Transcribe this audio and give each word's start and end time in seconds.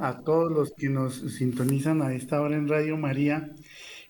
A 0.00 0.20
todos 0.20 0.50
los 0.50 0.72
que 0.72 0.88
nos 0.88 1.16
sintonizan 1.34 2.02
a 2.02 2.14
esta 2.14 2.40
hora 2.40 2.56
en 2.56 2.68
Radio 2.68 2.96
María. 2.96 3.50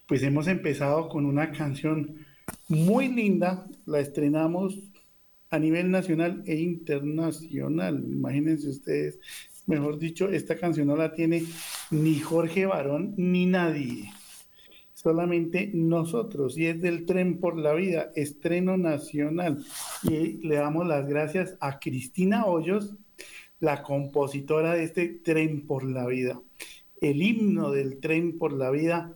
Pues 0.06 0.22
hemos 0.22 0.46
empezado 0.48 1.08
con 1.08 1.26
una 1.26 1.50
canción 1.52 2.26
muy 2.68 3.08
linda, 3.08 3.66
la 3.86 4.00
estrenamos 4.00 4.78
a 5.50 5.58
nivel 5.58 5.90
nacional 5.90 6.42
e 6.46 6.56
internacional. 6.56 8.04
Imagínense 8.06 8.68
ustedes, 8.68 9.18
mejor 9.66 9.98
dicho, 9.98 10.28
esta 10.28 10.56
canción 10.56 10.88
no 10.88 10.96
la 10.96 11.14
tiene 11.14 11.44
ni 11.90 12.18
Jorge 12.18 12.66
Barón 12.66 13.14
ni 13.16 13.46
nadie, 13.46 14.10
solamente 14.92 15.70
nosotros, 15.72 16.58
y 16.58 16.66
es 16.66 16.80
del 16.80 17.06
Tren 17.06 17.38
por 17.38 17.56
la 17.56 17.74
Vida, 17.74 18.10
estreno 18.14 18.76
nacional. 18.76 19.64
Y 20.02 20.46
le 20.46 20.56
damos 20.56 20.86
las 20.86 21.06
gracias 21.06 21.56
a 21.60 21.78
Cristina 21.78 22.46
Hoyos 22.46 22.94
la 23.64 23.82
compositora 23.82 24.74
de 24.74 24.84
este 24.84 25.08
Tren 25.08 25.66
por 25.66 25.84
la 25.84 26.06
Vida, 26.06 26.40
el 27.00 27.22
himno 27.22 27.70
del 27.70 27.98
Tren 27.98 28.38
por 28.38 28.52
la 28.52 28.70
Vida, 28.70 29.14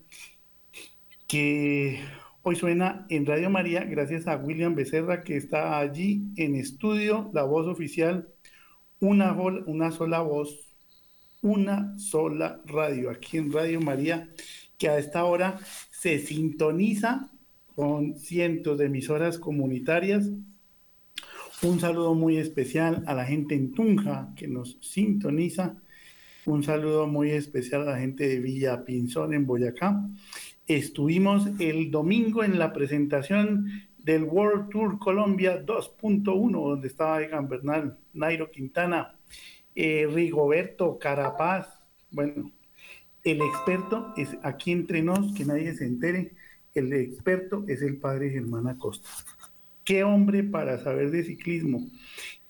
que 1.27 2.01
hoy 2.43 2.57
suena 2.57 3.07
en 3.11 3.27
Radio 3.27 3.51
María, 3.51 3.85
gracias 3.85 4.27
a 4.27 4.37
William 4.37 4.75
Becerra, 4.75 5.23
que 5.23 5.37
está 5.37 5.79
allí 5.79 6.23
en 6.37 6.55
estudio, 6.55 7.31
la 7.35 7.43
voz 7.43 7.67
oficial, 7.67 8.29
una, 9.01 9.33
una 9.33 9.93
sola 9.93 10.23
voz, 10.23 10.59
una 11.43 11.97
sola 11.99 12.63
radio, 12.65 13.11
aquí 13.11 13.37
en 13.37 13.53
Radio 13.53 13.83
María, 13.83 14.31
que 14.79 14.89
a 14.89 14.99
esta 14.99 15.25
hora 15.25 15.59
se 15.91 16.19
sintoniza 16.19 17.31
con 17.75 18.19
cientos 18.19 18.79
de 18.79 18.87
emisoras 18.87 19.39
comunitarias 19.39 20.31
un 21.63 21.81
saludo 21.81 22.15
muy 22.15 22.37
especial 22.37 23.03
a 23.07 23.15
la 23.15 23.25
gente 23.25 23.55
en 23.55 23.73
Tunja 23.73 24.33
que 24.37 24.47
nos 24.47 24.79
sintoniza. 24.81 25.77
Un 26.47 26.63
saludo 26.63 27.07
muy 27.07 27.31
especial 27.31 27.83
a 27.83 27.93
la 27.93 27.99
gente 27.99 28.29
de 28.29 28.39
Villa 28.39 28.85
Pinzón 28.85 29.35
en 29.35 29.47
Boyacá. 29.47 30.01
Estuvimos 30.67 31.49
el 31.59 31.91
domingo 31.91 32.45
en 32.45 32.59
la 32.59 32.73
presentación 32.73 33.71
del 33.99 34.25
World 34.25 34.71
Tour 34.71 34.99
Colombia 34.99 35.65
2.1, 35.65 36.51
donde 36.51 36.89
estaba 36.89 37.23
Egan 37.23 37.49
Bernal, 37.49 37.99
Nairo 38.15 38.51
Quintana, 38.51 39.17
eh, 39.75 40.09
Rigoberto 40.11 40.99
Carapaz. 40.99 41.67
Bueno, 42.11 42.53
el 43.25 43.43
experto 43.43 44.15
es 44.17 44.37
aquí 44.43 44.71
entre 44.71 45.03
nos, 45.03 45.35
que 45.35 45.45
nadie 45.45 45.75
se 45.75 45.87
entere, 45.87 46.35
el 46.75 46.93
experto 46.93 47.65
es 47.67 47.83
el 47.83 47.97
padre 47.97 48.31
Germán 48.31 48.69
Acosta. 48.69 49.09
¿Qué 49.89 50.05
hombre 50.05 50.45
para 50.45 50.77
saber 50.77 51.11
de 51.11 51.25
ciclismo? 51.25 51.89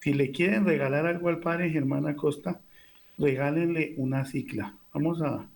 Si 0.00 0.12
le 0.12 0.32
quieren 0.32 0.64
regalar 0.64 1.06
algo 1.06 1.28
al 1.28 1.38
padre 1.38 1.70
Germán 1.70 2.08
Acosta, 2.08 2.60
regálenle 3.16 3.94
una 3.96 4.24
cicla. 4.24 4.76
Vamos 4.92 5.22
a, 5.22 5.48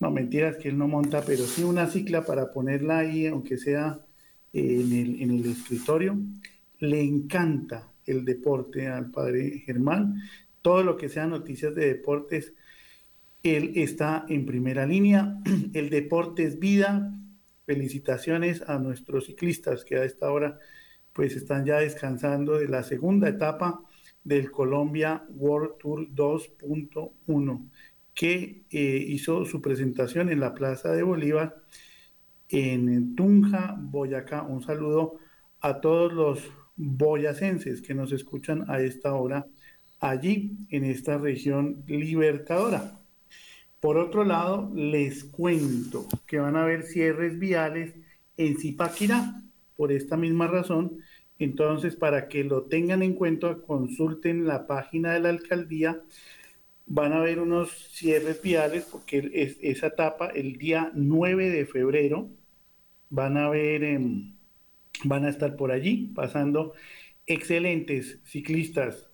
no 0.00 0.10
mentiras 0.10 0.56
que 0.56 0.70
él 0.70 0.78
no 0.78 0.88
monta, 0.88 1.22
pero 1.26 1.44
sí 1.44 1.64
una 1.64 1.86
cicla 1.86 2.24
para 2.24 2.50
ponerla 2.50 3.00
ahí, 3.00 3.26
aunque 3.26 3.58
sea 3.58 4.00
en 4.54 4.90
el, 4.90 5.20
en 5.20 5.30
el 5.32 5.44
escritorio. 5.50 6.16
Le 6.78 7.02
encanta 7.02 7.86
el 8.06 8.24
deporte 8.24 8.86
al 8.86 9.10
padre 9.10 9.62
Germán. 9.66 10.22
Todo 10.62 10.82
lo 10.82 10.96
que 10.96 11.10
sea 11.10 11.26
noticias 11.26 11.74
de 11.74 11.88
deportes, 11.88 12.54
él 13.42 13.72
está 13.74 14.24
en 14.30 14.46
primera 14.46 14.86
línea. 14.86 15.36
El 15.74 15.90
deporte 15.90 16.44
es 16.44 16.58
vida. 16.58 17.14
Felicitaciones 17.66 18.62
a 18.66 18.78
nuestros 18.78 19.26
ciclistas 19.26 19.84
que 19.84 19.96
a 19.96 20.04
esta 20.04 20.30
hora 20.30 20.58
pues 21.18 21.34
están 21.34 21.66
ya 21.66 21.80
descansando 21.80 22.58
de 22.58 22.68
la 22.68 22.84
segunda 22.84 23.28
etapa 23.28 23.80
del 24.22 24.52
Colombia 24.52 25.24
World 25.30 25.76
Tour 25.78 26.08
2.1, 26.14 27.70
que 28.14 28.62
eh, 28.70 29.04
hizo 29.08 29.44
su 29.44 29.60
presentación 29.60 30.28
en 30.30 30.38
la 30.38 30.54
Plaza 30.54 30.92
de 30.92 31.02
Bolívar 31.02 31.60
en 32.48 33.16
Tunja, 33.16 33.74
Boyacá. 33.80 34.42
Un 34.42 34.62
saludo 34.62 35.16
a 35.60 35.80
todos 35.80 36.12
los 36.12 36.52
boyacenses 36.76 37.82
que 37.82 37.94
nos 37.94 38.12
escuchan 38.12 38.70
a 38.70 38.78
esta 38.78 39.12
hora 39.14 39.44
allí 39.98 40.56
en 40.70 40.84
esta 40.84 41.18
región 41.18 41.82
libertadora. 41.88 43.00
Por 43.80 43.98
otro 43.98 44.22
lado, 44.22 44.70
les 44.72 45.24
cuento 45.24 46.06
que 46.28 46.38
van 46.38 46.54
a 46.54 46.62
haber 46.62 46.84
cierres 46.84 47.40
viales 47.40 47.92
en 48.36 48.56
Zipaquirá. 48.56 49.42
Por 49.74 49.92
esta 49.92 50.16
misma 50.16 50.48
razón, 50.48 50.98
entonces, 51.38 51.96
para 51.96 52.28
que 52.28 52.44
lo 52.44 52.64
tengan 52.64 53.02
en 53.02 53.14
cuenta, 53.14 53.58
consulten 53.58 54.46
la 54.46 54.66
página 54.66 55.12
de 55.14 55.20
la 55.20 55.28
alcaldía. 55.30 56.02
Van 56.86 57.12
a 57.12 57.20
ver 57.20 57.40
unos 57.40 57.70
cierres 57.92 58.42
viales 58.42 58.88
porque 58.90 59.30
es, 59.34 59.58
esa 59.62 59.88
etapa, 59.88 60.28
el 60.28 60.58
día 60.58 60.90
9 60.94 61.50
de 61.50 61.66
febrero, 61.66 62.30
van 63.10 63.36
a 63.36 63.48
ver, 63.50 63.84
em, 63.84 64.34
van 65.04 65.24
a 65.24 65.30
estar 65.30 65.56
por 65.56 65.70
allí 65.72 66.12
pasando 66.14 66.74
excelentes 67.26 68.20
ciclistas, 68.24 69.10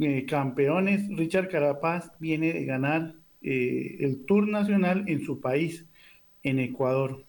eh, 0.00 0.26
campeones. 0.26 1.08
Richard 1.16 1.48
Carapaz 1.48 2.12
viene 2.20 2.52
de 2.52 2.64
ganar 2.66 3.14
eh, 3.42 3.96
el 4.00 4.24
Tour 4.26 4.48
Nacional 4.48 5.04
en 5.08 5.24
su 5.24 5.40
país, 5.40 5.86
en 6.42 6.58
Ecuador, 6.60 7.24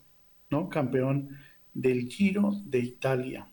¿no? 0.51 0.69
Campeón 0.69 1.37
del 1.73 2.07
Giro 2.09 2.53
de 2.65 2.79
Italia. 2.79 3.49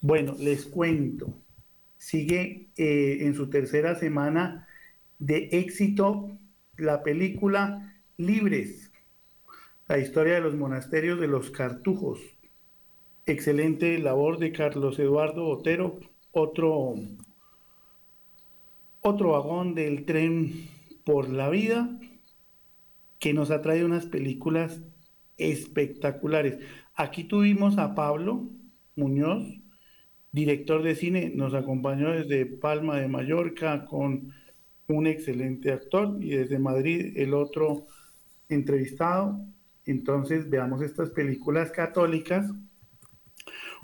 Bueno, 0.00 0.34
les 0.38 0.66
cuento. 0.66 1.32
Sigue 1.96 2.68
eh, 2.76 3.18
en 3.22 3.34
su 3.34 3.48
tercera 3.48 3.94
semana 3.94 4.68
de 5.18 5.48
éxito 5.52 6.38
la 6.76 7.02
película 7.02 7.94
Libres, 8.18 8.90
la 9.88 9.98
historia 9.98 10.34
de 10.34 10.40
los 10.40 10.54
monasterios 10.54 11.20
de 11.20 11.28
los 11.28 11.50
cartujos. 11.50 12.20
Excelente 13.24 13.98
labor 13.98 14.38
de 14.38 14.52
Carlos 14.52 14.98
Eduardo 14.98 15.46
Otero, 15.46 15.98
otro, 16.32 16.94
otro 19.00 19.30
vagón 19.32 19.74
del 19.74 20.04
tren 20.04 20.68
por 21.04 21.28
la 21.28 21.48
vida 21.48 21.98
que 23.18 23.32
nos 23.34 23.50
ha 23.50 23.62
traído 23.62 23.86
unas 23.86 24.06
películas 24.06 24.80
espectaculares. 25.38 26.58
Aquí 26.94 27.24
tuvimos 27.24 27.78
a 27.78 27.94
Pablo 27.94 28.48
Muñoz, 28.96 29.44
director 30.32 30.82
de 30.82 30.94
cine, 30.94 31.30
nos 31.34 31.54
acompañó 31.54 32.10
desde 32.10 32.46
Palma 32.46 32.98
de 32.98 33.08
Mallorca 33.08 33.84
con 33.84 34.32
un 34.88 35.06
excelente 35.06 35.72
actor 35.72 36.16
y 36.20 36.30
desde 36.30 36.58
Madrid 36.58 37.12
el 37.16 37.34
otro 37.34 37.86
entrevistado. 38.48 39.40
Entonces 39.84 40.48
veamos 40.48 40.82
estas 40.82 41.10
películas 41.10 41.70
católicas, 41.70 42.50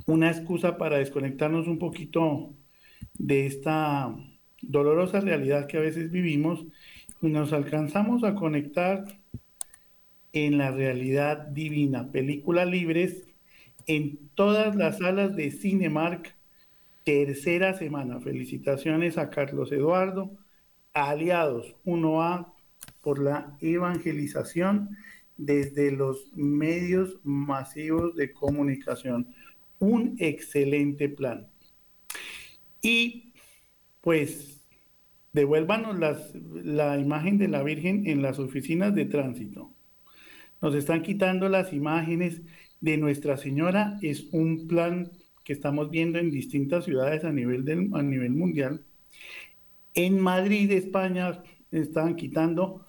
una 0.06 0.30
excusa 0.30 0.78
para 0.78 0.98
desconectarnos 0.98 1.68
un 1.68 1.78
poquito 1.78 2.54
de 3.14 3.46
esta 3.46 4.14
dolorosa 4.62 5.20
realidad 5.20 5.66
que 5.66 5.76
a 5.76 5.80
veces 5.80 6.10
vivimos 6.10 6.64
y 7.20 7.28
nos 7.28 7.52
alcanzamos 7.52 8.24
a 8.24 8.34
conectar 8.34 9.04
en 10.32 10.58
la 10.58 10.70
realidad 10.70 11.48
divina. 11.48 12.10
Películas 12.10 12.68
libres 12.68 13.28
en 13.86 14.18
todas 14.34 14.76
las 14.76 14.98
salas 14.98 15.36
de 15.36 15.50
Cinemark 15.50 16.34
tercera 17.04 17.74
semana. 17.74 18.20
Felicitaciones 18.20 19.18
a 19.18 19.30
Carlos 19.30 19.72
Eduardo, 19.72 20.36
aliados 20.92 21.74
1A 21.84 22.52
por 23.00 23.18
la 23.18 23.56
evangelización 23.60 24.96
desde 25.36 25.90
los 25.90 26.32
medios 26.34 27.18
masivos 27.24 28.14
de 28.14 28.32
comunicación. 28.32 29.34
Un 29.78 30.16
excelente 30.18 31.08
plan. 31.08 31.48
Y 32.80 33.32
pues 34.00 34.60
devuélvanos 35.32 35.98
las, 35.98 36.34
la 36.34 36.98
imagen 36.98 37.38
de 37.38 37.48
la 37.48 37.62
Virgen 37.62 38.06
en 38.06 38.22
las 38.22 38.38
oficinas 38.38 38.94
de 38.94 39.06
tránsito. 39.06 39.70
Nos 40.60 40.74
están 40.74 41.02
quitando 41.02 41.48
las 41.48 41.72
imágenes 41.72 42.42
de 42.82 42.98
Nuestra 42.98 43.38
Señora. 43.38 43.98
Es 44.02 44.28
un 44.32 44.66
plan 44.68 45.10
que 45.44 45.54
estamos 45.54 45.90
viendo 45.90 46.18
en 46.18 46.30
distintas 46.30 46.84
ciudades 46.84 47.24
a 47.24 47.32
nivel, 47.32 47.64
del, 47.64 47.88
a 47.94 48.02
nivel 48.02 48.32
mundial. 48.32 48.84
En 49.94 50.20
Madrid, 50.20 50.70
España, 50.70 51.42
estaban 51.70 52.16
quitando 52.16 52.86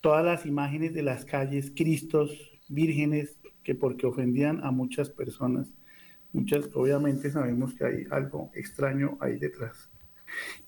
todas 0.00 0.24
las 0.24 0.46
imágenes 0.46 0.92
de 0.94 1.02
las 1.02 1.24
calles, 1.24 1.72
Cristos, 1.74 2.30
vírgenes, 2.68 3.38
que 3.62 3.74
porque 3.74 4.06
ofendían 4.06 4.64
a 4.64 4.70
muchas 4.70 5.10
personas. 5.10 5.72
Muchas, 6.32 6.68
obviamente 6.74 7.30
sabemos 7.30 7.74
que 7.74 7.84
hay 7.84 8.04
algo 8.10 8.50
extraño 8.54 9.16
ahí 9.20 9.38
detrás. 9.38 9.90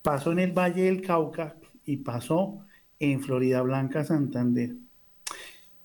Pasó 0.01 0.31
en 0.31 0.39
el 0.39 0.51
Valle 0.51 0.83
del 0.83 1.01
Cauca 1.01 1.55
y 1.85 1.97
pasó 1.97 2.65
en 2.99 3.21
Florida 3.21 3.61
Blanca, 3.61 4.03
Santander. 4.03 4.75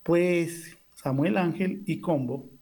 Pues 0.03 0.77
Samuel 0.93 1.37
Ángel 1.37 1.83
y 1.85 1.99
Combo 1.99 2.54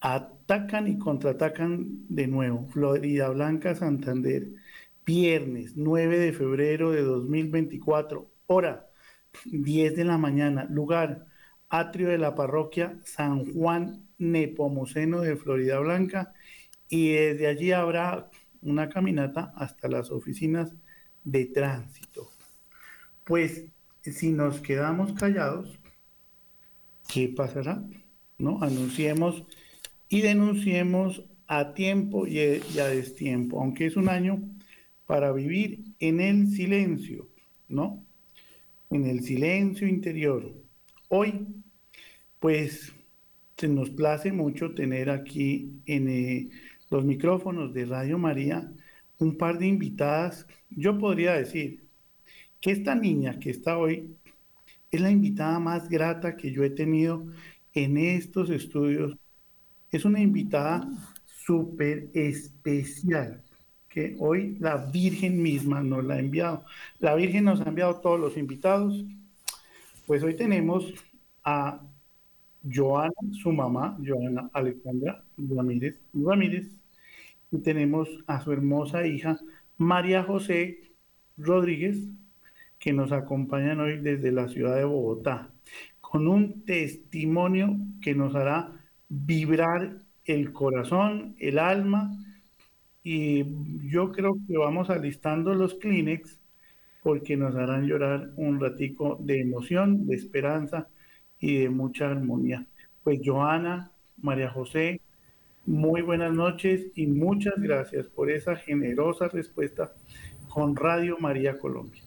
atacan 0.00 0.88
y 0.88 0.98
contraatacan 0.98 2.06
de 2.08 2.26
nuevo. 2.26 2.66
Florida 2.68 3.28
Blanca, 3.28 3.74
Santander, 3.74 4.48
viernes 5.04 5.72
9 5.76 6.18
de 6.18 6.32
febrero 6.32 6.90
de 6.92 7.02
2024, 7.02 8.30
Hora, 8.46 8.88
10 9.44 9.96
de 9.96 10.04
la 10.04 10.18
mañana. 10.18 10.66
Lugar, 10.68 11.26
atrio 11.68 12.08
de 12.08 12.18
la 12.18 12.34
parroquia 12.34 12.98
San 13.04 13.52
Juan 13.52 14.08
Nepomuceno 14.18 15.20
de 15.20 15.36
Florida 15.36 15.78
Blanca. 15.78 16.32
Y 16.88 17.12
desde 17.12 17.46
allí 17.46 17.72
habrá 17.72 18.28
una 18.62 18.88
caminata 18.88 19.52
hasta 19.56 19.88
las 19.88 20.10
oficinas 20.10 20.72
de 21.24 21.46
tránsito. 21.46 22.28
Pues 23.24 23.66
si 24.02 24.32
nos 24.32 24.60
quedamos 24.60 25.12
callados, 25.12 25.78
¿qué 27.06 27.28
pasará? 27.28 27.82
¿No? 28.38 28.62
Anunciemos 28.62 29.44
y 30.10 30.20
denunciemos 30.20 31.24
a 31.46 31.72
tiempo 31.72 32.26
y 32.26 32.38
a 32.40 32.86
destiempo, 32.88 33.60
aunque 33.60 33.86
es 33.86 33.96
un 33.96 34.10
año 34.10 34.42
para 35.06 35.32
vivir 35.32 35.84
en 35.98 36.20
el 36.20 36.48
silencio, 36.48 37.28
¿no? 37.68 38.04
En 38.90 39.06
el 39.06 39.22
silencio 39.22 39.88
interior. 39.88 40.52
Hoy, 41.08 41.46
pues, 42.38 42.92
se 43.56 43.68
nos 43.68 43.90
place 43.90 44.32
mucho 44.32 44.74
tener 44.74 45.10
aquí 45.10 45.80
en 45.86 46.08
eh, 46.08 46.50
los 46.90 47.04
micrófonos 47.04 47.72
de 47.72 47.86
Radio 47.86 48.18
María 48.18 48.70
un 49.18 49.36
par 49.36 49.58
de 49.58 49.66
invitadas. 49.66 50.46
Yo 50.70 50.98
podría 50.98 51.34
decir 51.34 51.84
que 52.60 52.72
esta 52.72 52.94
niña 52.94 53.38
que 53.38 53.50
está 53.50 53.78
hoy 53.78 54.16
es 54.90 55.00
la 55.00 55.10
invitada 55.10 55.58
más 55.60 55.88
grata 55.88 56.36
que 56.36 56.52
yo 56.52 56.64
he 56.64 56.70
tenido 56.70 57.26
en 57.74 57.96
estos 57.96 58.50
estudios. 58.50 59.16
Es 59.90 60.04
una 60.04 60.20
invitada 60.20 60.88
súper 61.26 62.10
especial 62.14 63.42
que 63.88 64.14
hoy 64.20 64.56
la 64.60 64.76
Virgen 64.76 65.42
misma 65.42 65.82
nos 65.82 66.04
la 66.04 66.14
ha 66.14 66.20
enviado. 66.20 66.64
La 67.00 67.16
Virgen 67.16 67.44
nos 67.44 67.60
ha 67.60 67.68
enviado 67.68 67.96
todos 67.96 68.20
los 68.20 68.36
invitados. 68.36 69.04
Pues 70.06 70.22
hoy 70.22 70.36
tenemos 70.36 70.94
a 71.42 71.80
Joana, 72.62 73.10
su 73.32 73.50
mamá, 73.50 73.98
Joana 74.06 74.48
Alexandra 74.52 75.24
Ramírez 75.36 75.96
Ramírez, 76.14 76.68
y 77.50 77.58
tenemos 77.58 78.08
a 78.28 78.40
su 78.42 78.52
hermosa 78.52 79.04
hija 79.06 79.40
María 79.76 80.22
José 80.22 80.92
Rodríguez, 81.36 81.98
que 82.78 82.92
nos 82.92 83.10
acompañan 83.10 83.80
hoy 83.80 83.98
desde 83.98 84.30
la 84.30 84.48
ciudad 84.48 84.76
de 84.76 84.84
Bogotá, 84.84 85.50
con 86.00 86.28
un 86.28 86.64
testimonio 86.64 87.76
que 88.00 88.14
nos 88.14 88.36
hará 88.36 88.79
vibrar 89.10 89.98
el 90.24 90.52
corazón, 90.52 91.36
el 91.38 91.58
alma 91.58 92.16
y 93.02 93.44
yo 93.88 94.12
creo 94.12 94.36
que 94.46 94.56
vamos 94.56 94.88
alistando 94.88 95.52
los 95.54 95.74
Kleenex 95.74 96.38
porque 97.02 97.36
nos 97.36 97.54
harán 97.56 97.86
llorar 97.86 98.30
un 98.36 98.60
ratico 98.60 99.18
de 99.20 99.40
emoción, 99.40 100.06
de 100.06 100.14
esperanza 100.14 100.88
y 101.38 101.58
de 101.58 101.70
mucha 101.70 102.10
armonía. 102.10 102.66
Pues 103.02 103.20
Joana, 103.24 103.90
María 104.18 104.50
José, 104.50 105.00
muy 105.66 106.02
buenas 106.02 106.32
noches 106.32 106.86
y 106.94 107.06
muchas 107.06 107.54
gracias 107.56 108.06
por 108.06 108.30
esa 108.30 108.54
generosa 108.56 109.28
respuesta 109.28 109.92
con 110.48 110.76
Radio 110.76 111.16
María 111.18 111.58
Colombia. 111.58 112.02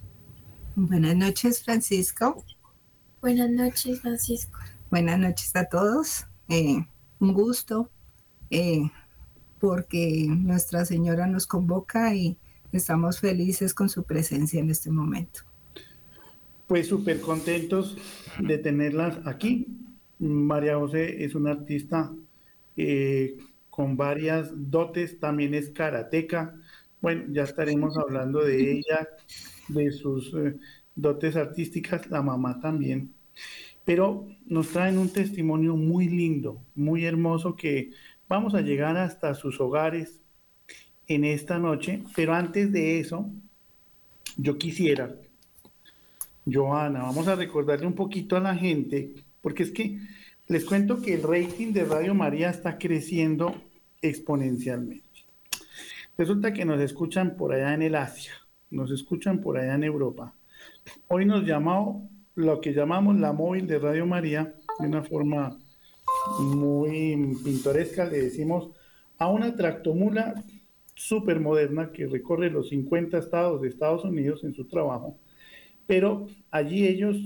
Buenas 0.76 1.16
noches, 1.16 1.64
Francisco. 1.64 2.44
Buenas 3.22 3.50
noches, 3.50 4.00
Francisco. 4.02 4.60
Buenas 4.92 5.18
noches 5.18 5.56
a 5.56 5.66
todos. 5.66 6.26
Eh, 6.50 6.86
un 7.24 7.34
gusto 7.34 7.90
eh, 8.50 8.84
porque 9.60 10.28
Nuestra 10.28 10.84
Señora 10.84 11.26
nos 11.26 11.48
convoca 11.48 12.14
y 12.14 12.38
estamos 12.74 13.22
felices 13.22 13.74
con 13.74 13.88
su 13.88 14.04
presencia 14.04 14.60
en 14.60 14.70
este 14.70 14.92
momento. 14.92 15.42
Pues 16.68 16.88
súper 16.88 17.22
contentos 17.22 17.98
de 18.40 18.58
tenerlas 18.58 19.20
aquí. 19.26 19.68
María 20.20 20.78
José 20.78 21.24
es 21.24 21.34
una 21.34 21.52
artista 21.52 22.12
eh, 22.76 23.38
con 23.70 23.96
varias 23.96 24.52
dotes, 24.54 25.20
también 25.20 25.54
es 25.54 25.70
karateca. 25.70 26.56
Bueno, 27.02 27.24
ya 27.30 27.44
estaremos 27.44 27.98
hablando 27.98 28.44
de 28.44 28.72
ella, 28.72 29.08
de 29.70 29.92
sus 29.92 30.34
eh, 30.34 30.58
dotes 30.96 31.38
artísticas, 31.38 32.10
la 32.10 32.22
mamá 32.22 32.60
también. 32.60 33.14
Pero 33.86 34.28
nos 34.46 34.70
traen 34.70 34.98
un 34.98 35.10
testimonio 35.10 35.76
muy 35.76 36.08
lindo, 36.08 36.62
muy 36.76 37.06
hermoso 37.06 37.56
que 37.56 37.92
Vamos 38.34 38.56
a 38.56 38.62
llegar 38.62 38.98
hasta 38.98 39.36
sus 39.36 39.60
hogares 39.60 40.20
en 41.08 41.24
esta 41.24 41.60
noche, 41.60 42.02
pero 42.16 42.34
antes 42.34 42.72
de 42.72 43.00
eso, 43.00 43.30
yo 44.38 44.58
quisiera, 44.58 45.14
Joana, 46.52 47.04
vamos 47.04 47.28
a 47.28 47.36
recordarle 47.36 47.86
un 47.86 47.94
poquito 47.94 48.36
a 48.36 48.40
la 48.40 48.56
gente, 48.56 49.14
porque 49.42 49.62
es 49.62 49.72
que 49.72 50.00
les 50.48 50.66
cuento 50.66 51.02
que 51.02 51.14
el 51.14 51.22
rating 51.22 51.74
de 51.74 51.86
Radio 51.86 52.16
María 52.16 52.50
está 52.50 52.78
creciendo 52.78 53.54
exponencialmente. 54.02 55.08
Resulta 56.18 56.54
que 56.54 56.66
nos 56.66 56.82
escuchan 56.82 57.36
por 57.36 57.54
allá 57.54 57.74
en 57.74 57.84
el 57.84 57.94
Asia, 57.94 58.34
nos 58.72 58.90
escuchan 58.90 59.42
por 59.42 59.58
allá 59.58 59.76
en 59.76 59.84
Europa. 59.84 60.34
Hoy 61.08 61.26
nos 61.26 61.46
llamamos 61.46 62.04
lo 62.36 62.62
que 62.62 62.74
llamamos 62.74 63.18
la 63.20 63.32
móvil 63.32 63.68
de 63.68 63.80
Radio 63.80 64.06
María 64.06 64.56
de 64.80 64.88
una 64.88 65.04
forma 65.04 65.58
muy 66.40 67.36
pintoresca, 67.44 68.06
le 68.06 68.22
decimos 68.22 68.70
a 69.18 69.28
una 69.28 69.56
tractomula 69.56 70.44
súper 70.96 71.40
moderna 71.40 71.92
que 71.92 72.08
recorre 72.08 72.50
los 72.50 72.70
50 72.70 73.18
estados 73.18 73.62
de 73.62 73.68
Estados 73.68 74.04
Unidos 74.04 74.44
en 74.44 74.54
su 74.54 74.66
trabajo, 74.66 75.18
pero 75.86 76.28
allí 76.50 76.88
ellos 76.88 77.18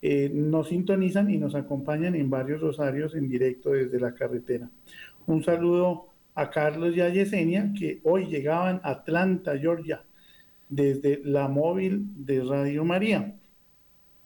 eh, 0.00 0.30
nos 0.32 0.68
sintonizan 0.68 1.30
y 1.30 1.38
nos 1.38 1.54
acompañan 1.54 2.14
en 2.14 2.30
varios 2.30 2.60
rosarios 2.60 3.14
en 3.14 3.28
directo 3.28 3.70
desde 3.70 4.00
la 4.00 4.14
carretera. 4.14 4.70
Un 5.26 5.44
saludo 5.44 6.06
a 6.34 6.50
Carlos 6.50 6.96
y 6.96 7.00
a 7.00 7.10
Yesenia, 7.10 7.72
que 7.78 8.00
hoy 8.04 8.26
llegaban 8.26 8.80
a 8.82 8.90
Atlanta, 8.90 9.58
Georgia, 9.58 10.04
desde 10.68 11.20
la 11.24 11.48
móvil 11.48 12.06
de 12.24 12.42
Radio 12.42 12.84
María 12.84 13.36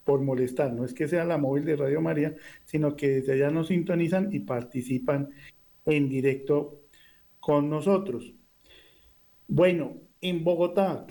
por 0.07 0.23
molestar. 0.23 0.73
No 0.73 0.85
es 0.85 0.95
que 0.95 1.09
sea 1.09 1.25
la 1.25 1.37
móvil 1.37 1.65
de 1.65 1.75
Radio 1.77 2.01
María, 2.01 2.37
sino 2.65 2.95
que 2.97 3.09
desde 3.09 3.33
allá 3.33 3.51
nos 3.51 3.67
sintonizan 3.67 4.33
y 4.33 4.39
participan 4.39 5.31
en 5.85 6.09
directo 6.09 6.81
con 7.41 7.69
nosotros. 7.69 8.33
Bueno, 9.49 9.97
en 10.21 10.45
Bogotá, 10.45 11.09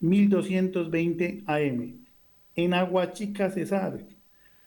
1220 0.00 1.44
AM. 1.46 2.04
En 2.56 2.74
Aguachica, 2.74 3.48
Cesar, 3.50 4.04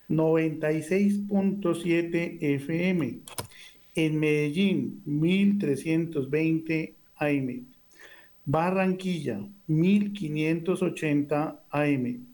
96.7 0.07 2.37
FM. 2.39 3.19
En 3.95 4.19
Medellín, 4.19 5.03
1320 5.05 6.95
AM. 7.17 7.67
Barranquilla, 8.45 9.45
1580 9.67 11.63
AM. 11.69 12.32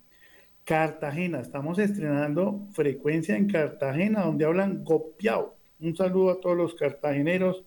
Cartagena, 0.69 1.39
estamos 1.39 1.79
estrenando 1.79 2.67
frecuencia 2.73 3.35
en 3.35 3.49
Cartagena, 3.49 4.21
donde 4.21 4.45
hablan 4.45 4.83
Gopiao. 4.83 5.55
Un 5.79 5.95
saludo 5.95 6.29
a 6.29 6.39
todos 6.39 6.55
los 6.55 6.75
cartageneros 6.75 7.63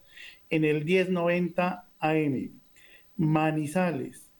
en 0.50 0.62
el 0.64 0.85
1090 0.85 1.85
AM. 1.99 2.50
Manizales, 3.16 4.30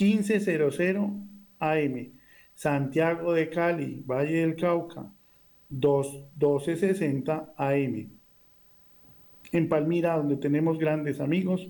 1500 0.00 0.80
AM. 1.60 2.08
Santiago 2.56 3.32
de 3.32 3.50
Cali, 3.50 4.02
Valle 4.04 4.40
del 4.40 4.56
Cauca, 4.56 5.06
1260 5.70 7.54
AM. 7.56 8.08
En 9.52 9.68
Palmira, 9.68 10.16
donde 10.16 10.38
tenemos 10.38 10.80
grandes 10.80 11.20
amigos, 11.20 11.68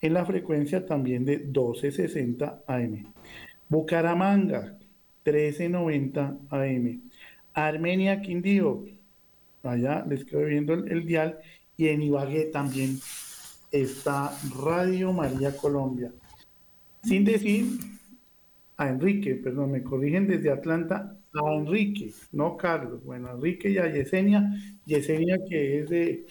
en 0.00 0.14
la 0.14 0.26
frecuencia 0.26 0.84
también 0.84 1.24
de 1.24 1.38
1260 1.38 2.64
AM. 2.66 3.12
Bucaramanga, 3.68 4.78
1390 5.24 6.38
AM. 6.50 7.00
Armenia 7.54 8.20
Quindío, 8.20 8.84
allá 9.62 10.04
les 10.08 10.24
quedo 10.24 10.44
viendo 10.44 10.74
el, 10.74 11.06
dial, 11.06 11.38
y 11.76 11.88
en 11.88 12.02
Ibagué 12.02 12.46
también 12.46 12.98
está 13.70 14.32
Radio 14.64 15.12
María 15.12 15.56
Colombia. 15.56 16.12
Sin 17.02 17.24
decir 17.24 17.66
a 18.76 18.88
Enrique, 18.88 19.34
perdón, 19.36 19.72
me 19.72 19.82
corrigen 19.82 20.26
desde 20.26 20.50
Atlanta, 20.50 21.16
a 21.32 21.54
Enrique, 21.54 22.12
no 22.32 22.56
Carlos. 22.56 23.04
Bueno, 23.04 23.30
Enrique 23.30 23.70
y 23.70 23.78
a 23.78 23.92
Yesenia, 23.92 24.50
Yesenia 24.86 25.38
que 25.48 25.80
es 25.80 25.90
de 25.90 26.26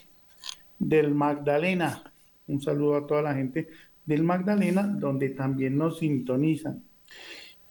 del 0.80 1.14
Magdalena. 1.14 2.04
Un 2.48 2.62
saludo 2.62 2.98
a 2.98 3.08
toda 3.08 3.22
la 3.22 3.34
gente 3.34 3.70
del 4.06 4.24
Magdalena, 4.24 4.84
donde 4.84 5.30
también 5.30 5.78
nos 5.78 6.00
sintonizan. 6.00 6.84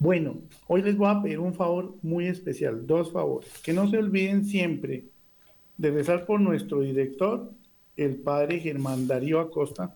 Bueno, 0.02 0.34
hoy 0.66 0.82
les 0.82 0.96
voy 0.96 1.08
a 1.08 1.22
pedir 1.22 1.38
un 1.38 1.54
favor 1.54 1.94
muy 2.02 2.26
especial, 2.26 2.88
dos 2.88 3.12
favores. 3.12 3.56
Que 3.62 3.72
no 3.72 3.88
se 3.88 3.98
olviden 3.98 4.44
siempre 4.44 5.04
de 5.76 5.92
rezar 5.92 6.26
por 6.26 6.40
nuestro 6.40 6.80
director, 6.80 7.52
el 7.96 8.16
padre 8.16 8.58
Germán 8.58 9.06
Darío 9.06 9.38
Acosta, 9.38 9.94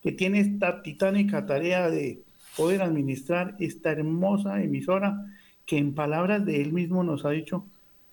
que 0.00 0.12
tiene 0.12 0.40
esta 0.40 0.80
titánica 0.80 1.44
tarea 1.44 1.90
de 1.90 2.22
poder 2.56 2.80
administrar 2.80 3.54
esta 3.60 3.92
hermosa 3.92 4.62
emisora 4.62 5.26
que 5.66 5.76
en 5.76 5.94
palabras 5.94 6.46
de 6.46 6.62
él 6.62 6.72
mismo 6.72 7.04
nos 7.04 7.26
ha 7.26 7.30
dicho, 7.32 7.66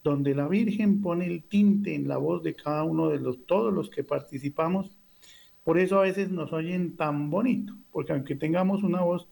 donde 0.03 0.35
la 0.35 0.49
Virgen 0.49 0.99
pone 0.99 1.27
el 1.27 1.43
tinte 1.43 1.95
en 1.95 2.09
la 2.09 2.17
voz 2.17 2.43
de 2.43 2.55
cada 2.55 2.83
uno 2.83 3.07
de 3.07 3.21
los, 3.21 3.45
todos 3.45 3.73
los 3.73 3.89
que 3.89 4.03
participamos, 4.03 4.91
por 5.63 5.77
eso 5.77 5.97
a 5.97 6.03
veces 6.03 6.29
nos 6.29 6.51
oyen 6.51 6.97
tan 6.97 7.29
bonito, 7.29 7.73
porque 7.89 8.11
aunque 8.11 8.35
tengamos 8.35 8.83
una 8.83 8.99
voz 8.99 9.29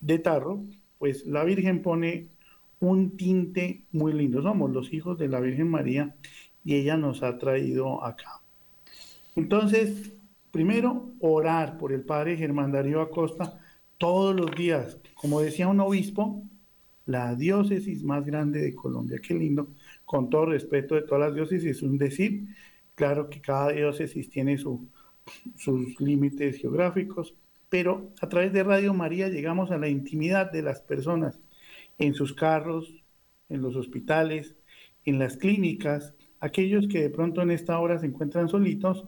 de 0.00 0.18
tarro, 0.18 0.64
pues 1.02 1.26
la 1.26 1.42
Virgen 1.42 1.82
pone 1.82 2.28
un 2.78 3.16
tinte 3.16 3.82
muy 3.90 4.12
lindo. 4.12 4.40
Somos 4.40 4.70
los 4.70 4.92
hijos 4.92 5.18
de 5.18 5.26
la 5.26 5.40
Virgen 5.40 5.68
María 5.68 6.14
y 6.64 6.76
ella 6.76 6.96
nos 6.96 7.24
ha 7.24 7.38
traído 7.38 8.04
acá. 8.04 8.40
Entonces, 9.34 10.12
primero, 10.52 11.10
orar 11.18 11.76
por 11.76 11.92
el 11.92 12.02
Padre 12.02 12.36
Germán 12.36 12.70
Darío 12.70 13.00
Acosta 13.00 13.58
todos 13.98 14.36
los 14.36 14.54
días. 14.54 14.96
Como 15.14 15.40
decía 15.40 15.66
un 15.66 15.80
obispo, 15.80 16.44
la 17.06 17.34
diócesis 17.34 18.04
más 18.04 18.24
grande 18.24 18.60
de 18.60 18.72
Colombia. 18.72 19.18
Qué 19.20 19.34
lindo, 19.34 19.70
con 20.04 20.30
todo 20.30 20.46
respeto 20.46 20.94
de 20.94 21.02
todas 21.02 21.18
las 21.18 21.34
diócesis, 21.34 21.78
es 21.78 21.82
un 21.82 21.98
decir. 21.98 22.46
Claro 22.94 23.28
que 23.28 23.40
cada 23.40 23.72
diócesis 23.72 24.30
tiene 24.30 24.56
sus 24.56 26.00
límites 26.00 26.58
geográficos, 26.58 27.34
pero 27.72 28.12
a 28.20 28.28
través 28.28 28.52
de 28.52 28.64
Radio 28.64 28.92
María 28.92 29.30
llegamos 29.30 29.70
a 29.70 29.78
la 29.78 29.88
intimidad 29.88 30.52
de 30.52 30.60
las 30.60 30.82
personas 30.82 31.40
en 31.98 32.12
sus 32.12 32.34
carros, 32.34 33.02
en 33.48 33.62
los 33.62 33.76
hospitales, 33.76 34.56
en 35.06 35.18
las 35.18 35.38
clínicas, 35.38 36.12
aquellos 36.38 36.86
que 36.86 37.00
de 37.00 37.08
pronto 37.08 37.40
en 37.40 37.50
esta 37.50 37.78
hora 37.78 37.98
se 37.98 38.04
encuentran 38.04 38.50
solitos 38.50 39.06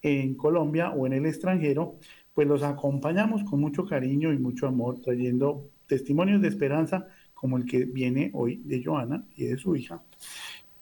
en 0.00 0.36
Colombia 0.36 0.90
o 0.90 1.08
en 1.08 1.14
el 1.14 1.26
extranjero, 1.26 1.98
pues 2.34 2.46
los 2.46 2.62
acompañamos 2.62 3.42
con 3.42 3.58
mucho 3.58 3.84
cariño 3.84 4.32
y 4.32 4.38
mucho 4.38 4.68
amor, 4.68 5.00
trayendo 5.00 5.70
testimonios 5.88 6.40
de 6.40 6.46
esperanza 6.46 7.08
como 7.34 7.56
el 7.56 7.64
que 7.64 7.84
viene 7.84 8.30
hoy 8.32 8.62
de 8.64 8.80
Joana 8.84 9.24
y 9.34 9.46
de 9.46 9.56
su 9.56 9.74
hija. 9.74 10.00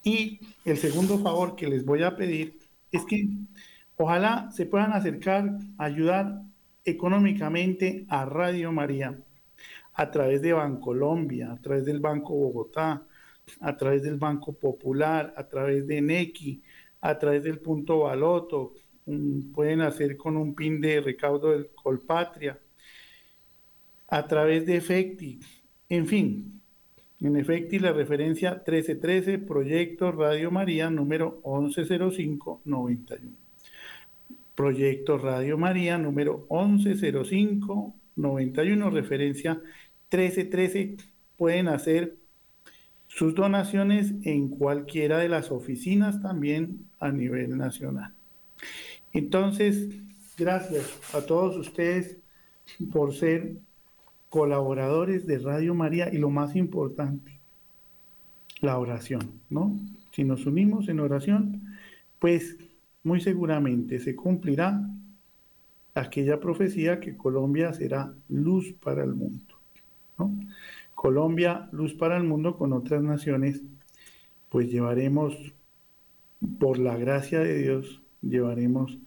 Y 0.05 0.39
el 0.67 0.77
segundo 0.77 1.19
favor 1.19 1.57
que 1.57 1.67
les 1.67 1.83
voy 1.87 2.03
a 2.03 2.15
pedir 2.15 2.59
es 2.91 3.07
que 3.07 3.27
ojalá 3.97 4.51
se 4.53 4.67
puedan 4.67 4.93
acercar 4.93 5.57
ayudar 5.79 6.52
económicamente 6.85 8.05
a 8.09 8.25
Radio 8.25 8.73
María 8.73 9.19
a 9.95 10.11
través 10.11 10.41
de 10.43 10.53
Bancolombia, 10.53 11.53
a 11.53 11.61
través 11.61 11.85
del 11.85 12.01
Banco 12.01 12.35
Bogotá, 12.35 13.07
a 13.61 13.77
través 13.77 14.03
del 14.03 14.17
Banco 14.17 14.53
Popular, 14.53 15.35
a 15.37 15.49
través 15.49 15.87
de 15.87 16.01
Nequi, 16.01 16.63
a 17.01 17.19
través 17.19 17.43
del 17.43 17.59
Punto 17.59 18.01
Baloto, 18.01 18.75
pueden 19.55 19.81
hacer 19.81 20.17
con 20.17 20.37
un 20.37 20.55
pin 20.55 20.81
de 20.81 21.01
recaudo 21.01 21.51
del 21.51 21.71
Colpatria, 21.75 22.59
a 24.09 24.27
través 24.27 24.67
de 24.67 24.77
Efecti, 24.77 25.41
en 25.89 26.07
fin, 26.07 26.61
en 27.21 27.37
Efecti 27.37 27.79
la 27.79 27.93
referencia 27.93 28.51
1313, 28.51 29.39
Proyecto 29.39 30.13
Radio 30.13 30.51
María 30.51 30.91
número 30.91 31.41
110591. 31.45 33.42
Proyecto 34.63 35.19
Radio 35.19 35.59
María 35.59 35.99
número 35.99 36.47
110591, 36.49 38.91
referencia 38.91 39.61
1313. 40.13 40.99
Pueden 41.37 41.67
hacer 41.67 42.15
sus 43.09 43.35
donaciones 43.35 44.15
en 44.23 44.51
cualquiera 44.51 45.19
de 45.19 45.29
las 45.29 45.51
oficinas 45.51 46.23
también 46.23 46.87
a 47.01 47.11
nivel 47.11 47.59
nacional. 47.59 48.15
Entonces, 49.13 49.89
gracias 50.39 51.13
a 51.13 51.23
todos 51.23 51.57
ustedes 51.57 52.19
por 52.93 53.17
ser 53.17 53.57
colaboradores 54.29 55.27
de 55.27 55.41
Radio 55.41 55.75
María 55.75 56.09
y 56.15 56.19
lo 56.19 56.31
más 56.31 56.55
importante, 56.55 57.41
la 58.61 58.79
oración, 58.79 59.41
¿no? 59.51 59.77
Si 60.13 60.23
nos 60.23 60.47
unimos 60.47 60.89
en 60.89 61.01
oración, 61.01 61.63
pues 62.21 62.59
muy 63.05 63.21
seguramente 63.21 63.99
se 63.99 64.15
cumplirá 64.15 64.81
aquella 65.95 66.41
profecía 66.41 67.01
que 67.01 67.17
Colombia 67.17 67.73
será 67.73 68.15
luz 68.29 68.75
para 68.83 69.05
el 69.05 69.15
mundo. 69.15 69.55
Colombia, 70.95 71.69
luz 71.73 71.95
para 71.95 72.17
el 72.17 72.25
mundo 72.25 72.57
con 72.57 72.73
otras 72.73 73.03
naciones, 73.03 73.63
pues 74.49 74.71
llevaremos, 74.71 75.37
por 76.59 76.79
la 76.79 76.97
gracia 76.97 77.41
de 77.41 77.59
Dios, 77.59 78.03
llevaremos 78.21 78.99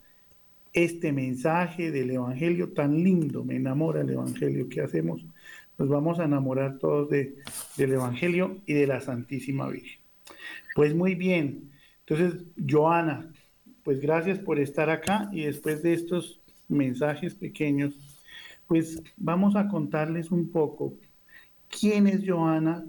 este 0.73 1.13
mensaje 1.13 1.91
del 1.91 2.11
Evangelio 2.11 2.73
tan 2.73 3.01
lindo, 3.03 3.45
me 3.45 3.55
enamora 3.55 4.01
el 4.01 4.09
Evangelio 4.09 4.67
que 4.67 4.81
hacemos, 4.81 5.25
nos 5.77 5.87
vamos 5.87 6.19
a 6.19 6.25
enamorar 6.25 6.77
todos 6.79 7.09
de, 7.09 7.35
del 7.77 7.93
Evangelio 7.93 8.57
y 8.65 8.73
de 8.73 8.87
la 8.87 8.99
Santísima 8.99 9.69
Virgen. 9.69 9.99
Pues 10.75 10.93
muy 10.93 11.15
bien, 11.15 11.71
entonces 12.05 12.43
Joana, 12.69 13.31
pues 13.85 14.01
gracias 14.01 14.39
por 14.39 14.59
estar 14.59 14.89
acá 14.89 15.29
y 15.31 15.45
después 15.45 15.83
de 15.83 15.93
estos 15.93 16.39
mensajes 16.67 17.35
pequeños, 17.35 17.93
pues 18.67 18.99
vamos 19.15 19.55
a 19.55 19.67
contarles 19.67 20.31
un 20.31 20.49
poco 20.49 20.95
quién 21.69 22.07
es 22.07 22.27
Joana, 22.27 22.83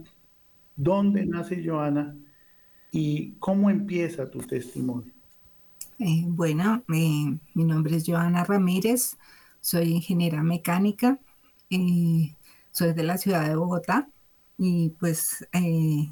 dónde 0.74 1.26
nace 1.26 1.62
Joana 1.62 2.16
y 2.90 3.32
cómo 3.32 3.68
empieza 3.68 4.30
tu 4.30 4.38
testimonio. 4.38 5.12
Eh, 5.98 6.24
bueno, 6.26 6.82
mi 6.86 7.38
nombre 7.54 7.96
es 7.96 8.04
Joana 8.06 8.44
Ramírez, 8.44 9.18
soy 9.60 9.92
ingeniera 9.92 10.42
mecánica, 10.42 11.18
eh, 11.68 12.34
soy 12.70 12.94
de 12.94 13.02
la 13.02 13.18
ciudad 13.18 13.46
de 13.46 13.54
Bogotá 13.54 14.08
y 14.56 14.88
pues 14.98 15.46
eh, 15.52 16.08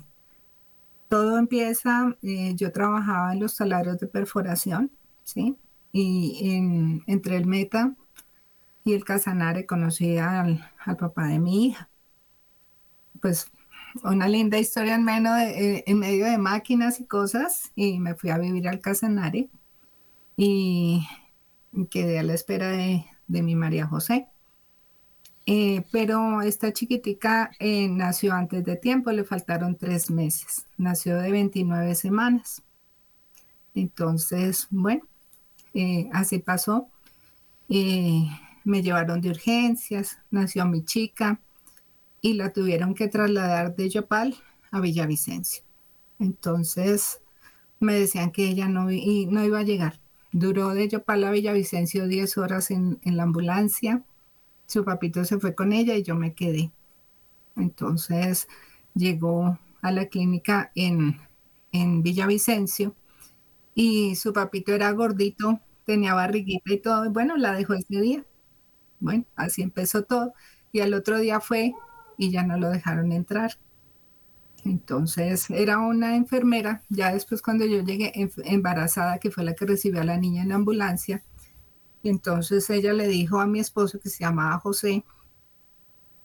todo 1.15 1.39
empieza, 1.39 2.17
yo 2.23 2.73
trabajaba 2.73 3.35
en 3.35 3.39
los 3.39 3.53
salarios 3.53 4.01
de 4.01 4.09
perforación, 4.09 4.91
¿sí? 5.23 5.57
Y 5.93 7.01
entre 7.07 7.37
el 7.37 7.47
Meta 7.47 7.95
y 8.85 8.95
el 8.95 9.05
Casanare 9.05 9.65
conocí 9.65 10.19
al, 10.19 10.69
papá 10.99 11.29
de 11.29 11.39
mi 11.39 11.67
hija. 11.67 11.89
Pues 13.21 13.47
una 14.03 14.27
linda 14.27 14.59
historia 14.59 14.97
en, 14.97 15.07
de, 15.07 15.85
en 15.87 15.99
medio 16.01 16.27
de 16.27 16.37
máquinas 16.37 16.99
y 16.99 17.05
cosas 17.05 17.71
y 17.77 18.01
me 18.01 18.17
fui 18.17 18.31
a 18.31 18.39
vivir 18.39 18.67
al 18.67 18.81
Casanare 18.81 19.49
y 20.37 21.07
quedé 21.91 22.19
a 22.19 22.25
la 22.25 22.35
espera 22.35 22.71
de, 22.71 23.05
mi 23.29 23.55
María 23.55 23.87
José. 23.87 24.27
Eh, 25.47 25.85
pero 25.93 26.41
esta 26.41 26.73
chiquitica 26.73 27.51
eh, 27.59 27.89
nació 27.89 28.33
antes 28.33 28.65
de 28.65 28.77
tiempo, 28.77 29.13
le 29.13 29.25
faltaron 29.25 29.77
tres 29.77 30.11
meses, 30.11 30.67
nació 30.79 31.19
de 31.19 31.31
29 31.31 31.95
semanas. 31.95 32.63
Entonces, 33.75 34.67
bueno, 34.71 35.03
eh, 35.75 36.09
así 36.13 36.39
pasó. 36.39 36.89
me 37.69 38.83
llevaron 38.83 39.21
de 39.21 39.31
urgencias, 39.31 40.19
nació 40.31 40.65
mi 40.67 40.85
chica 40.85 41.41
y 42.23 42.35
la 42.35 42.53
tuvieron 42.53 42.95
que 42.95 43.09
trasladar 43.09 43.77
de 43.77 43.91
Yopal 43.91 44.35
a 44.71 44.81
Villavicencio. 44.81 45.63
Entonces 46.19 47.21
me 47.81 47.95
decían 47.95 48.31
que 48.31 48.49
ella 48.49 48.69
no, 48.69 48.91
iba 48.91 49.59
a 49.59 49.63
llegar, 49.63 50.01
Duró 50.33 50.75
de 50.75 50.89
Yopal 50.89 51.23
a 51.25 51.31
Villavicencio 51.31 52.09
10 52.09 52.39
horas 52.39 52.71
en, 52.71 52.99
la 53.05 53.23
ambulancia. 53.23 54.03
Su 54.67 54.85
papito 54.85 55.25
se 55.25 55.39
fue 55.39 55.55
con 55.55 55.73
ella 55.73 55.95
y 55.97 56.03
yo 56.03 56.15
me 56.15 56.35
quedé. 56.35 56.71
Entonces 57.57 58.49
llegó 58.95 59.59
a 59.83 59.91
la 59.91 60.07
clínica 60.07 60.73
en, 60.75 61.21
en 61.73 62.03
Villavicencio 62.03 62.95
y 63.75 64.15
su 64.17 64.33
papito 64.33 64.73
era 64.73 64.91
gordito, 64.93 65.61
tenía 65.85 66.15
barriguita 66.15 66.73
y 66.73 66.79
todo. 66.79 67.11
bueno, 67.11 67.37
la 67.37 67.53
dejó 67.53 67.75
ese 67.75 68.01
día. 68.01 68.25
Bueno, 69.01 69.25
así 69.37 69.63
empezó 69.63 70.05
todo. 70.05 70.33
Y 70.73 70.81
al 70.81 70.95
otro 70.95 71.19
día 71.19 71.41
fue 71.41 71.75
y 72.17 72.31
ya 72.31 72.45
no 72.45 72.57
lo 72.59 72.71
dejaron 72.71 73.13
entrar. 73.13 73.53
Entonces 74.65 75.51
era 75.51 75.79
una 75.79 76.17
enfermera, 76.17 76.83
ya 76.89 77.13
después 77.13 77.43
cuando 77.43 77.67
yo 77.67 77.83
llegué 77.83 78.13
embarazada, 78.45 79.19
que 79.19 79.31
fue 79.31 79.45
la 79.45 79.55
que 79.55 79.67
recibió 79.67 80.01
a 80.01 80.05
la 80.05 80.17
niña 80.17 80.43
en 80.43 80.49
la 80.49 80.55
ambulancia, 80.55 81.23
y 82.05 82.11
entonces 82.11 82.69
ella 82.69 82.93
le 82.93 83.09
dijo 83.09 83.41
a 83.41 83.47
mi 83.47 83.61
esposo 83.61 83.99
que 83.99 84.11
se 84.11 84.23
llamaba 84.23 84.59
José 84.59 85.05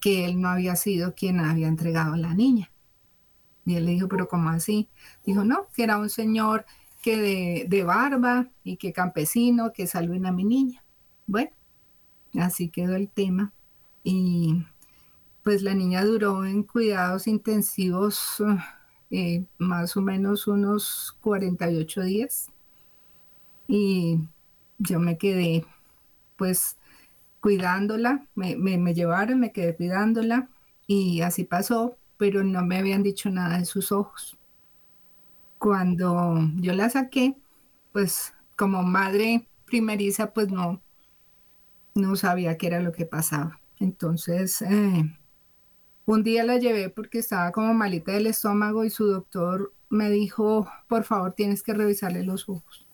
que 0.01 0.25
él 0.25 0.39
no 0.41 0.50
había 0.50 0.75
sido 0.75 1.15
quien 1.15 1.39
había 1.39 1.69
entregado 1.69 2.15
a 2.15 2.17
la 2.17 2.33
niña. 2.33 2.69
Y 3.65 3.75
él 3.75 3.86
le 3.86 3.91
dijo, 3.91 4.09
pero 4.09 4.27
¿cómo 4.27 4.50
así? 4.50 4.89
Dijo, 5.25 5.45
no, 5.45 5.67
que 5.74 5.83
era 5.83 5.98
un 5.98 6.09
señor 6.09 6.65
que 7.01 7.65
de, 7.65 7.83
barba 7.86 8.50
y 8.62 8.75
que 8.75 8.91
campesino 8.91 9.71
que 9.71 9.88
salven 9.88 10.25
a 10.25 10.33
mi 10.33 10.43
niña. 10.43 10.83
Bueno, 11.27 11.51
así 12.41 12.67
quedó 12.67 12.98
el 12.98 13.07
tema. 13.07 13.53
Y 14.03 14.65
pues 15.43 15.62
la 15.62 15.73
niña 15.73 16.03
duró 16.03 16.43
en 16.43 16.63
cuidados 16.63 17.25
intensivos 17.25 18.43
eh, 19.12 19.45
más 19.58 19.95
o 19.95 20.01
menos 20.01 20.45
unos 20.45 21.15
48 21.21 22.01
días 22.01 22.49
y 23.65 24.19
yo 24.80 24.99
me 24.99 25.17
quedé 25.17 25.65
pues 26.39 26.78
cuidándola, 27.41 28.25
me, 28.34 28.56
me, 28.56 28.93
llevaron, 28.93 29.39
me 29.39 29.52
quedé 29.52 29.75
cuidándola 29.75 30.49
y 30.88 31.21
así 31.21 31.43
pasó, 31.43 31.97
pero 32.17 32.43
no 32.43 32.65
me 32.65 32.78
habían 32.78 33.04
dicho 33.04 33.30
nada 33.30 33.60
de 33.60 33.65
sus 33.65 33.91
ojos. 33.91 34.38
Cuando 35.60 36.39
yo 36.56 36.73
la 36.73 36.89
saqué, 36.89 37.36
pues 37.91 38.34
como 38.56 38.82
madre 38.84 39.47
primeriza, 39.65 40.34
pues 40.34 40.49
no, 40.49 40.82
no 41.93 42.15
sabía 42.15 42.58
qué 42.58 42.67
era 42.67 42.80
lo 42.80 42.93
que 42.93 43.06
pasaba. 43.06 43.60
Entonces, 43.80 44.62
eh, 44.62 45.15
un 46.06 46.23
día 46.23 46.43
la 46.45 46.58
llevé 46.58 46.89
porque 46.89 47.19
estaba 47.19 47.52
como 47.52 47.73
malita 47.73 48.13
del 48.13 48.28
estómago 48.28 48.86
y 48.86 48.89
su 48.89 49.06
doctor 49.06 49.73
me 49.89 50.10
dijo, 50.10 50.69
por 50.88 51.04
favor, 51.04 51.34
tienes 51.34 51.63
que 51.63 51.73
revisarle 51.73 52.23
los 52.23 52.47
ojos. 52.47 52.88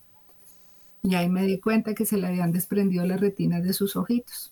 Y 1.05 1.13
ahí 1.15 1.29
me 1.29 1.43
di 1.43 1.59
cuenta 1.59 1.93
que 1.93 2.05
se 2.05 2.17
le 2.17 2.27
habían 2.27 2.51
desprendido 2.51 3.05
las 3.05 3.21
retinas 3.21 3.63
de 3.63 3.73
sus 3.73 3.95
ojitos. 3.95 4.51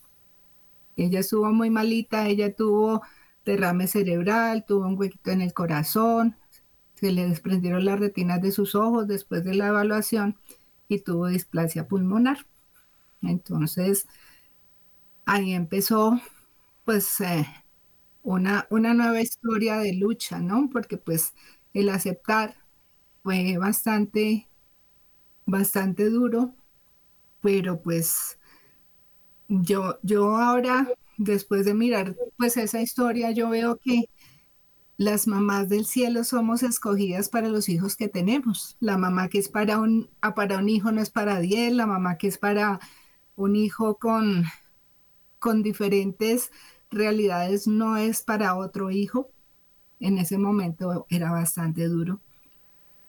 Ella 0.96 1.20
estuvo 1.20 1.52
muy 1.52 1.70
malita, 1.72 2.28
ella 2.28 2.56
tuvo 2.56 3.02
derrame 3.46 3.88
cerebral, 3.88 4.64
tuvo 4.66 4.88
un 4.88 4.98
huequito 4.98 5.32
en 5.32 5.42
el 5.42 5.54
corazón, 5.54 6.36
se 6.96 7.12
le 7.12 7.28
desprendieron 7.28 7.86
las 7.86 8.00
retinas 8.00 8.42
de 8.42 8.52
sus 8.52 8.76
ojos 8.76 9.08
después 9.08 9.44
de 9.44 9.56
la 9.56 9.68
evaluación 9.68 10.38
y 10.90 11.00
tuvo 11.00 11.28
displasia 11.28 11.88
pulmonar. 11.88 12.46
Entonces, 13.24 14.08
ahí 15.26 15.54
empezó, 15.54 16.20
pues, 16.86 17.22
eh, 17.22 17.48
una, 18.24 18.68
una 18.72 18.94
nueva 18.94 19.22
historia 19.22 19.78
de 19.78 19.94
lucha, 19.94 20.40
¿no? 20.40 20.70
Porque 20.72 20.98
pues 20.98 21.34
el 21.74 21.90
aceptar 21.90 22.56
fue 23.24 23.58
bastante, 23.60 24.50
bastante 25.46 26.10
duro, 26.10 26.54
pero 27.42 27.82
pues 27.82 28.38
yo, 29.48 30.00
yo 30.04 30.38
ahora, 30.38 30.88
después 31.18 31.66
de 31.66 31.74
mirar 31.74 32.16
pues 32.38 32.58
esa 32.58 32.82
historia, 32.82 33.32
yo 33.32 33.50
veo 33.50 33.78
que 33.78 34.10
las 34.98 35.28
mamás 35.28 35.70
del 35.70 35.86
cielo 35.86 36.24
somos 36.24 36.64
escogidas 36.64 37.30
para 37.30 37.50
los 37.50 37.68
hijos 37.70 37.96
que 37.96 38.08
tenemos. 38.08 38.78
La 38.80 38.98
mamá 38.98 39.28
que 39.30 39.40
es 39.40 39.50
para 39.50 39.80
un, 39.80 40.10
ah, 40.22 40.36
para 40.36 40.58
un 40.60 40.70
hijo 40.70 40.92
no 40.92 41.02
es 41.02 41.10
para 41.10 41.40
diez, 41.40 41.74
la 41.74 41.88
mamá 41.88 42.18
que 42.18 42.28
es 42.28 42.38
para 42.38 42.80
un 43.36 43.56
hijo 43.56 43.98
con, 43.98 44.46
con 45.40 45.64
diferentes 45.64 46.52
realidades 46.92 47.68
no 47.68 47.98
es 47.98 48.22
para 48.22 48.56
otro 48.56 48.92
hijo. 48.92 49.30
En 50.00 50.18
ese 50.18 50.38
momento 50.38 51.06
era 51.10 51.32
bastante 51.32 51.88
duro. 51.88 52.20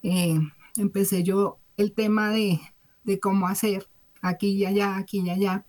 Eh, 0.02 0.38
empecé 0.76 1.22
yo 1.22 1.58
el 1.76 1.92
tema 1.92 2.30
de, 2.30 2.60
de 3.04 3.20
cómo 3.20 3.48
hacer 3.48 3.88
aquí 4.20 4.50
y 4.50 4.64
allá, 4.64 4.96
aquí 4.96 5.20
y 5.20 5.30
allá. 5.30 5.64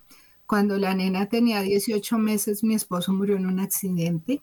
Cuando 0.46 0.78
la 0.78 0.94
nena 0.94 1.28
tenía 1.28 1.60
18 1.60 2.18
meses, 2.18 2.62
mi 2.62 2.74
esposo 2.74 3.12
murió 3.12 3.36
en 3.36 3.46
un 3.46 3.60
accidente 3.60 4.42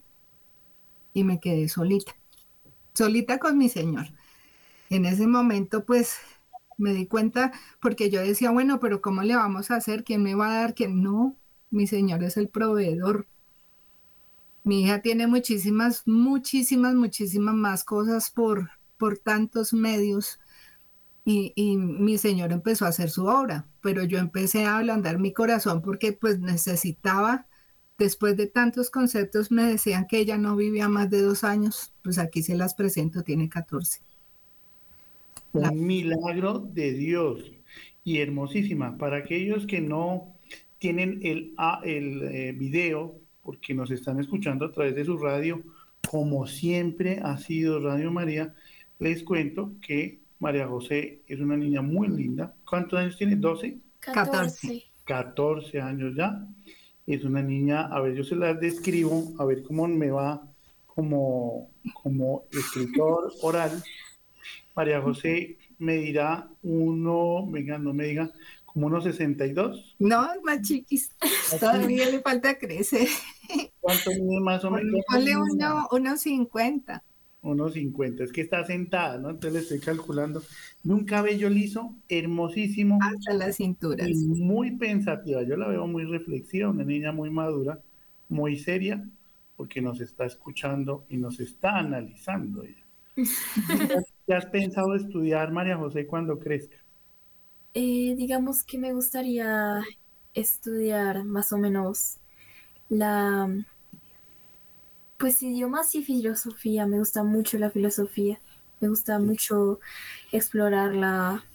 y 1.14 1.24
me 1.24 1.40
quedé 1.40 1.70
solita, 1.70 2.16
solita 2.94 3.40
con 3.40 3.58
mi 3.58 3.70
señor. 3.70 4.08
En 4.90 5.06
ese 5.06 5.28
momento, 5.28 5.86
pues 5.86 6.18
me 6.78 6.94
di 6.94 7.06
cuenta, 7.06 7.52
porque 7.82 8.10
yo 8.10 8.22
decía, 8.22 8.52
bueno, 8.52 8.80
pero 8.80 9.02
¿cómo 9.02 9.24
le 9.24 9.36
vamos 9.36 9.72
a 9.72 9.76
hacer? 9.76 10.04
¿Quién 10.04 10.24
me 10.24 10.36
va 10.36 10.52
a 10.52 10.62
dar? 10.62 10.74
¿Quién 10.76 11.02
no? 11.02 11.36
Mi 11.70 11.88
señor 11.88 12.24
es 12.24 12.38
el 12.38 12.50
proveedor. 12.50 13.28
Mi 14.64 14.84
hija 14.84 15.02
tiene 15.02 15.28
muchísimas, 15.28 16.04
muchísimas, 16.08 16.96
muchísimas 16.96 17.56
más 17.56 17.84
cosas 17.84 18.30
por, 18.30 18.72
por 18.98 19.18
tantos 19.18 19.74
medios 19.74 20.40
y, 21.26 21.78
mi 21.78 22.18
señor 22.18 22.52
empezó 22.52 22.86
a 22.86 22.90
hacer 22.90 23.10
su 23.10 23.26
obra, 23.26 23.66
pero 23.82 24.04
yo 24.04 24.20
empecé 24.20 24.66
a 24.66 24.78
ablandar 24.78 25.20
mi 25.20 25.32
corazón 25.32 25.82
porque 25.82 26.12
pues 26.12 26.40
necesitaba, 26.40 27.48
después 27.98 28.36
de 28.36 28.48
tantos 28.48 28.90
conceptos 28.90 29.50
me 29.50 29.64
decían 29.64 30.06
que 30.08 30.20
ella 30.20 30.38
no 30.38 30.56
vivía 30.56 30.90
más 30.90 31.10
de 31.10 31.22
dos 31.22 31.44
años, 31.44 31.94
pues 32.04 32.18
aquí 32.18 32.44
se 32.44 32.56
las 32.56 32.76
presento, 32.76 33.24
tiene 33.24 33.48
14. 33.48 34.02
Un 35.54 35.86
milagro 35.86 36.60
de 36.60 36.94
Dios 36.94 37.52
y 38.04 38.18
hermosísima. 38.18 38.98
Para 38.98 39.18
aquellos 39.18 39.66
que 39.66 39.80
no 39.80 40.36
tienen 40.80 41.20
el, 41.24 41.54
ah, 41.58 41.80
el 41.86 42.24
eh, 42.24 42.52
video, 42.52 43.16
porque 43.44 43.74
nos 43.74 43.92
están 43.92 44.20
escuchando 44.20 44.66
a 44.66 44.72
través 44.72 44.96
de 44.96 45.06
su 45.06 45.18
radio, 45.18 45.64
como 46.10 46.48
siempre 46.48 47.20
ha 47.24 47.38
sido 47.38 47.80
Radio 47.80 48.12
María, 48.12 48.54
les 49.00 49.24
cuento 49.24 49.74
que 49.82 50.23
María 50.44 50.68
José 50.68 51.22
es 51.26 51.40
una 51.40 51.56
niña 51.56 51.82
muy 51.82 52.10
linda. 52.10 52.54
¿Cuántos 52.70 53.00
años 53.00 53.18
tiene? 53.18 53.38
¿12? 53.38 53.80
14. 54.02 54.84
14 55.06 55.80
años 55.80 56.14
ya. 56.18 56.46
Es 57.08 57.24
una 57.24 57.42
niña, 57.42 57.88
a 57.88 58.02
ver, 58.02 58.14
yo 58.14 58.26
se 58.26 58.36
las 58.36 58.60
describo, 58.60 59.32
a 59.40 59.46
ver 59.46 59.64
cómo 59.64 59.88
me 59.88 60.12
va 60.12 60.46
como, 60.86 61.72
como 61.94 62.44
escritor 62.52 63.32
oral. 63.42 63.82
María 64.76 65.02
José 65.02 65.58
me 65.80 65.96
dirá 65.96 66.50
uno, 66.62 67.50
venga, 67.50 67.78
no 67.78 67.94
me 67.94 68.08
diga, 68.08 68.30
como 68.66 68.88
unos 68.88 69.06
62. 69.06 69.96
No, 70.00 70.28
más 70.44 70.62
chiquis. 70.62 71.10
Todavía 71.58 72.10
le 72.10 72.20
falta 72.20 72.58
crecer. 72.58 73.08
¿Cuánto 73.80 74.12
mide 74.12 74.42
más 74.42 74.62
o 74.66 74.72
menos? 74.72 75.06
Ponle 75.08 75.38
uno, 75.38 75.88
unos 75.90 76.20
50. 76.20 77.02
Unos 77.44 77.74
50. 77.74 78.24
Es 78.24 78.32
que 78.32 78.42
está 78.42 78.66
sentada, 78.66 79.20
¿no? 79.20 79.30
Entonces 79.30 79.54
le 79.54 79.60
estoy 79.60 79.80
calculando. 79.80 80.42
Un 80.86 81.04
cabello 81.04 81.50
liso, 81.50 81.94
hermosísimo. 82.08 82.98
Hasta 83.02 83.34
las 83.34 83.58
cinturas. 83.58 84.08
Y 84.08 84.16
muy 84.16 84.72
pensativa. 84.78 85.44
Yo 85.44 85.58
la 85.58 85.68
veo 85.68 85.86
muy 85.86 86.06
reflexiva, 86.06 86.70
una 86.70 86.86
niña 86.86 87.12
muy 87.12 87.30
madura, 87.30 87.82
muy 88.30 88.58
seria, 88.58 89.06
porque 89.58 89.82
nos 89.82 90.00
está 90.00 90.26
escuchando 90.26 91.06
y 91.10 91.18
nos 91.18 91.42
está 91.42 91.78
analizando 91.78 92.64
ella. 92.64 92.84
¿Qué 94.26 94.34
has 94.34 94.46
pensado 94.46 94.96
estudiar, 94.96 95.52
María 95.52 95.78
José, 95.78 96.08
cuando 96.08 96.40
crezca? 96.40 96.78
Eh, 97.74 98.16
digamos 98.16 98.64
que 98.64 98.78
me 98.78 98.94
gustaría 98.94 99.84
estudiar 100.34 101.26
más 101.26 101.52
o 101.52 101.58
menos 101.58 102.20
la, 102.88 103.50
pues 105.24 105.42
idiomas 105.42 105.96
y 105.96 106.04
filosofía. 106.04 106.86
Me 106.86 107.00
gusta 107.00 107.24
mucho 107.24 107.58
la 107.58 107.70
filosofía. 107.70 108.42
Me 108.82 108.90
gusta 108.90 109.20
mucho 109.20 109.80
explorar 110.34 110.94
la, 110.94 111.46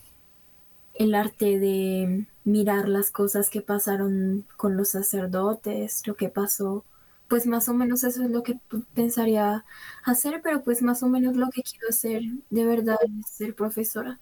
el 0.94 1.14
arte 1.14 1.58
de 1.58 2.24
mirar 2.44 2.88
las 2.88 3.10
cosas 3.10 3.50
que 3.50 3.60
pasaron 3.60 4.46
con 4.56 4.78
los 4.78 4.88
sacerdotes, 4.88 6.06
lo 6.06 6.16
que 6.16 6.30
pasó. 6.30 6.86
Pues 7.28 7.46
más 7.46 7.68
o 7.68 7.74
menos 7.74 8.04
eso 8.04 8.24
es 8.24 8.30
lo 8.30 8.42
que 8.42 8.58
pensaría 8.94 9.66
hacer, 10.02 10.40
pero 10.42 10.62
pues 10.62 10.80
más 10.80 11.02
o 11.02 11.08
menos 11.10 11.36
lo 11.36 11.50
que 11.50 11.60
quiero 11.62 11.88
hacer 11.90 12.22
de 12.48 12.64
verdad 12.64 12.96
es 13.20 13.30
ser 13.30 13.54
profesora 13.54 14.18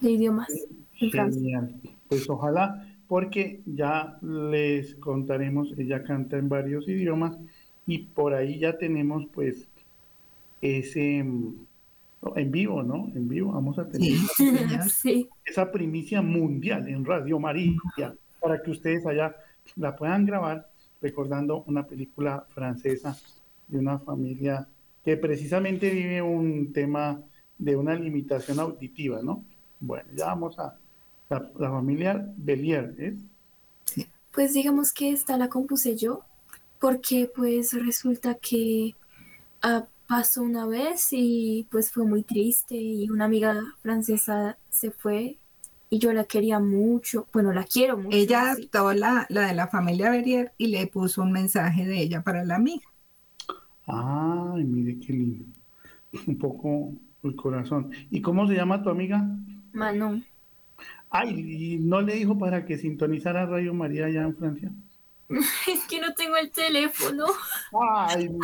de 0.00 0.10
idiomas. 0.10 0.48
Genial. 0.90 1.72
Pues 2.08 2.28
ojalá, 2.28 2.84
porque 3.06 3.62
ya 3.64 4.18
les 4.22 4.96
contaremos, 4.96 5.72
ella 5.78 6.02
canta 6.02 6.36
en 6.36 6.48
varios 6.48 6.88
idiomas 6.88 7.38
y 7.86 7.98
por 7.98 8.34
ahí 8.34 8.58
ya 8.58 8.76
tenemos 8.76 9.24
pues 9.32 9.68
ese 10.60 11.18
en 12.34 12.50
vivo, 12.50 12.82
¿no? 12.82 13.10
En 13.14 13.28
vivo 13.28 13.52
vamos 13.52 13.78
a 13.78 13.88
tener 13.88 14.12
esa 15.44 15.70
primicia 15.70 16.22
mundial 16.22 16.88
en 16.88 17.04
Radio 17.04 17.38
María 17.38 17.76
para 18.40 18.60
que 18.62 18.70
ustedes 18.70 19.06
allá 19.06 19.36
la 19.76 19.94
puedan 19.94 20.26
grabar 20.26 20.68
recordando 21.00 21.62
una 21.66 21.86
película 21.86 22.46
francesa 22.50 23.16
de 23.68 23.78
una 23.78 23.98
familia 23.98 24.66
que 25.04 25.16
precisamente 25.16 25.90
vive 25.90 26.22
un 26.22 26.72
tema 26.72 27.20
de 27.58 27.76
una 27.76 27.94
limitación 27.94 28.58
auditiva, 28.58 29.22
¿no? 29.22 29.44
Bueno, 29.78 30.08
ya 30.14 30.26
vamos 30.26 30.58
a 30.58 30.76
la, 31.28 31.70
familia 31.70 32.32
Belier, 32.36 32.94
¿es? 32.98 34.06
Pues 34.32 34.52
digamos 34.52 34.92
que 34.92 35.10
esta 35.10 35.36
la 35.38 35.48
compuse 35.48 35.96
yo, 35.96 36.22
porque 36.80 37.30
pues 37.34 37.72
resulta 37.72 38.34
que 38.34 38.94
ah, 39.62 39.86
pasó 40.06 40.42
una 40.42 40.66
vez 40.66 41.08
y 41.10 41.66
pues 41.70 41.90
fue 41.90 42.04
muy 42.04 42.22
triste 42.22 42.76
y 42.76 43.10
una 43.10 43.24
amiga 43.24 43.62
francesa 43.82 44.56
se 44.70 44.90
fue 44.90 45.38
y 45.88 45.98
yo 45.98 46.12
la 46.12 46.24
quería 46.24 46.58
mucho, 46.58 47.28
bueno, 47.32 47.52
la 47.52 47.64
quiero 47.64 47.96
mucho. 47.96 48.16
Ella 48.16 48.50
adoptó 48.50 48.92
la, 48.92 49.26
la 49.28 49.42
de 49.48 49.54
la 49.54 49.68
familia 49.68 50.10
Belier 50.10 50.52
y 50.58 50.68
le 50.68 50.86
puso 50.88 51.22
un 51.22 51.32
mensaje 51.32 51.86
de 51.86 52.00
ella 52.00 52.22
para 52.22 52.44
la 52.44 52.56
amiga. 52.56 52.86
Ay, 53.86 54.64
mire 54.64 54.98
qué 54.98 55.12
lindo. 55.12 55.44
Un 56.26 56.38
poco 56.38 56.92
el 57.22 57.36
corazón. 57.36 57.90
¿Y 58.10 58.20
cómo 58.20 58.48
se 58.48 58.54
llama 58.54 58.82
tu 58.82 58.90
amiga? 58.90 59.24
Manon. 59.72 60.24
Ay, 61.08 61.74
¿y 61.74 61.78
no 61.78 62.00
le 62.00 62.14
dijo 62.14 62.36
para 62.36 62.64
que 62.64 62.78
sintonizara 62.78 63.46
Radio 63.46 63.72
María 63.72 64.06
allá 64.06 64.22
en 64.22 64.36
Francia? 64.36 64.72
Es 65.66 65.86
que 65.88 66.00
no 66.00 66.14
tengo 66.14 66.36
el 66.36 66.50
teléfono. 66.50 67.26
Ay. 67.72 68.28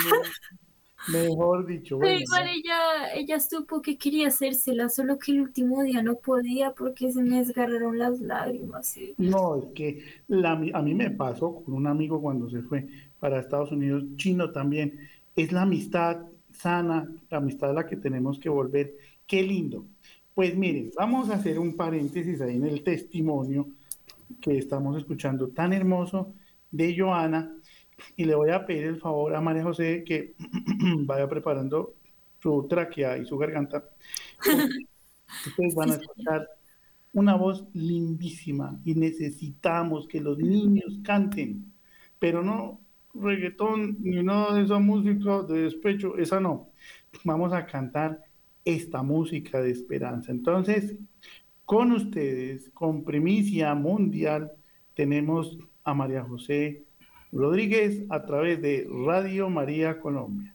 Mejor 1.09 1.67
dicho. 1.67 1.99
Pero 1.99 2.13
bueno, 2.13 2.21
igual 2.21 2.49
ella, 2.49 3.15
ella 3.15 3.41
supo 3.41 3.83
que 3.83 3.99
quería 3.99 4.29
hacérsela, 4.29 4.89
solo 4.89 5.19
que 5.19 5.33
el 5.33 5.41
último 5.41 5.83
día 5.83 6.01
no 6.03 6.17
podía 6.17 6.75
porque 6.75 7.11
se 7.11 7.23
me 7.23 7.39
desgarraron 7.39 7.99
las 7.99 8.21
lágrimas. 8.21 8.95
No, 9.19 9.57
es 9.57 9.65
que 9.75 10.05
la 10.29 10.53
a 10.53 10.83
mí 10.83 10.95
me 10.95 11.11
pasó 11.11 11.57
con 11.57 11.75
un 11.75 11.89
amigo 11.89 12.21
cuando 12.21 12.49
se 12.49 12.63
fue 12.63 12.87
para 13.19 13.41
Estados 13.41 13.73
Unidos, 13.73 14.05
chino 14.17 14.53
también. 14.53 15.09
Es 15.35 15.51
la 15.51 15.63
amistad 15.63 16.19
sana, 16.53 17.09
la 17.31 17.39
amistad 17.39 17.71
a 17.71 17.75
la 17.75 17.87
que 17.87 17.97
tenemos 17.97 18.39
que 18.39 18.49
volver. 18.49 18.95
Qué 19.27 19.43
lindo. 19.43 19.87
Pues 20.35 20.57
miren, 20.57 20.93
vamos 20.97 21.31
a 21.31 21.35
hacer 21.35 21.59
un 21.59 21.77
paréntesis 21.77 22.41
ahí 22.41 22.57
en 22.57 22.67
el 22.67 22.85
testimonio 22.85 23.69
que 24.41 24.57
estamos 24.57 24.97
escuchando 24.97 25.49
tan 25.49 25.73
hermoso 25.73 26.33
de 26.73 26.97
Joana 26.99 27.55
y 28.17 28.25
le 28.25 28.35
voy 28.35 28.51
a 28.51 28.67
pedir 28.67 28.87
el 28.87 29.01
favor 29.01 29.35
a 29.35 29.41
María 29.41 29.63
José 29.63 30.03
que 30.05 30.35
vaya 31.07 31.29
preparando 31.29 31.95
su 32.43 32.67
tráquea 32.69 33.19
y 33.19 33.25
su 33.25 33.39
garganta. 33.39 33.85
Ustedes 35.47 35.75
van 35.75 35.91
a 35.91 35.95
escuchar 35.95 36.49
una 37.13 37.37
voz 37.37 37.65
lindísima 37.75 38.81
y 38.85 38.95
necesitamos 38.95 40.09
que 40.09 40.21
los 40.21 40.39
niños 40.39 40.99
canten, 41.05 41.73
pero 42.19 42.43
no 42.43 42.81
reggaetón 43.15 43.99
ni 44.01 44.23
nada 44.23 44.55
de 44.55 44.65
esa 44.65 44.79
música 44.79 45.43
de 45.43 45.63
despecho, 45.63 46.17
esa 46.17 46.41
no. 46.41 46.71
Vamos 47.25 47.53
a 47.53 47.67
cantar 47.67 48.23
esta 48.65 49.03
música 49.03 49.61
de 49.61 49.71
esperanza. 49.71 50.33
Entonces, 50.33 50.97
con 51.65 51.93
ustedes, 51.93 52.71
con 52.71 53.05
primicia 53.05 53.75
mundial, 53.75 54.53
tenemos 54.95 55.59
a 55.85 55.95
María 55.95 56.23
José 56.23 56.85
Rodríguez 57.33 58.05
a 58.11 58.25
través 58.25 58.61
de 58.61 58.87
Radio 59.07 59.49
María 59.49 60.01
Colombia. 60.01 60.52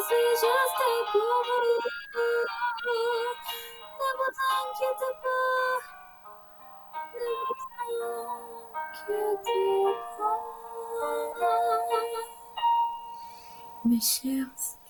Suis 0.00 0.32
juste 0.40 0.82
pour 1.12 1.36
vous. 1.46 1.76
Ne 3.98 4.08
vous 4.18 4.34
inquiétez 4.58 5.14
pas, 5.22 5.76
ne 7.14 7.28
vous. 7.46 7.62
Mes 13.84 14.00
chers 14.00 14.46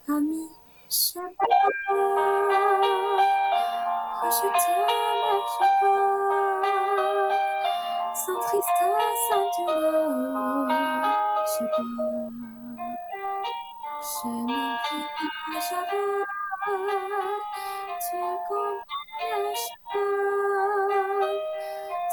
amis, 0.08 0.50
je 0.90 1.12
t'aime, 1.14 1.32
je 5.48 6.02
sans 8.14 8.38
tristesse, 8.40 9.20
sans 9.30 9.46
douleur, 9.56 10.68
je. 11.58 12.21
Je 14.22 14.28
ne 14.28 14.44
peux 14.46 15.61
savoir, 15.61 16.26
tu 17.98 18.16
comprends 18.46 18.82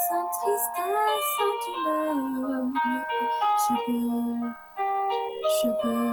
sans 0.08 0.26
tristesse, 0.32 1.28
sans 1.38 1.54
douleur, 1.84 2.66
je 3.68 3.74
peux, 3.86 4.50
je 5.62 5.70
peux. 5.84 6.09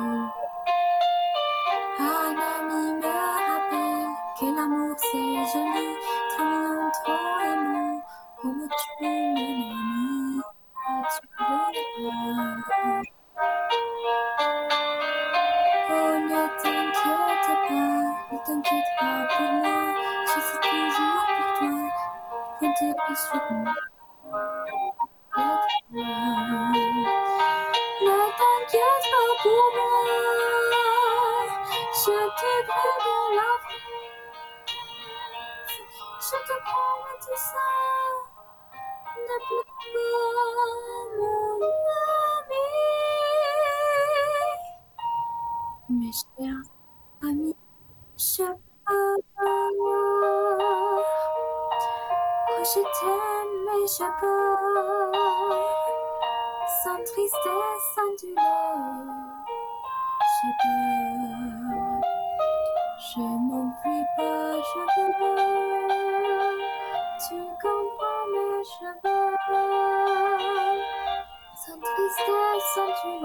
century 72.77 73.17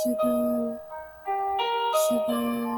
Sugar, 0.00 0.80
sugar. 2.08 2.70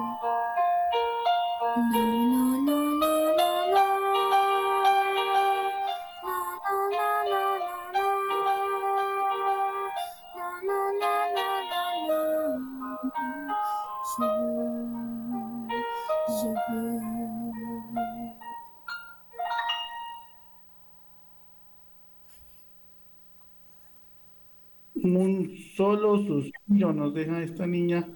Nos 27.02 27.14
deja 27.14 27.42
esta 27.42 27.66
niña 27.66 28.08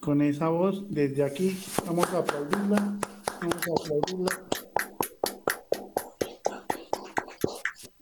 con 0.00 0.20
esa 0.20 0.50
voz. 0.50 0.84
Desde 0.90 1.24
aquí 1.24 1.56
vamos 1.86 2.12
a 2.12 2.18
aplaudirla. 2.18 2.98
Vamos 3.40 3.68
a 3.68 3.82
aplaudirla. 3.82 4.30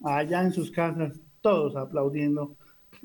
Allá 0.02 0.42
en 0.42 0.52
sus 0.52 0.72
casas, 0.72 1.16
todos 1.40 1.76
aplaudiendo 1.76 2.56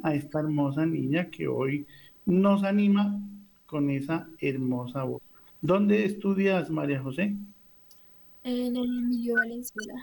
a 0.02 0.16
esta 0.16 0.40
hermosa 0.40 0.84
niña 0.84 1.30
que 1.30 1.48
hoy 1.48 1.86
nos 2.26 2.64
anima 2.64 3.20
con 3.68 3.92
esa 3.92 4.28
hermosa 4.40 5.04
voz. 5.04 5.22
¿Dónde 5.62 6.06
estudias, 6.06 6.72
María 6.72 7.04
José? 7.04 7.36
En 8.44 8.76
el 8.76 8.98
Emilio 8.98 9.36
Valenzuela. 9.36 9.94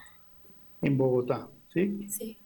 En 0.83 0.97
Bogotá, 0.97 1.49
¿sí? 1.75 2.07
Sí. 2.09 2.39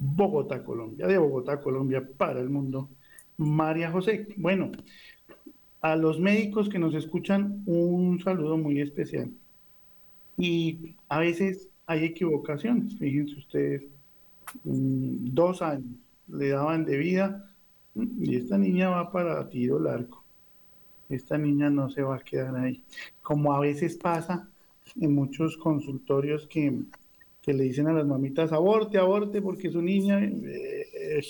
Bogotá, 0.00 0.64
Colombia, 0.64 1.06
de 1.06 1.16
Bogotá, 1.16 1.60
Colombia, 1.60 2.04
para 2.16 2.40
el 2.40 2.50
mundo. 2.50 2.88
María 3.36 3.90
José, 3.90 4.28
bueno, 4.36 4.72
a 5.80 5.96
los 5.96 6.18
médicos 6.18 6.68
que 6.68 6.78
nos 6.78 6.94
escuchan, 6.94 7.62
un 7.66 8.20
saludo 8.20 8.56
muy 8.56 8.80
especial. 8.80 9.30
Y 10.38 10.96
a 11.08 11.20
veces 11.20 11.68
hay 11.86 12.04
equivocaciones, 12.04 12.98
fíjense 12.98 13.36
ustedes, 13.36 13.82
mm, 14.64 15.34
dos 15.34 15.62
años 15.62 15.96
le 16.28 16.48
daban 16.48 16.84
de 16.84 16.96
vida 16.98 17.52
y 17.94 18.36
esta 18.36 18.58
niña 18.58 18.90
va 18.90 19.12
para 19.12 19.48
tiro 19.48 19.78
largo. 19.78 20.24
Esta 21.08 21.38
niña 21.38 21.70
no 21.70 21.88
se 21.88 22.02
va 22.02 22.16
a 22.16 22.24
quedar 22.24 22.56
ahí. 22.56 22.82
Como 23.22 23.52
a 23.52 23.60
veces 23.60 23.96
pasa 23.96 24.48
en 25.00 25.14
muchos 25.14 25.56
consultorios 25.56 26.46
que, 26.46 26.82
le 27.46 27.62
dicen 27.62 27.86
a 27.86 27.92
las 27.92 28.06
mamitas, 28.06 28.52
aborte, 28.52 28.98
aborte, 28.98 29.40
porque 29.40 29.70
su 29.70 29.80
niña, 29.80 30.18
eh, 30.20 31.20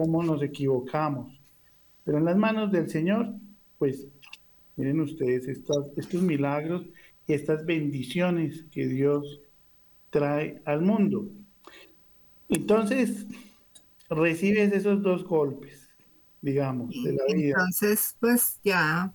¿cómo 0.00 0.22
nos 0.22 0.42
equivocamos? 0.42 1.38
Pero 2.04 2.16
en 2.16 2.24
las 2.24 2.36
manos 2.36 2.72
del 2.72 2.88
Señor, 2.88 3.34
pues 3.78 4.06
miren 4.76 5.00
ustedes 5.00 5.46
estos, 5.46 6.22
milagros 6.22 6.86
y 7.26 7.34
estas 7.34 7.66
bendiciones 7.66 8.64
que 8.70 8.86
Dios 8.86 9.42
trae 10.08 10.62
al 10.64 10.80
mundo. 10.80 11.28
Entonces, 12.48 13.26
recibes 14.08 14.72
esos 14.72 15.02
dos 15.02 15.22
golpes, 15.24 15.90
digamos, 16.40 16.94
de 17.04 17.12
la 17.12 17.24
vida. 17.34 17.54
Entonces, 17.58 18.16
pues 18.20 18.58
ya 18.64 19.12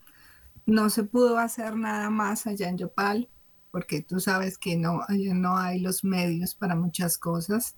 no 0.67 0.91
se 0.91 1.03
pudo 1.03 1.39
hacer 1.39 1.75
nada 1.75 2.11
más 2.11 2.45
allá 2.45 2.69
en 2.69 2.77
Yopal, 2.77 3.27
porque 3.71 4.03
tú 4.03 4.19
sabes 4.19 4.59
que 4.59 4.77
no, 4.77 5.01
no 5.09 5.57
hay 5.57 5.79
los 5.79 6.03
medios 6.03 6.53
para 6.53 6.75
muchas 6.75 7.17
cosas. 7.17 7.75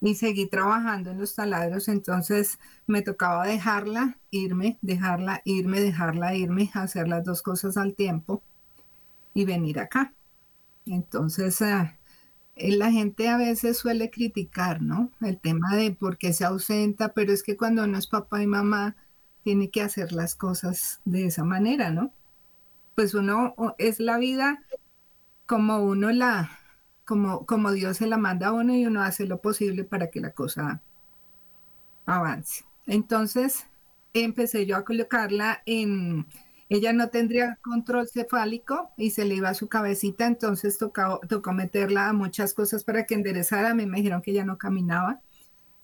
Y 0.00 0.14
seguí 0.14 0.46
trabajando 0.46 1.10
en 1.10 1.18
los 1.18 1.34
taladros, 1.34 1.88
entonces 1.88 2.58
me 2.86 3.02
tocaba 3.02 3.46
dejarla, 3.46 4.18
irme, 4.30 4.78
dejarla, 4.82 5.40
irme, 5.44 5.80
dejarla, 5.80 6.34
irme, 6.34 6.70
hacer 6.74 7.08
las 7.08 7.24
dos 7.24 7.42
cosas 7.42 7.76
al 7.76 7.94
tiempo 7.94 8.42
y 9.34 9.44
venir 9.44 9.78
acá. 9.78 10.12
Entonces, 10.86 11.62
ah, 11.62 11.96
eh, 12.56 12.76
la 12.76 12.90
gente 12.90 13.28
a 13.28 13.36
veces 13.36 13.78
suele 13.78 14.10
criticar, 14.10 14.82
¿no? 14.82 15.10
El 15.20 15.38
tema 15.38 15.76
de 15.76 15.92
por 15.92 16.18
qué 16.18 16.32
se 16.32 16.44
ausenta, 16.44 17.12
pero 17.14 17.32
es 17.32 17.42
que 17.42 17.56
cuando 17.56 17.84
uno 17.84 17.98
es 17.98 18.06
papá 18.06 18.42
y 18.42 18.46
mamá, 18.46 18.96
tiene 19.44 19.70
que 19.70 19.82
hacer 19.82 20.12
las 20.12 20.34
cosas 20.34 21.00
de 21.04 21.26
esa 21.26 21.44
manera, 21.44 21.90
¿no? 21.90 22.12
Pues 22.94 23.14
uno 23.14 23.54
es 23.78 24.00
la 24.00 24.18
vida 24.18 24.62
como 25.46 25.78
uno 25.80 26.10
la, 26.10 26.50
como, 27.06 27.46
como 27.46 27.72
Dios 27.72 27.98
se 27.98 28.06
la 28.06 28.18
manda 28.18 28.48
a 28.48 28.52
uno 28.52 28.74
y 28.74 28.84
uno 28.84 29.02
hace 29.02 29.26
lo 29.26 29.40
posible 29.40 29.84
para 29.84 30.10
que 30.10 30.20
la 30.20 30.32
cosa 30.32 30.82
avance. 32.04 32.64
Entonces 32.86 33.64
empecé 34.12 34.66
yo 34.66 34.76
a 34.76 34.84
colocarla 34.84 35.62
en, 35.66 36.26
ella 36.68 36.92
no 36.92 37.08
tendría 37.08 37.58
control 37.62 38.08
cefálico 38.08 38.90
y 38.96 39.10
se 39.10 39.24
le 39.24 39.36
iba 39.36 39.50
a 39.50 39.54
su 39.54 39.68
cabecita, 39.68 40.26
entonces 40.26 40.78
tocó, 40.78 41.20
tocó 41.28 41.52
meterla 41.52 42.08
a 42.08 42.12
muchas 42.12 42.54
cosas 42.54 42.82
para 42.84 43.06
que 43.06 43.14
enderezara. 43.14 43.70
A 43.70 43.74
me 43.74 43.84
dijeron 43.84 44.22
que 44.22 44.32
ella 44.32 44.44
no 44.44 44.58
caminaba. 44.58 45.20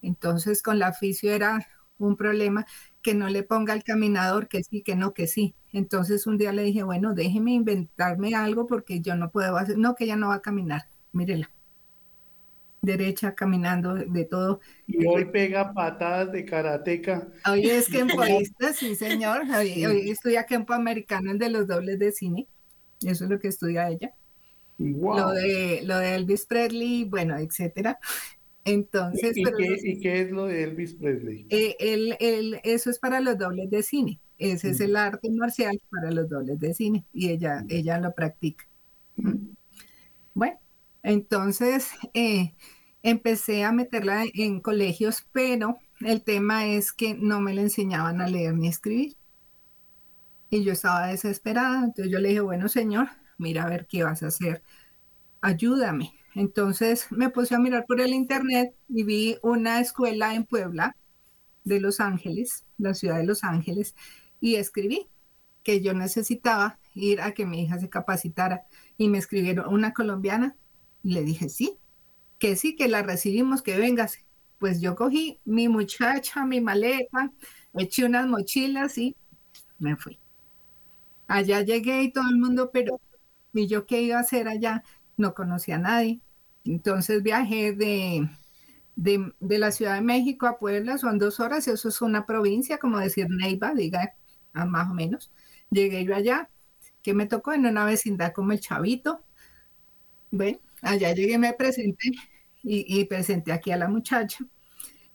Entonces 0.03 0.63
con 0.63 0.79
la 0.79 0.93
fisio 0.93 1.33
era 1.33 1.67
un 1.99 2.17
problema 2.17 2.67
que 3.01 3.15
no 3.15 3.29
le 3.29 3.45
ponga 3.45 3.75
el 3.75 3.85
caminador, 3.85 4.49
que 4.49 4.65
sí, 4.65 4.83
que 4.83 4.97
no, 4.97 5.15
que 5.15 5.27
sí. 5.29 5.55
Entonces 5.73 6.27
un 6.27 6.39
día 6.39 6.53
le 6.53 6.63
dije, 6.65 6.83
bueno, 6.83 7.15
déjeme 7.15 7.53
inventarme 7.53 8.35
algo 8.35 8.67
porque 8.67 9.01
yo 9.01 9.15
no 9.17 9.31
puedo 9.31 9.57
hacer, 9.57 9.79
no, 9.79 9.95
que 9.95 10.05
ella 10.05 10.17
no 10.17 10.29
va 10.29 10.37
a 10.37 10.43
caminar, 10.43 10.87
mírela. 11.13 11.51
Derecha, 12.81 13.35
caminando, 13.35 13.95
de 13.95 14.25
todo. 14.25 14.61
Y 14.89 15.07
hoy 15.07 15.27
pega 15.27 15.73
patadas 15.73 16.33
de 16.33 16.45
karateca. 16.45 17.29
Hoy 17.49 17.69
es 17.69 17.89
kempoísta, 17.89 18.73
sí, 18.75 18.97
señor. 18.97 19.43
Hoy, 19.57 19.87
hoy 19.87 20.11
estudia 20.11 20.45
kempo 20.45 20.73
americano, 20.73 21.31
el 21.31 21.39
de 21.39 21.49
los 21.49 21.69
dobles 21.69 21.99
de 22.01 22.11
cine. 22.11 22.49
Eso 23.05 23.25
es 23.25 23.31
lo 23.31 23.39
que 23.39 23.49
estudia 23.49 23.89
ella. 23.89 24.13
Lo, 24.79 25.31
de, 25.31 25.83
lo 25.85 25.99
de 25.99 26.15
Elvis 26.17 26.47
Presley, 26.47 27.05
bueno, 27.05 27.39
etcétera. 27.39 27.99
Entonces, 28.65 29.37
¿Y, 29.37 30.01
qué, 30.01 30.23
es 30.23 30.31
lo 30.31 30.47
de 30.47 30.65
Elvis 30.65 30.95
Presley? 30.95 31.47
Eh, 31.51 32.61
eso 32.65 32.91
es 32.91 32.99
para 32.99 33.21
los 33.21 33.39
dobles 33.39 33.71
de 33.71 33.83
cine. 33.83 34.19
Ese 34.39 34.71
es 34.71 34.81
el 34.81 34.97
arte 34.97 35.31
marcial 35.31 35.81
para 35.89 36.11
los 36.11 36.29
dobles 36.29 36.59
de 36.59 36.75
cine 36.75 37.05
y 37.13 37.31
ella, 37.31 37.65
ella 37.69 37.99
lo 37.99 38.13
practica. 38.13 38.65
Bueno, 40.35 40.59
entonces 41.03 41.91
eh, 42.15 42.55
empecé 43.03 43.65
a 43.65 43.73
meterla 43.73 44.25
en 44.35 44.61
colegios, 44.61 45.27
pero 45.33 45.79
el 46.01 46.23
tema 46.23 46.67
es 46.67 46.93
que 46.93 47.15
no 47.15 47.41
me 47.41 47.55
le 47.55 47.63
enseñaban 47.63 48.21
a 48.21 48.29
leer 48.29 48.55
ni 48.55 48.69
escribir. 48.69 49.17
Y 50.51 50.65
yo 50.65 50.73
estaba 50.73 51.07
desesperada, 51.07 51.85
entonces 51.85 52.13
yo 52.13 52.19
le 52.19 52.29
dije, 52.29 52.41
bueno, 52.41 52.69
señor, 52.69 53.09
mira 53.39 53.65
a 53.65 53.69
ver 53.69 53.87
qué 53.87 54.05
vas 54.05 54.23
a 54.23 54.29
hacer, 54.29 54.63
ayúdame. 55.41 56.13
Entonces 56.35 57.07
me 57.11 57.31
puse 57.31 57.55
a 57.55 57.59
mirar 57.59 57.87
por 57.87 58.01
el 58.01 58.13
internet 58.13 58.75
y 58.89 59.03
vi 59.05 59.39
una 59.43 59.81
escuela 59.81 60.35
en 60.35 60.45
Puebla 60.45 60.97
de 61.65 61.81
Los 61.81 62.01
Ángeles, 62.01 62.65
la 62.79 62.95
ciudad 62.95 63.17
de 63.17 63.25
Los 63.25 63.45
Ángeles, 63.45 63.95
y 64.41 64.57
escribí 64.57 65.09
que 65.63 65.81
yo 65.81 65.95
necesitaba 65.95 66.79
ir 66.95 67.21
a 67.21 67.33
que 67.33 67.47
mi 67.47 67.63
hija 67.63 67.79
se 67.79 67.89
capacitara 67.89 68.67
y 68.99 69.09
me 69.09 69.19
escribieron 69.19 69.73
una 69.73 69.93
colombiana 69.93 70.57
y 71.03 71.13
le 71.15 71.23
dije 71.23 71.49
sí, 71.49 71.79
que 72.39 72.57
sí, 72.57 72.77
que 72.77 72.89
la 72.89 73.03
recibimos, 73.03 73.63
que 73.63 73.77
vengase. 73.79 74.25
Pues 74.59 74.81
yo 74.81 74.95
cogí 74.95 75.41
mi 75.45 75.69
muchacha, 75.69 76.45
mi 76.47 76.61
maleta, 76.61 77.33
eché 77.75 78.05
unas 78.05 78.27
mochilas 78.27 78.97
y 78.99 79.17
me 79.79 79.97
fui. 79.97 80.19
Allá 81.27 81.63
llegué 81.63 82.03
y 82.03 82.13
todo 82.13 82.29
el 82.29 82.37
mundo, 82.37 82.71
pero 82.73 83.01
¿y 83.53 83.67
yo 83.67 83.87
qué 83.87 84.03
iba 84.03 84.19
a 84.19 84.21
hacer 84.21 84.49
allá? 84.49 84.85
no 85.17 85.35
conocía 85.35 85.77
a 85.77 85.79
nadie. 85.79 86.21
Entonces 86.65 87.23
viajé 87.23 87.73
de, 87.73 88.29
de, 88.97 89.59
la 89.59 89.71
Ciudad 89.73 89.95
de 89.95 90.03
México 90.03 90.47
a 90.47 90.59
Puebla, 90.59 90.99
son 90.99 91.19
dos 91.19 91.41
horas, 91.41 91.67
eso 91.69 91.89
es 91.89 92.03
una 92.03 92.27
provincia, 92.27 92.79
como 92.79 92.99
decir 92.99 93.27
Neiva, 93.31 93.75
diga, 93.75 94.15
más 94.53 94.91
o 94.91 94.95
menos. 94.95 95.33
Llegué 95.71 96.05
yo 96.05 96.15
allá, 96.15 96.51
que 97.03 97.15
me 97.15 97.27
tocó 97.27 97.53
en 97.53 97.67
una 97.67 97.85
vecindad 97.85 98.33
como 98.33 98.53
el 98.53 98.61
Chavito. 98.61 99.25
Bueno, 100.31 100.59
allá 100.83 101.15
llegué, 101.15 101.39
me 101.39 101.53
presenté 101.55 102.13
y, 102.63 103.05
presenté 103.07 103.53
aquí 103.53 103.73
a 103.73 103.77
la 103.77 103.89
muchacha. 103.89 104.45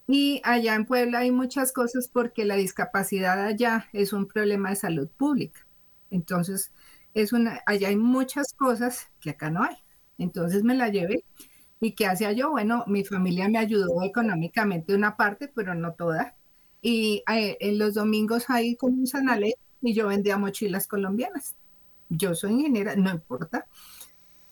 Y 0.08 0.42
allá 0.44 0.76
en 0.76 0.86
Puebla 0.86 1.20
hay 1.20 1.32
muchas 1.32 1.72
cosas 1.74 2.10
porque 2.12 2.46
la 2.46 2.56
discapacidad 2.56 3.46
allá 3.46 3.90
es 3.94 4.14
un 4.14 4.28
problema 4.28 4.70
de 4.70 4.78
salud 4.78 5.10
pública. 5.10 5.68
Entonces, 6.10 6.72
es 7.14 7.34
una, 7.34 7.62
allá 7.66 7.90
hay 7.90 7.98
muchas 7.98 8.54
cosas 8.54 9.10
que 9.20 9.32
acá 9.32 9.50
no 9.50 9.64
hay. 9.64 9.76
Entonces 10.18 10.64
me 10.64 10.76
la 10.76 10.90
llevé. 10.90 11.24
¿Y 11.80 11.92
qué 11.92 12.08
hacía 12.08 12.32
yo? 12.32 12.52
Bueno, 12.52 12.84
mi 12.88 13.04
familia 13.04 13.50
me 13.50 13.60
ayudó 13.60 14.02
económicamente 14.04 14.96
una 14.96 15.16
parte, 15.16 15.52
pero 15.54 15.76
no 15.76 15.94
toda. 15.94 16.36
Y 16.82 17.24
eh, 17.32 17.58
en 17.60 17.78
los 17.78 17.94
domingos 17.94 18.50
ahí 18.50 18.76
con 18.76 18.94
un 18.94 19.08
sanale 19.08 19.56
y 19.82 19.94
yo 19.94 20.08
vendía 20.08 20.38
mochilas 20.38 20.88
colombianas. 20.88 21.56
Yo 22.10 22.34
soy 22.36 22.54
ingeniera, 22.54 22.96
no 22.96 23.12
importa. 23.12 23.68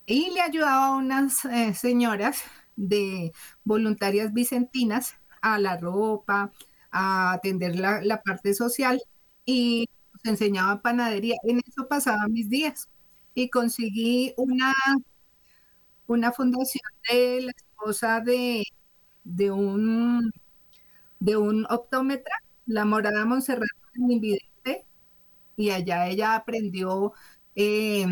Y 0.07 0.29
le 0.31 0.41
ayudaba 0.41 0.87
a 0.87 0.95
unas 0.97 1.45
eh, 1.45 1.73
señoras 1.73 2.43
de 2.75 3.31
voluntarias 3.63 4.33
vicentinas 4.33 5.15
a 5.41 5.57
la 5.59 5.77
ropa, 5.77 6.51
a 6.91 7.33
atender 7.33 7.75
la, 7.75 8.01
la 8.03 8.21
parte 8.21 8.53
social 8.53 9.01
y 9.45 9.89
nos 10.13 10.25
enseñaba 10.25 10.81
panadería. 10.81 11.35
En 11.43 11.59
eso 11.65 11.87
pasaba 11.87 12.27
mis 12.27 12.49
días. 12.49 12.87
Y 13.33 13.49
conseguí 13.49 14.33
una 14.37 14.73
una 16.07 16.31
fundación 16.31 16.83
de 17.09 17.41
la 17.41 17.51
esposa 17.51 18.21
de, 18.21 18.63
de 19.23 19.51
un 19.51 20.31
de 21.19 21.37
un 21.37 21.65
optómetra, 21.69 22.33
la 22.67 22.85
morada 22.85 23.25
Montserrat 23.25 23.67
invidente, 23.97 24.85
y 25.57 25.71
allá 25.71 26.07
ella 26.09 26.35
aprendió 26.35 27.13
eh, 27.55 28.05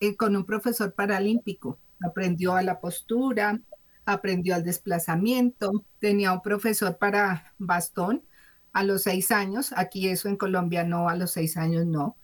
eh, 0.00 0.16
con 0.16 0.36
un 0.36 0.44
profesor 0.44 0.92
paralímpico, 0.94 1.78
aprendió 2.00 2.54
a 2.54 2.62
la 2.62 2.80
postura, 2.80 3.60
aprendió 4.04 4.54
al 4.54 4.64
desplazamiento, 4.64 5.84
tenía 5.98 6.32
un 6.32 6.42
profesor 6.42 6.96
para 6.98 7.52
bastón 7.58 8.22
a 8.72 8.84
los 8.84 9.02
seis 9.02 9.30
años, 9.30 9.72
aquí 9.76 10.08
eso 10.08 10.28
en 10.28 10.36
Colombia 10.36 10.84
no, 10.84 11.08
a 11.08 11.16
los 11.16 11.32
seis 11.32 11.56
años 11.56 11.86
no, 11.86 12.16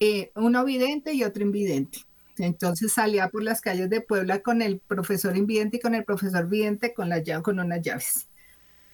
eh, 0.00 0.32
uno 0.34 0.64
vidente 0.64 1.12
y 1.12 1.22
otro 1.22 1.42
invidente. 1.42 2.00
Entonces 2.38 2.94
salía 2.94 3.28
por 3.28 3.42
las 3.42 3.60
calles 3.60 3.90
de 3.90 4.00
Puebla 4.00 4.40
con 4.40 4.62
el 4.62 4.80
profesor 4.80 5.36
invidente 5.36 5.76
y 5.76 5.80
con 5.80 5.94
el 5.94 6.04
profesor 6.04 6.48
vidente 6.48 6.94
con, 6.94 7.08
la, 7.08 7.22
con 7.42 7.60
unas 7.60 7.82
llaves. 7.82 8.26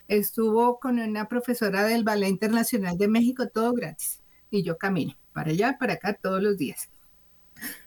Estuvo 0.09 0.81
con 0.81 0.99
una 0.99 1.29
profesora 1.29 1.85
del 1.85 2.03
Ballet 2.03 2.29
Internacional 2.29 2.99
de 2.99 3.09
México, 3.09 3.49
todo 3.49 3.73
gratis. 3.73 4.21
Y 4.51 4.63
yo 4.63 4.77
camino 4.77 5.15
para 5.33 5.51
allá, 5.51 5.77
para 5.79 5.95
acá 5.95 6.15
todos 6.15 6.43
los 6.43 6.59
días. 6.59 6.89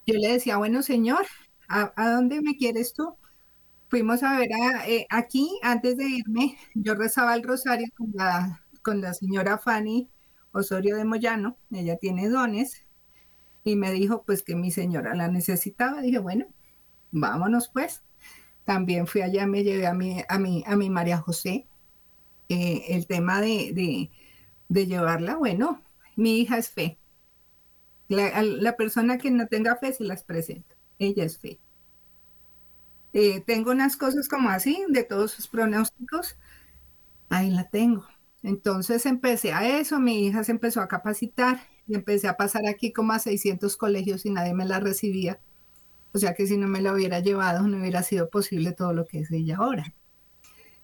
Yo 0.06 0.16
le 0.16 0.34
decía, 0.34 0.58
bueno, 0.58 0.82
señor, 0.82 1.26
¿a, 1.68 1.92
dónde 2.12 2.42
me 2.42 2.58
quieres 2.58 2.94
tú? 2.94 3.16
Fuimos 3.90 4.24
a 4.24 4.38
ver 4.40 4.50
eh, 4.88 5.06
aquí, 5.10 5.60
antes 5.64 5.98
de 5.98 6.06
irme, 6.06 6.58
yo 6.76 6.96
rezaba 6.96 7.36
el 7.36 7.44
rosario 7.44 7.88
con 7.96 8.12
la, 8.14 8.64
con 8.82 9.02
la 9.02 9.14
señora 9.14 9.58
Fanny 9.58 10.10
Osorio 10.54 10.98
de 10.98 11.06
Moyano, 11.06 11.58
ella 11.72 11.98
tiene 11.98 12.30
dones, 12.30 12.86
y 13.64 13.76
me 13.76 13.92
dijo 13.92 14.24
pues 14.24 14.44
que 14.44 14.56
mi 14.56 14.72
señora 14.72 15.16
la 15.16 15.28
necesitaba. 15.28 16.02
Dije, 16.02 16.20
bueno, 16.20 16.48
vámonos 17.12 17.70
pues. 17.70 18.04
También 18.64 19.08
fui 19.08 19.22
allá, 19.22 19.48
me 19.48 19.64
llevé 19.64 19.88
a 19.88 19.94
mi, 19.94 20.22
a 20.28 20.40
mi, 20.40 20.64
a 20.66 20.76
mi 20.76 20.90
María 20.90 21.18
José. 21.18 21.68
Eh, 22.50 22.86
el 22.90 23.08
tema 23.08 23.42
de, 23.42 24.10
de, 24.68 24.86
llevarla, 24.86 25.36
bueno, 25.38 25.82
mi 26.16 26.40
hija 26.40 26.58
es 26.58 26.70
fe. 26.70 26.98
La, 28.12 28.76
persona 28.76 29.17
que 29.17 29.32
no 29.32 29.47
tenga 29.47 29.78
fe 29.78 29.93
se 29.93 30.04
las 30.04 30.24
presenta. 30.24 30.76
Ella 31.00 31.24
es 31.24 31.38
fe. 31.38 31.60
Eh, 33.13 33.41
tengo 33.41 33.71
unas 33.71 33.95
cosas 33.95 34.28
como 34.28 34.50
así, 34.50 34.84
de 34.89 35.04
todos 35.04 35.32
sus 35.32 35.47
pronósticos. 35.47 36.36
Ahí 37.30 37.50
la 37.50 37.69
tengo. 37.69 38.06
Entonces 38.43 39.06
empecé 39.06 39.54
a 39.54 39.80
eso, 39.80 40.00
mi 40.00 40.28
hija 40.28 40.43
se 40.43 40.52
empezó 40.52 40.82
a 40.82 40.88
capacitar 40.88 41.62
y 41.88 41.95
empecé 41.95 42.28
a 42.28 42.36
pasar 42.36 42.67
aquí 42.67 42.91
como 42.91 43.13
a 43.13 43.19
600 43.19 43.78
colegios 43.78 44.26
y 44.26 44.32
nadie 44.32 44.54
me 44.54 44.65
la 44.65 44.80
recibía. 44.80 45.39
O 46.13 46.17
sea 46.17 46.34
que 46.34 46.47
si 46.47 46.58
no 46.58 46.67
me 46.67 46.82
la 46.82 46.93
hubiera 46.93 47.19
llevado 47.19 47.65
no 47.67 47.78
hubiera 47.78 48.04
sido 48.04 48.30
posible 48.30 48.74
todo 48.74 48.93
lo 48.93 49.06
que 49.06 49.19
es 49.19 49.32
ella 49.32 49.58
ahora. 49.58 49.93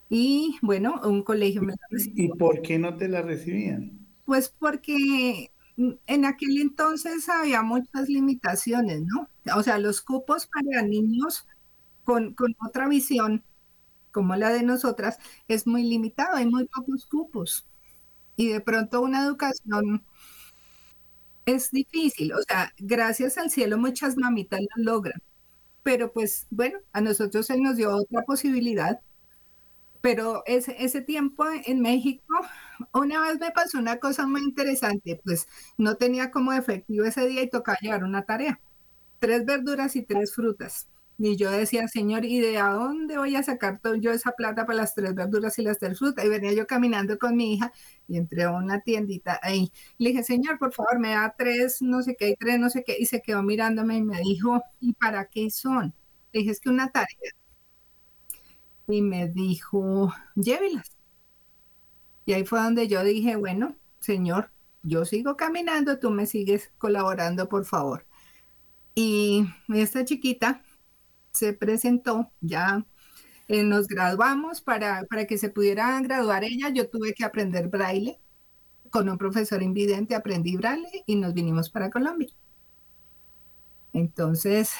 Y 0.10 0.58
bueno, 0.62 1.02
un 1.04 1.24
colegio 1.24 1.62
me 1.62 1.74
la 1.74 1.88
recibió. 1.90 2.26
¿Y 2.26 2.38
por 2.38 2.62
qué 2.62 2.80
no 2.80 2.96
te 2.96 3.10
la 3.10 3.22
recibían? 3.22 4.00
Pues 4.24 4.48
porque 4.48 5.52
en 5.78 6.26
aquel 6.26 6.60
entonces 6.60 7.30
había 7.30 7.62
muchas 7.62 8.10
limitaciones, 8.10 9.04
¿no? 9.04 9.30
O 9.56 9.64
sea, 9.64 9.78
los 9.78 10.02
cupos 10.02 10.48
para 10.48 10.82
niños 10.82 11.48
con, 12.04 12.34
con 12.34 12.56
otra 12.66 12.88
visión 12.88 13.44
como 14.12 14.36
la 14.36 14.50
de 14.52 14.64
nosotras 14.64 15.20
es 15.48 15.68
muy 15.68 15.84
limitado, 15.84 16.38
hay 16.38 16.48
muy 16.48 16.66
pocos 16.66 17.06
cupos. 17.06 17.68
Y 18.36 18.50
de 18.50 18.62
pronto 18.62 19.02
una 19.02 19.24
educación 19.24 20.04
es 21.46 21.72
difícil, 21.72 22.34
o 22.34 22.42
sea, 22.44 22.74
gracias 22.78 23.38
al 23.38 23.50
cielo 23.50 23.78
muchas 23.78 24.18
mamitas 24.18 24.60
lo 24.76 24.84
logran, 24.94 25.22
pero 25.84 26.12
pues 26.14 26.48
bueno, 26.52 26.80
a 26.94 27.02
nosotros 27.02 27.48
se 27.48 27.58
nos 27.60 27.78
dio 27.78 27.96
otra 27.96 28.24
posibilidad, 28.24 29.02
pero 30.02 30.44
ese, 30.46 30.76
ese 30.80 31.02
tiempo 31.02 31.46
en 31.66 31.82
México, 31.82 32.24
una 32.94 33.22
vez 33.22 33.40
me 33.40 33.52
pasó 33.52 33.78
una 33.80 33.98
cosa 33.98 34.28
muy 34.28 34.42
interesante, 34.42 35.20
pues 35.24 35.48
no 35.78 35.96
tenía 35.96 36.32
como 36.32 36.54
efectivo 36.54 37.06
ese 37.06 37.28
día 37.28 37.44
y 37.44 37.50
tocaba 37.50 37.78
llevar 37.82 38.04
una 38.04 38.24
tarea, 38.26 38.60
tres 39.20 39.46
verduras 39.46 39.96
y 39.96 40.04
tres 40.04 40.34
frutas. 40.34 40.88
Y 41.20 41.36
yo 41.36 41.50
decía, 41.50 41.88
Señor, 41.88 42.26
¿y 42.26 42.40
de 42.40 42.60
dónde 42.60 43.18
voy 43.18 43.36
a 43.36 43.42
sacar 43.42 43.80
todo 43.80 43.96
yo 43.96 44.12
esa 44.12 44.34
plata 44.34 44.66
para 44.68 44.78
las 44.78 44.94
tres 44.94 45.16
verduras 45.16 45.58
y 45.58 45.64
las 45.64 45.80
tres 45.80 45.98
frutas? 45.98 46.24
Y 46.24 46.30
venía 46.30 46.54
yo 46.54 46.68
caminando 46.68 47.18
con 47.18 47.36
mi 47.36 47.56
hija 47.56 47.74
y 48.08 48.18
entré 48.18 48.44
a 48.44 48.52
una 48.52 48.82
tiendita 48.82 49.40
ahí. 49.42 49.72
Le 49.98 50.10
dije, 50.10 50.24
Señor, 50.24 50.60
por 50.60 50.74
favor, 50.74 51.00
me 51.00 51.12
da 51.12 51.34
tres, 51.36 51.82
no 51.82 52.04
sé 52.04 52.16
qué, 52.16 52.30
y 52.30 52.36
tres, 52.36 52.60
no 52.60 52.70
sé 52.70 52.84
qué. 52.84 52.96
Y 53.00 53.08
se 53.08 53.22
quedó 53.22 53.42
mirándome 53.44 53.98
y 53.98 54.04
me 54.04 54.20
dijo, 54.20 54.62
¿y 54.80 54.94
para 54.94 55.26
qué 55.26 55.50
son? 55.50 55.94
Le 56.34 56.42
dije, 56.42 56.52
es 56.52 56.60
que 56.60 56.70
una 56.70 56.92
tarea. 56.92 57.32
Y 58.88 59.02
me 59.02 59.28
dijo, 59.28 60.14
llévelas. 60.36 60.97
Y 62.28 62.34
ahí 62.34 62.46
fue 62.46 62.62
donde 62.62 62.90
yo 62.90 63.06
dije, 63.06 63.38
bueno, 63.38 63.78
Señor, 64.02 64.52
yo 64.84 65.06
sigo 65.06 65.38
caminando, 65.38 65.98
tú 65.98 66.12
me 66.12 66.26
sigues 66.26 66.72
colaborando, 66.78 67.48
por 67.48 67.64
favor. 67.64 68.06
Y 68.96 69.46
esta 69.74 70.04
chiquita 70.04 70.62
se 71.32 71.54
presentó, 71.54 72.30
ya 72.42 72.86
eh, 73.48 73.64
nos 73.64 73.88
graduamos 73.88 74.60
para, 74.60 75.04
para 75.10 75.26
que 75.26 75.38
se 75.38 75.50
pudiera 75.50 76.02
graduar 76.02 76.44
ella, 76.44 76.68
yo 76.68 76.90
tuve 76.90 77.14
que 77.14 77.24
aprender 77.24 77.70
braille 77.70 78.20
con 78.90 79.08
un 79.08 79.18
profesor 79.18 79.64
invidente, 79.64 80.14
aprendí 80.14 80.58
braille 80.58 81.04
y 81.06 81.16
nos 81.16 81.34
vinimos 81.34 81.70
para 81.70 81.90
Colombia. 81.90 82.28
Entonces, 83.94 84.74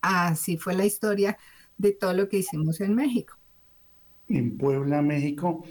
así 0.00 0.58
fue 0.58 0.74
la 0.74 0.84
historia 0.84 1.38
de 1.76 1.90
todo 1.90 2.12
lo 2.12 2.28
que 2.28 2.38
hicimos 2.38 2.80
en 2.80 2.94
México. 2.94 3.36
En 4.28 4.56
Puebla, 4.56 5.02
México, 5.02 5.64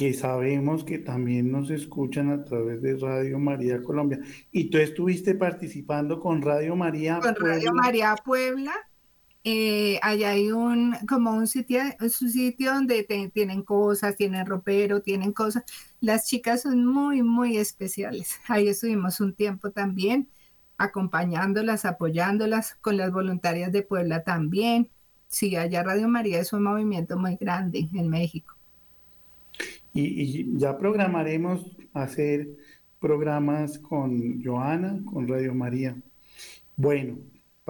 que 0.00 0.14
sabemos 0.14 0.82
que 0.82 0.96
también 0.96 1.52
nos 1.52 1.68
escuchan 1.68 2.30
a 2.30 2.42
través 2.42 2.80
de 2.80 2.96
Radio 2.96 3.38
María 3.38 3.82
Colombia. 3.82 4.18
Y 4.50 4.70
tú 4.70 4.78
estuviste 4.78 5.34
participando 5.34 6.18
con 6.18 6.40
Radio 6.40 6.74
María 6.74 7.20
Con 7.20 7.34
Radio 7.34 7.74
María 7.74 8.14
Puebla 8.24 8.72
eh, 9.44 9.98
allá 10.02 10.30
hay 10.30 10.52
un, 10.52 10.96
como 11.06 11.32
un 11.32 11.46
sitio, 11.46 11.82
un 12.00 12.08
sitio 12.08 12.72
donde 12.72 13.30
tienen 13.34 13.62
cosas, 13.62 14.16
tienen 14.16 14.46
ropero, 14.46 15.02
tienen 15.02 15.32
cosas. 15.32 15.64
Las 16.00 16.26
chicas 16.26 16.62
son 16.62 16.86
muy, 16.86 17.22
muy 17.22 17.58
especiales. 17.58 18.38
Ahí 18.48 18.68
estuvimos 18.68 19.20
un 19.20 19.34
tiempo 19.34 19.70
también 19.70 20.30
acompañándolas, 20.78 21.84
apoyándolas 21.84 22.76
con 22.76 22.96
las 22.96 23.12
voluntarias 23.12 23.70
de 23.70 23.82
Puebla 23.82 24.24
también. 24.24 24.90
Sí, 25.28 25.56
allá 25.56 25.82
Radio 25.82 26.08
María 26.08 26.40
es 26.40 26.54
un 26.54 26.62
movimiento 26.62 27.18
muy 27.18 27.36
grande 27.36 27.86
en 27.92 28.08
México. 28.08 28.59
Y, 29.92 30.58
ya 30.58 30.78
programaremos 30.78 31.76
hacer 31.92 32.48
programas 32.98 33.78
con 33.78 34.42
Joana, 34.42 35.00
con 35.04 35.26
Radio 35.26 35.54
María. 35.54 35.96
Bueno, 36.76 37.18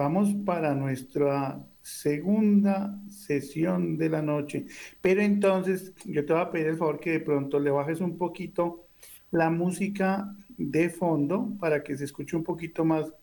Vamos 0.01 0.33
para 0.45 0.73
nuestra 0.73 1.63
segunda 1.83 2.99
sesión 3.07 3.99
de 3.99 4.09
la 4.09 4.23
noche. 4.23 4.65
Pero 4.99 5.21
entonces 5.21 5.93
yo 6.05 6.25
te 6.25 6.33
voy 6.33 6.41
a 6.41 6.49
pedir 6.49 6.67
el 6.69 6.77
favor 6.77 6.99
que 6.99 7.11
de 7.11 7.19
pronto 7.19 7.59
le 7.59 7.69
bajes 7.69 8.01
un 8.01 8.17
poquito 8.17 8.87
la 9.29 9.51
música 9.51 10.33
de 10.57 10.89
fondo 10.89 11.55
para 11.59 11.83
que 11.83 11.95
se 11.97 12.05
escuche 12.05 12.35
un 12.35 12.43
poquito 12.43 12.83
más 12.83 13.13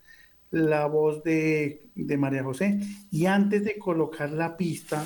la 0.53 0.87
voz 0.87 1.25
de, 1.25 1.89
de 1.97 2.17
María 2.17 2.45
José. 2.45 2.79
Y 3.11 3.27
antes 3.27 3.65
de 3.65 3.77
colocar 3.77 4.31
la 4.31 4.57
pista, 4.57 5.05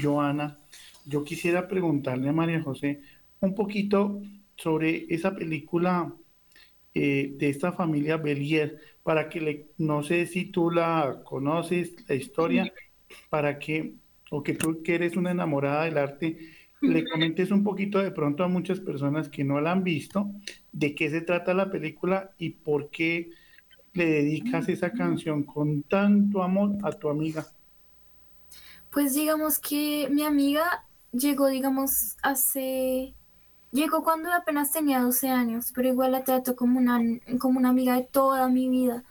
Joana, 0.00 0.58
yo 1.04 1.22
quisiera 1.22 1.68
preguntarle 1.68 2.30
a 2.30 2.32
María 2.32 2.62
José 2.62 3.02
un 3.40 3.54
poquito 3.54 4.20
sobre 4.56 5.06
esa 5.08 5.34
película 5.34 6.12
eh, 6.94 7.34
de 7.36 7.48
esta 7.48 7.72
familia 7.72 8.16
Belier, 8.16 8.80
para 9.02 9.28
que 9.28 9.40
le, 9.40 9.66
no 9.78 10.02
sé 10.02 10.26
si 10.26 10.46
tú 10.46 10.70
la 10.70 11.22
conoces, 11.24 11.94
la 12.08 12.14
historia, 12.14 12.72
para 13.28 13.58
que, 13.58 13.94
o 14.30 14.42
que 14.42 14.54
tú 14.54 14.82
que 14.82 14.94
eres 14.94 15.16
una 15.16 15.30
enamorada 15.30 15.84
del 15.84 15.98
arte, 15.98 16.38
le 16.80 17.04
comentes 17.04 17.50
un 17.50 17.62
poquito 17.62 17.98
de 17.98 18.10
pronto 18.10 18.42
a 18.42 18.48
muchas 18.48 18.80
personas 18.80 19.28
que 19.28 19.44
no 19.44 19.60
la 19.60 19.72
han 19.72 19.84
visto, 19.84 20.30
de 20.72 20.94
qué 20.94 21.10
se 21.10 21.20
trata 21.20 21.54
la 21.54 21.70
película 21.70 22.32
y 22.38 22.50
por 22.50 22.90
qué 22.90 23.30
le 23.92 24.06
dedicas 24.06 24.68
esa 24.68 24.92
canción 24.92 25.42
con 25.42 25.82
tanto 25.82 26.42
amor 26.42 26.76
a 26.82 26.92
tu 26.92 27.08
amiga. 27.08 27.46
Pues 28.90 29.14
digamos 29.14 29.58
que 29.58 30.08
mi 30.10 30.22
amiga 30.22 30.86
llegó, 31.12 31.48
digamos, 31.48 32.16
hace 32.22 33.14
Llegó 33.72 34.02
cuando 34.02 34.32
apenas 34.32 34.72
tenía 34.72 35.00
12 35.00 35.28
años, 35.28 35.72
pero 35.74 35.88
igual 35.88 36.12
la 36.12 36.24
trato 36.24 36.56
como 36.56 36.78
una, 36.78 37.00
como 37.38 37.58
una 37.58 37.68
amiga 37.68 37.94
de 37.94 38.02
toda 38.02 38.48
mi 38.48 38.68
vida, 38.68 39.04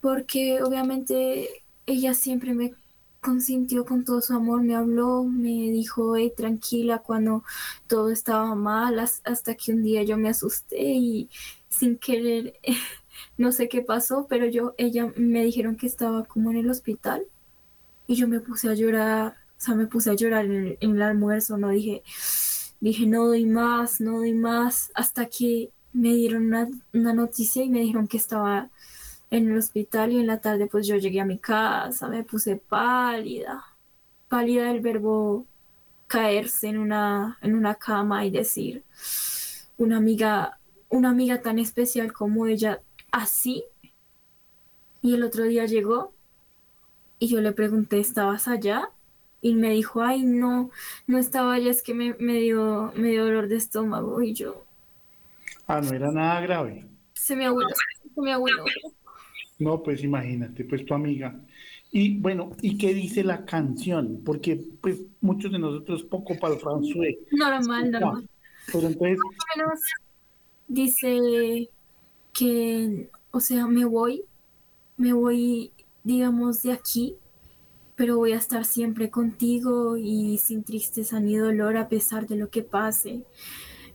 porque 0.00 0.62
obviamente 0.62 1.48
ella 1.86 2.14
siempre 2.14 2.54
me 2.54 2.74
consintió 3.20 3.84
con 3.84 4.04
todo 4.04 4.20
su 4.22 4.34
amor, 4.34 4.62
me 4.62 4.76
habló, 4.76 5.24
me 5.24 5.48
dijo, 5.48 6.16
hey, 6.16 6.32
tranquila 6.36 6.98
cuando 7.00 7.42
todo 7.88 8.10
estaba 8.10 8.54
mal, 8.54 8.98
hasta 9.00 9.54
que 9.56 9.72
un 9.72 9.82
día 9.82 10.04
yo 10.04 10.16
me 10.16 10.28
asusté 10.28 10.78
y 10.80 11.28
sin 11.68 11.98
querer, 11.98 12.54
no 13.38 13.52
sé 13.52 13.68
qué 13.68 13.82
pasó, 13.82 14.26
pero 14.28 14.46
yo, 14.46 14.74
ella 14.78 15.12
me 15.16 15.44
dijeron 15.44 15.76
que 15.76 15.86
estaba 15.86 16.24
como 16.24 16.50
en 16.52 16.58
el 16.58 16.70
hospital 16.70 17.24
y 18.06 18.14
yo 18.16 18.28
me 18.28 18.40
puse 18.40 18.68
a 18.68 18.74
llorar, 18.74 19.36
o 19.58 19.60
sea, 19.60 19.74
me 19.74 19.86
puse 19.86 20.10
a 20.10 20.14
llorar 20.14 20.46
en 20.46 20.78
el 20.80 21.02
almuerzo, 21.02 21.58
no 21.58 21.70
dije, 21.70 22.02
dije, 22.80 23.06
no 23.06 23.26
doy 23.26 23.46
más, 23.46 24.00
no 24.00 24.18
doy 24.18 24.34
más, 24.34 24.90
hasta 24.94 25.26
que 25.26 25.70
me 25.92 26.14
dieron 26.14 26.46
una, 26.92 27.12
noticia 27.12 27.64
y 27.64 27.70
me 27.70 27.80
dijeron 27.80 28.08
que 28.08 28.16
estaba 28.16 28.70
en 29.30 29.50
el 29.50 29.58
hospital 29.58 30.12
y 30.12 30.20
en 30.20 30.26
la 30.26 30.40
tarde 30.40 30.66
pues 30.66 30.86
yo 30.86 30.96
llegué 30.96 31.20
a 31.20 31.24
mi 31.24 31.38
casa, 31.38 32.08
me 32.08 32.24
puse 32.24 32.56
pálida, 32.56 33.64
pálida 34.28 34.70
el 34.70 34.80
verbo 34.80 35.46
caerse 36.06 36.68
en 36.68 36.78
una, 36.78 37.38
en 37.42 37.54
una 37.54 37.74
cama 37.74 38.24
y 38.24 38.30
decir, 38.30 38.84
una 39.76 39.96
amiga, 39.98 40.58
una 40.88 41.10
amiga 41.10 41.42
tan 41.42 41.58
especial 41.58 42.12
como 42.12 42.46
ella, 42.46 42.80
así. 43.12 43.64
Y 45.02 45.14
el 45.14 45.22
otro 45.22 45.44
día 45.44 45.66
llegó 45.66 46.12
y 47.18 47.28
yo 47.28 47.40
le 47.40 47.52
pregunté, 47.52 48.00
¿estabas 48.00 48.48
allá? 48.48 48.90
Y 49.40 49.54
me 49.54 49.70
dijo, 49.70 50.02
ay, 50.02 50.22
no, 50.24 50.70
no 51.06 51.18
estaba 51.18 51.58
ya, 51.58 51.70
es 51.70 51.82
que 51.82 51.94
me, 51.94 52.14
me, 52.18 52.34
dio, 52.40 52.92
me 52.96 53.10
dio 53.10 53.24
dolor 53.24 53.48
de 53.48 53.56
estómago 53.56 54.20
y 54.22 54.34
yo... 54.34 54.64
Ah, 55.66 55.80
no 55.80 55.92
era 55.92 56.10
nada 56.10 56.40
grave. 56.40 56.86
Se 57.12 57.36
me 57.36 57.46
abuelo, 57.46 57.70
se 58.14 58.20
me 58.20 58.32
abuelo. 58.32 58.64
No, 59.58 59.82
pues 59.82 60.02
imagínate, 60.02 60.64
pues 60.64 60.84
tu 60.84 60.94
amiga. 60.94 61.38
Y 61.90 62.18
bueno, 62.18 62.50
¿y 62.62 62.78
qué 62.78 62.94
dice 62.94 63.24
la 63.24 63.44
canción? 63.44 64.22
Porque 64.24 64.60
pues 64.80 65.00
muchos 65.20 65.52
de 65.52 65.58
nosotros 65.58 66.02
poco 66.04 66.38
para 66.38 66.54
el 66.54 66.60
francés. 66.60 67.16
Normal, 67.30 67.90
normal. 67.90 68.28
Pero 68.72 68.88
entonces... 68.88 69.18
menos 69.56 69.80
dice 70.68 71.68
que, 72.32 73.10
o 73.30 73.40
sea, 73.40 73.66
me 73.66 73.84
voy, 73.84 74.22
me 74.96 75.12
voy, 75.12 75.72
digamos, 76.04 76.62
de 76.62 76.72
aquí, 76.72 77.16
pero 77.98 78.16
voy 78.16 78.30
a 78.30 78.36
estar 78.36 78.64
siempre 78.64 79.10
contigo 79.10 79.96
y 79.96 80.38
sin 80.38 80.62
tristeza 80.62 81.18
ni 81.18 81.36
dolor 81.36 81.76
a 81.76 81.88
pesar 81.88 82.28
de 82.28 82.36
lo 82.36 82.48
que 82.48 82.62
pase. 82.62 83.24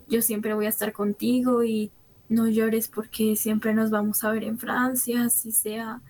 Yo 0.10 0.22
siempre 0.22 0.54
voy 0.54 0.66
a 0.66 0.70
estar 0.70 0.92
contigo 0.92 1.64
y 1.64 1.90
no 2.28 2.50
llores 2.50 2.90
porque 2.90 3.38
siempre 3.38 3.74
nos 3.74 3.92
vamos 3.92 4.26
a 4.26 4.32
ver 4.32 4.44
en 4.44 4.60
Francia, 4.60 5.24
así 5.24 5.54
sea 5.54 6.02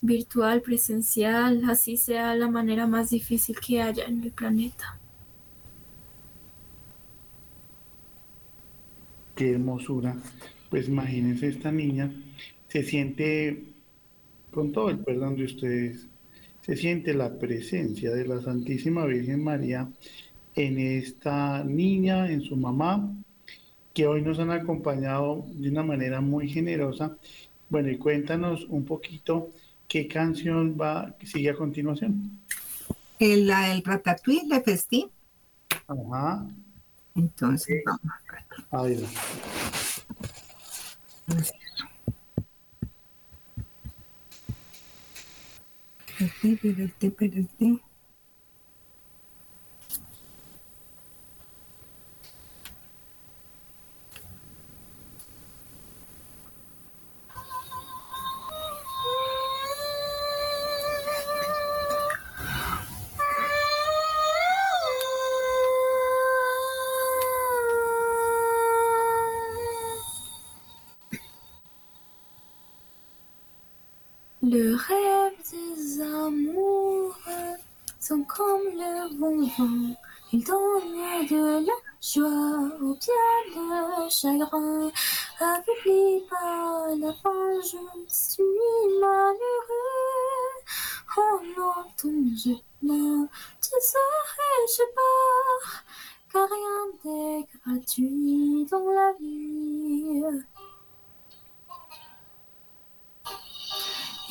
virtual, 0.00 0.62
presencial, 0.62 1.62
así 1.68 1.98
sea 1.98 2.34
la 2.34 2.48
manera 2.48 2.86
más 2.86 3.10
difícil 3.10 3.60
que 3.60 3.82
haya 3.82 4.06
en 4.06 4.24
el 4.24 4.30
planeta. 4.30 4.98
Qué 9.36 9.50
hermosura. 9.50 10.16
Pues 10.70 10.88
imagínense 10.88 11.48
esta 11.48 11.70
niña, 11.70 12.10
se 12.68 12.82
siente, 12.82 13.64
con 14.50 14.72
todo 14.72 14.88
el 14.88 14.98
perdón 15.00 15.36
de 15.36 15.44
ustedes, 15.44 16.06
se 16.62 16.76
siente 16.76 17.12
la 17.12 17.38
presencia 17.38 18.12
de 18.12 18.24
la 18.24 18.40
Santísima 18.40 19.04
Virgen 19.04 19.42
María 19.42 19.88
en 20.54 20.78
esta 20.78 21.64
niña, 21.64 22.30
en 22.30 22.42
su 22.42 22.56
mamá, 22.56 23.12
que 23.92 24.06
hoy 24.06 24.22
nos 24.22 24.38
han 24.38 24.50
acompañado 24.50 25.44
de 25.48 25.70
una 25.70 25.82
manera 25.82 26.20
muy 26.20 26.48
generosa. 26.48 27.16
Bueno, 27.68 27.90
y 27.90 27.98
cuéntanos 27.98 28.64
un 28.68 28.84
poquito 28.84 29.50
qué 29.88 30.06
canción 30.06 30.76
va, 30.80 31.14
sigue 31.24 31.50
a 31.50 31.54
continuación. 31.54 32.38
El, 33.18 33.46
la 33.46 33.68
del 33.68 33.82
Ratatouille 33.82 34.48
de 34.48 34.60
Festín. 34.60 35.10
Ajá. 35.86 36.46
Entonces, 37.14 37.82
vamos 37.84 38.00
a 38.70 38.82
ver. 38.82 39.00
Le 46.22 46.28
vent. 80.32 80.38
Ils 80.38 80.44
donnent 80.44 81.26
de 81.28 81.66
la 81.66 81.72
joie 82.00 82.76
ou 82.80 82.94
bien 82.94 83.24
le 83.54 84.08
chagrin. 84.08 84.90
Affaibli 85.40 86.22
par 86.30 86.88
la 86.88 87.12
vengeance, 87.22 88.36
tu 88.36 88.42
malheureux. 89.00 89.92
Oh 91.16 91.40
non, 91.56 91.84
ton 91.96 92.24
je 92.36 92.50
ne 92.82 93.26
te 93.60 93.80
serais 93.80 94.88
pas, 94.94 95.82
car 96.32 96.48
rien 96.48 96.86
n'est 97.04 97.46
gratuit 97.64 98.66
dans 98.70 98.90
la 98.90 99.12
vie. 99.20 100.51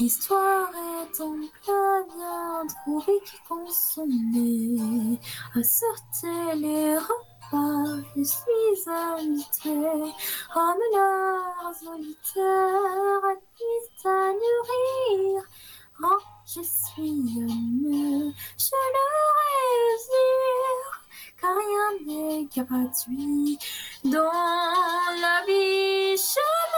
L'histoire 0.02 0.72
est 0.74 1.22
en 1.22 1.36
plein 1.64 2.04
bien 2.16 2.66
trouvé 2.82 3.22
qui 3.24 3.38
consommait 3.47 5.20
à 5.54 5.62
sortir 5.62 6.56
les 6.56 6.97
repas. 6.97 8.02
Je 8.16 8.24
suis 8.24 8.89
habituée 8.89 10.12
à 10.56 10.74
me 10.74 11.74
solitaire, 11.86 13.22
à 14.06 14.32
nourrir. 14.34 15.43
Oh, 16.04 16.18
je 16.47 16.62
suis 16.64 17.38
homme, 17.38 18.34
je 18.58 18.76
le 18.95 19.06
réussir, 19.86 20.82
car 21.39 21.56
rien 21.56 21.89
n'est 22.08 22.45
gratuit 22.45 23.60
dans 24.06 24.32
la 25.22 25.45
vie. 25.45 26.18
Je 26.18 26.70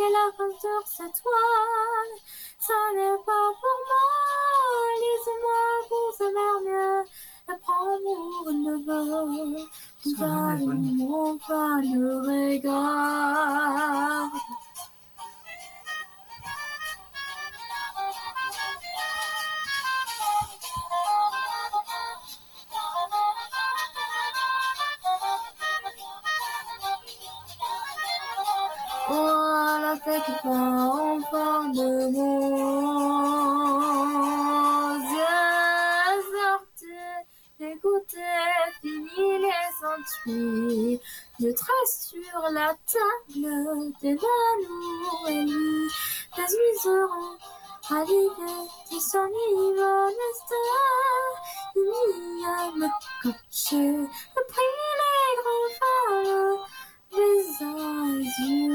qu'elle 0.00 0.16
aventure 0.16 0.86
sa 0.86 1.04
toile. 1.04 2.14
Ça 2.58 2.74
n'est 2.94 3.22
pas 3.26 3.48
pour 3.60 3.78
moi, 3.88 4.06
laisse-moi 5.02 5.60
concevoir 5.90 6.56
mieux. 6.64 7.00
Apprendre 7.48 8.50
ne 8.52 8.74
va, 8.86 9.00
va, 10.18 10.34
mon 10.64 11.38
pas 11.38 11.76
le 11.82 12.04
regard. 12.54 14.30
En 30.44 31.20
de 31.74 32.10
écoutez, 37.60 38.16
les. 40.26 41.00
Je 41.40 41.48
trace 41.52 42.10
sur 42.10 42.40
la 42.52 42.74
table 42.86 43.92
des 44.00 44.14
l'amour 44.14 45.28
et. 45.28 45.88
Les 46.36 46.50
huiserons 46.56 47.36
arrivés 47.90 48.68
qui 48.88 49.00
s'enivent 49.00 49.74
l'instant. 49.76 50.54
Il 51.76 51.80
y 52.40 52.44
a 52.44 52.70
me 52.76 52.88
les 55.00 55.32
grands. 55.40 56.60
Les 57.12 57.42
azurs 58.30 58.70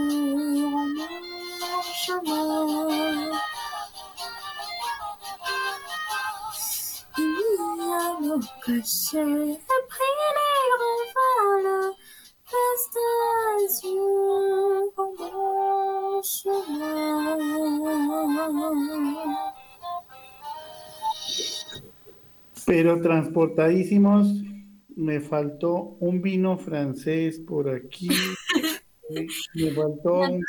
Pero 22.65 22.99
transportadísimos 22.99 24.27
me 24.95 25.19
faltó 25.19 25.97
un 25.99 26.21
vino 26.21 26.57
francés 26.57 27.39
por 27.39 27.69
aquí. 27.69 28.09
Me 29.53 29.71
faltó 29.71 30.21
un, 30.21 30.43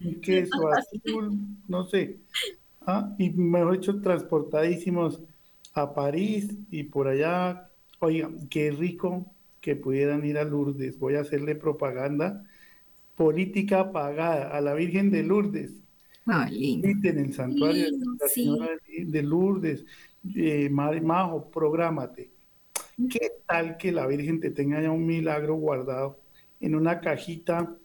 queso 0.22 0.68
azul, 0.68 1.38
no 1.68 1.84
sé. 1.86 2.18
Ah, 2.86 3.14
y 3.18 3.30
mejor 3.30 3.78
dicho, 3.78 4.00
transportadísimos 4.00 5.20
a 5.74 5.94
París 5.94 6.54
y 6.70 6.84
por 6.84 7.08
allá. 7.08 7.68
Oiga, 8.00 8.30
qué 8.50 8.72
rico 8.72 9.26
que 9.60 9.76
pudieran 9.76 10.24
ir 10.24 10.38
a 10.38 10.44
Lourdes. 10.44 10.98
Voy 10.98 11.14
a 11.14 11.20
hacerle 11.20 11.54
propaganda 11.54 12.44
política 13.14 13.92
pagada 13.92 14.48
a 14.48 14.60
la 14.60 14.74
Virgen 14.74 15.10
de 15.10 15.22
Lourdes. 15.22 15.72
Ah, 16.26 16.48
En 16.50 17.18
el 17.18 17.32
santuario 17.32 17.84
de 17.84 17.98
la 18.20 18.28
Señora 18.28 18.68
de 18.86 19.22
Lourdes. 19.22 19.84
Eh, 20.34 20.68
Majo, 20.70 21.50
prográmate. 21.50 22.30
¿Qué 23.10 23.32
tal 23.46 23.76
que 23.76 23.90
la 23.90 24.06
Virgen 24.06 24.40
te 24.40 24.50
tenga 24.50 24.80
ya 24.80 24.90
un 24.90 25.06
milagro 25.06 25.54
guardado 25.54 26.21
en 26.62 26.74
una 26.74 27.00
cajita? 27.00 27.76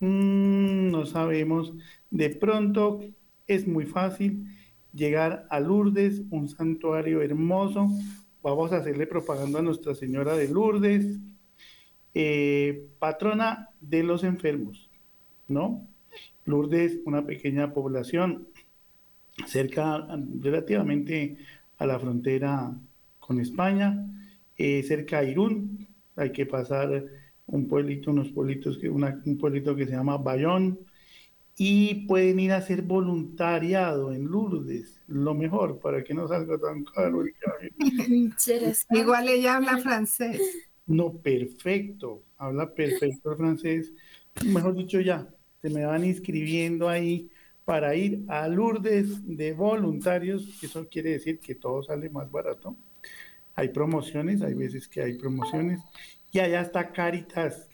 Mm, 0.00 0.90
no 0.90 1.06
sabemos. 1.06 1.72
De 2.10 2.30
pronto 2.30 3.00
es 3.46 3.66
muy 3.68 3.86
fácil 3.86 4.46
llegar 4.92 5.46
a 5.50 5.60
Lourdes, 5.60 6.22
un 6.30 6.48
santuario 6.48 7.22
hermoso. 7.22 7.88
Vamos 8.42 8.72
a 8.72 8.78
hacerle 8.78 9.06
propaganda 9.06 9.60
a 9.60 9.62
Nuestra 9.62 9.94
Señora 9.94 10.36
de 10.36 10.48
Lourdes. 10.48 11.18
eh, 12.18 12.88
patrona 12.98 13.68
de 13.78 14.02
los 14.02 14.24
enfermos, 14.24 14.88
¿no? 15.48 15.86
Lourdes, 16.46 16.98
una 17.04 17.26
pequeña 17.26 17.74
población 17.74 18.48
cerca, 19.46 20.06
relativamente 20.40 21.36
a 21.76 21.84
la 21.84 21.98
frontera 21.98 22.72
con 23.20 23.38
España, 23.38 24.06
eh, 24.56 24.82
cerca 24.82 25.20
de 25.20 25.32
Irún, 25.32 25.88
hay 26.16 26.32
que 26.32 26.46
pasar 26.46 27.04
un 27.46 27.68
pueblito, 27.68 28.10
unos 28.10 28.30
pueblitos, 28.30 28.78
que, 28.78 28.88
un 28.88 29.38
pueblito 29.38 29.74
que 29.76 29.86
se 29.86 29.92
llama 29.92 30.18
Bayón, 30.18 30.78
y 31.58 32.06
pueden 32.06 32.38
ir 32.38 32.52
a 32.52 32.58
hacer 32.58 32.82
voluntariado 32.82 34.12
en 34.12 34.26
Lourdes, 34.26 35.00
lo 35.06 35.34
mejor, 35.34 35.78
para 35.78 36.04
que 36.04 36.12
no 36.12 36.28
salga 36.28 36.58
tan 36.58 36.84
caro. 36.84 37.24
Igual 38.90 39.28
ella 39.28 39.56
habla 39.56 39.78
francés. 39.78 40.40
No, 40.86 41.14
perfecto, 41.14 42.24
habla 42.36 42.72
perfecto 42.74 43.32
el 43.32 43.36
francés. 43.36 43.92
Mejor 44.44 44.74
dicho, 44.76 45.00
ya, 45.00 45.26
se 45.62 45.70
me 45.70 45.86
van 45.86 46.04
inscribiendo 46.04 46.88
ahí 46.88 47.30
para 47.64 47.94
ir 47.96 48.22
a 48.28 48.46
Lourdes 48.48 49.26
de 49.26 49.52
voluntarios. 49.54 50.62
Eso 50.62 50.86
quiere 50.88 51.10
decir 51.10 51.40
que 51.40 51.54
todo 51.54 51.82
sale 51.82 52.10
más 52.10 52.30
barato. 52.30 52.76
Hay 53.54 53.70
promociones, 53.70 54.42
hay 54.42 54.54
veces 54.54 54.86
que 54.86 55.02
hay 55.02 55.14
promociones. 55.16 55.80
Y 56.36 56.38
allá 56.38 56.60
está 56.60 56.92
Caritas, 56.92 57.66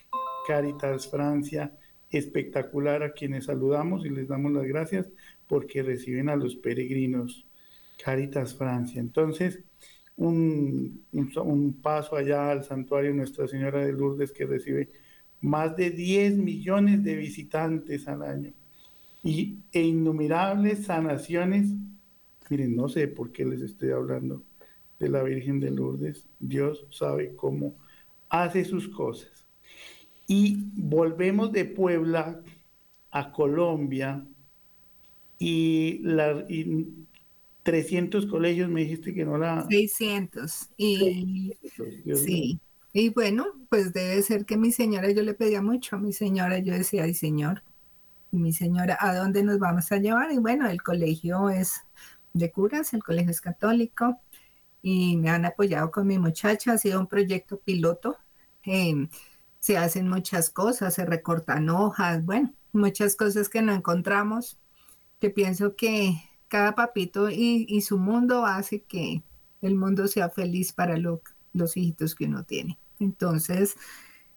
Caritas 0.46 1.10
Francia, 1.10 1.76
espectacular 2.10 3.02
a 3.02 3.12
quienes 3.12 3.46
saludamos 3.46 4.06
y 4.06 4.08
les 4.08 4.28
damos 4.28 4.52
las 4.52 4.62
gracias 4.66 5.08
porque 5.48 5.82
reciben 5.82 6.28
a 6.28 6.36
los 6.36 6.54
peregrinos. 6.54 7.44
Caritas 8.04 8.54
Francia. 8.54 9.00
Entonces, 9.00 9.58
un, 10.14 11.04
un, 11.10 11.72
paso 11.82 12.14
allá 12.14 12.52
al 12.52 12.62
santuario 12.62 13.12
Nuestra 13.12 13.48
Señora 13.48 13.84
de 13.84 13.94
Lourdes 13.94 14.30
que 14.30 14.46
recibe 14.46 14.90
más 15.40 15.74
de 15.74 15.90
10 15.90 16.36
millones 16.36 17.02
de 17.02 17.16
visitantes 17.16 18.06
al 18.06 18.22
año 18.22 18.52
y, 19.24 19.58
e 19.72 19.82
innumerables 19.82 20.84
sanaciones. 20.84 21.66
Miren, 22.48 22.76
no 22.76 22.88
sé 22.88 23.08
por 23.08 23.32
qué 23.32 23.44
les 23.44 23.60
estoy 23.60 23.90
hablando 23.90 24.44
de 25.00 25.08
la 25.08 25.24
Virgen 25.24 25.58
de 25.58 25.72
Lourdes. 25.72 26.28
Dios 26.38 26.86
sabe 26.90 27.34
cómo 27.34 27.81
hace 28.32 28.64
sus 28.64 28.88
cosas. 28.88 29.44
Y 30.26 30.56
volvemos 30.74 31.52
de 31.52 31.66
Puebla 31.66 32.40
a 33.10 33.30
Colombia 33.30 34.24
y, 35.38 35.98
la, 36.02 36.44
y 36.48 36.88
300 37.62 38.26
colegios, 38.26 38.70
me 38.70 38.80
dijiste 38.80 39.12
que 39.12 39.26
no 39.26 39.36
la... 39.36 39.66
600. 39.68 40.70
Y, 40.78 41.52
sí. 42.14 42.58
Y 42.94 43.10
bueno, 43.10 43.46
pues 43.68 43.92
debe 43.92 44.22
ser 44.22 44.46
que 44.46 44.56
mi 44.56 44.72
señora, 44.72 45.10
yo 45.10 45.22
le 45.22 45.34
pedía 45.34 45.60
mucho 45.60 45.96
a 45.96 45.98
mi 45.98 46.14
señora, 46.14 46.58
yo 46.58 46.72
decía, 46.72 47.04
ay 47.04 47.14
señor, 47.14 47.62
mi 48.30 48.54
señora, 48.54 48.96
¿a 48.98 49.14
dónde 49.14 49.42
nos 49.42 49.58
vamos 49.58 49.92
a 49.92 49.98
llevar? 49.98 50.32
Y 50.32 50.38
bueno, 50.38 50.70
el 50.70 50.82
colegio 50.82 51.50
es 51.50 51.82
de 52.32 52.50
curas, 52.50 52.94
el 52.94 53.02
colegio 53.02 53.30
es 53.30 53.42
católico 53.42 54.18
y 54.82 55.16
me 55.16 55.30
han 55.30 55.44
apoyado 55.44 55.90
con 55.90 56.06
mi 56.06 56.18
muchacha, 56.18 56.72
ha 56.72 56.78
sido 56.78 57.00
un 57.00 57.06
proyecto 57.06 57.58
piloto. 57.58 58.16
Em, 58.64 59.08
se 59.60 59.78
hacen 59.78 60.08
muchas 60.08 60.50
cosas, 60.50 60.94
se 60.94 61.06
recortan 61.06 61.70
hojas, 61.70 62.24
bueno, 62.24 62.52
muchas 62.72 63.16
cosas 63.16 63.48
que 63.48 63.62
no 63.62 63.72
encontramos, 63.72 64.58
que 65.20 65.30
pienso 65.30 65.76
que 65.76 66.20
cada 66.48 66.74
papito 66.74 67.30
y, 67.30 67.80
su 67.80 67.98
mundo 67.98 68.44
hace 68.44 68.82
que 68.82 69.22
el 69.62 69.76
mundo 69.76 70.08
sea 70.08 70.28
feliz 70.28 70.72
para 70.72 70.96
los 70.98 71.76
hijitos 71.76 72.14
que 72.14 72.26
uno 72.26 72.44
tiene. 72.44 72.78
Entonces, 72.98 73.76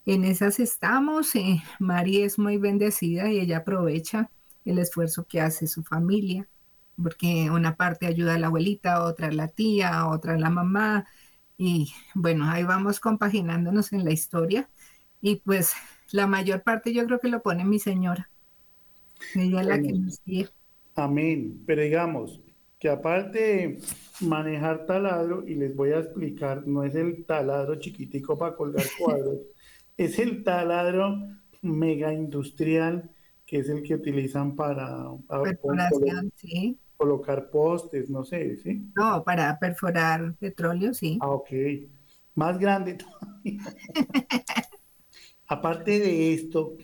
en 0.06 0.24
esas 0.24 0.60
estamos. 0.60 1.36
Eh, 1.36 1.62
María 1.80 2.26
es 2.26 2.38
muy 2.38 2.58
bendecida 2.58 3.32
y 3.32 3.40
ella 3.40 3.58
aprovecha 3.58 4.30
el 4.64 4.80
esfuerzo 4.80 5.26
que 5.26 5.42
hace 5.42 5.68
su 5.68 5.84
familia, 5.84 6.48
porque 7.02 7.50
una 7.50 7.76
parte 7.76 8.06
ayuda 8.06 8.36
a 8.36 8.40
la 8.40 8.48
abuelita, 8.48 9.04
otra 9.04 9.28
a 9.28 9.32
la 9.32 9.48
tía, 9.48 10.08
otra 10.08 10.34
a 10.34 10.40
la 10.40 10.50
mamá. 10.50 11.06
Y 11.58 11.92
bueno, 12.14 12.50
ahí 12.50 12.64
vamos 12.64 13.00
compaginándonos 13.00 13.94
en 13.94 14.06
la 14.06 14.12
historia. 14.12 14.70
Y 15.22 15.38
pues 15.38 15.74
la 16.12 16.28
mayor 16.28 16.64
parte 16.64 16.94
yo 16.94 17.06
creo 17.06 17.20
que 17.20 17.30
lo 17.30 17.42
pone 17.42 17.66
mi 17.66 17.80
señora. 17.80 18.30
Ella 19.34 19.62
es 19.62 19.68
la 19.68 19.82
que 19.82 19.94
nos 19.94 20.16
sigue. 20.24 20.50
Amén. 20.96 21.64
Pero 21.66 21.82
digamos 21.82 22.42
que 22.80 22.90
aparte 22.90 23.40
de 23.40 23.80
manejar 24.22 24.86
taladro, 24.86 25.48
y 25.48 25.56
les 25.56 25.76
voy 25.76 25.92
a 25.92 26.00
explicar, 26.00 26.68
no 26.68 26.84
es 26.84 26.96
el 26.96 27.26
taladro 27.26 27.76
chiquitico 27.76 28.38
para 28.38 28.56
colgar 28.56 28.86
cuadros, 29.00 29.40
es 29.98 30.20
el 30.20 30.44
taladro 30.44 31.18
mega 31.62 32.14
industrial, 32.14 33.10
que 33.46 33.60
es 33.60 33.70
el 33.70 33.84
que 33.84 33.96
utilizan 33.96 34.56
para, 34.56 35.06
colocar 36.98 37.50
postes, 37.50 38.10
no 38.10 38.24
sé, 38.24 38.58
¿sí? 38.58 38.92
No, 38.96 39.24
para 39.24 39.58
perforar 39.60 40.36
petróleo, 40.36 40.94
sí. 40.94 41.18
Ah, 41.22 41.30
ok. 41.30 41.50
Más 42.36 42.58
grande 42.58 42.96
todavía. 42.96 43.62
Aparte 45.48 46.00
de 46.00 46.34
esto, 46.34 46.76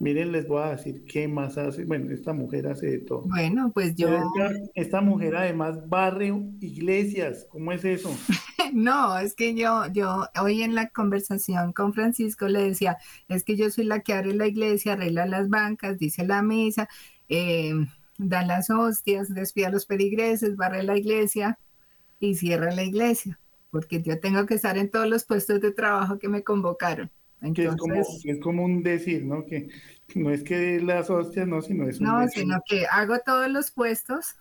Miren, 0.00 0.30
les 0.30 0.46
voy 0.46 0.62
a 0.62 0.76
decir 0.76 1.04
qué 1.06 1.26
más 1.26 1.58
hace. 1.58 1.84
Bueno, 1.84 2.12
esta 2.14 2.32
mujer 2.32 2.68
hace 2.68 2.86
de 2.86 2.98
todo. 2.98 3.22
Bueno, 3.22 3.72
pues 3.74 3.96
yo. 3.96 4.08
Esta, 4.74 5.00
mujer 5.00 5.34
además 5.34 5.88
barre 5.88 6.32
iglesias. 6.60 7.46
¿Cómo 7.50 7.72
es 7.72 7.84
eso? 7.84 8.08
no, 8.72 9.18
es 9.18 9.34
que 9.34 9.56
yo, 9.56 9.86
yo 9.92 10.28
hoy 10.40 10.62
en 10.62 10.76
la 10.76 10.90
conversación 10.90 11.72
con 11.72 11.94
Francisco 11.94 12.46
le 12.46 12.62
decía, 12.62 12.96
es 13.26 13.42
que 13.42 13.56
yo 13.56 13.70
soy 13.70 13.86
la 13.86 14.00
que 14.00 14.12
abre 14.12 14.34
la 14.34 14.46
iglesia, 14.46 14.92
arregla 14.92 15.26
las 15.26 15.48
bancas, 15.48 15.98
dice 15.98 16.24
la 16.24 16.42
misa, 16.42 16.88
eh, 17.28 17.74
da 18.18 18.44
las 18.44 18.68
hostias, 18.70 19.32
despide 19.32 19.66
a 19.66 19.70
los 19.70 19.86
peligreses, 19.86 20.56
barre 20.56 20.82
la 20.82 20.98
iglesia 20.98 21.58
y 22.20 22.34
cierra 22.34 22.72
la 22.72 22.82
iglesia, 22.82 23.38
porque 23.70 24.02
yo 24.02 24.20
tengo 24.20 24.44
que 24.44 24.54
estar 24.54 24.76
en 24.76 24.90
todos 24.90 25.08
los 25.08 25.24
puestos 25.24 25.60
de 25.60 25.72
trabajo 25.72 26.18
que 26.18 26.28
me 26.28 26.42
convocaron 26.42 27.10
que 27.54 27.64
es, 27.66 27.76
como, 27.76 27.94
es 27.94 28.40
como 28.42 28.64
un 28.64 28.82
decir, 28.82 29.24
¿no? 29.24 29.44
Que 29.44 29.68
no 30.14 30.30
es 30.30 30.42
que 30.42 30.80
las 30.80 31.08
hostias, 31.10 31.46
no, 31.46 31.62
sino 31.62 31.88
es 31.88 32.00
un 32.00 32.06
No, 32.06 32.28
sino 32.28 32.60
que 32.66 32.86
hago 32.86 33.18
todos 33.20 33.48
los 33.50 33.70
puestos 33.70 34.36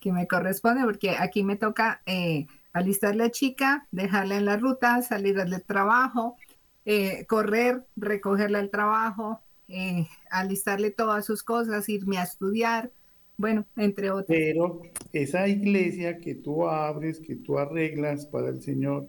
que 0.00 0.12
me 0.12 0.26
corresponde, 0.26 0.82
porque 0.84 1.10
aquí 1.10 1.44
me 1.44 1.56
toca 1.56 2.02
eh, 2.06 2.46
alistar 2.72 3.16
la 3.16 3.30
chica, 3.30 3.86
dejarla 3.92 4.36
en 4.36 4.44
la 4.44 4.56
ruta, 4.56 5.00
salir 5.02 5.36
del 5.36 5.62
trabajo, 5.62 6.36
eh, 6.84 7.24
correr, 7.26 7.86
recogerla 7.96 8.58
al 8.58 8.70
trabajo, 8.70 9.40
eh, 9.68 10.06
alistarle 10.32 10.90
todas 10.90 11.24
sus 11.24 11.42
cosas, 11.42 11.88
irme 11.88 12.18
a 12.18 12.24
estudiar, 12.24 12.90
bueno, 13.36 13.66
entre 13.76 14.10
otros. 14.10 14.26
Pero 14.28 14.82
esa 15.12 15.46
iglesia 15.46 16.18
que 16.18 16.34
tú 16.34 16.66
abres, 16.68 17.20
que 17.20 17.36
tú 17.36 17.58
arreglas 17.58 18.26
para 18.26 18.48
el 18.48 18.60
Señor, 18.62 19.06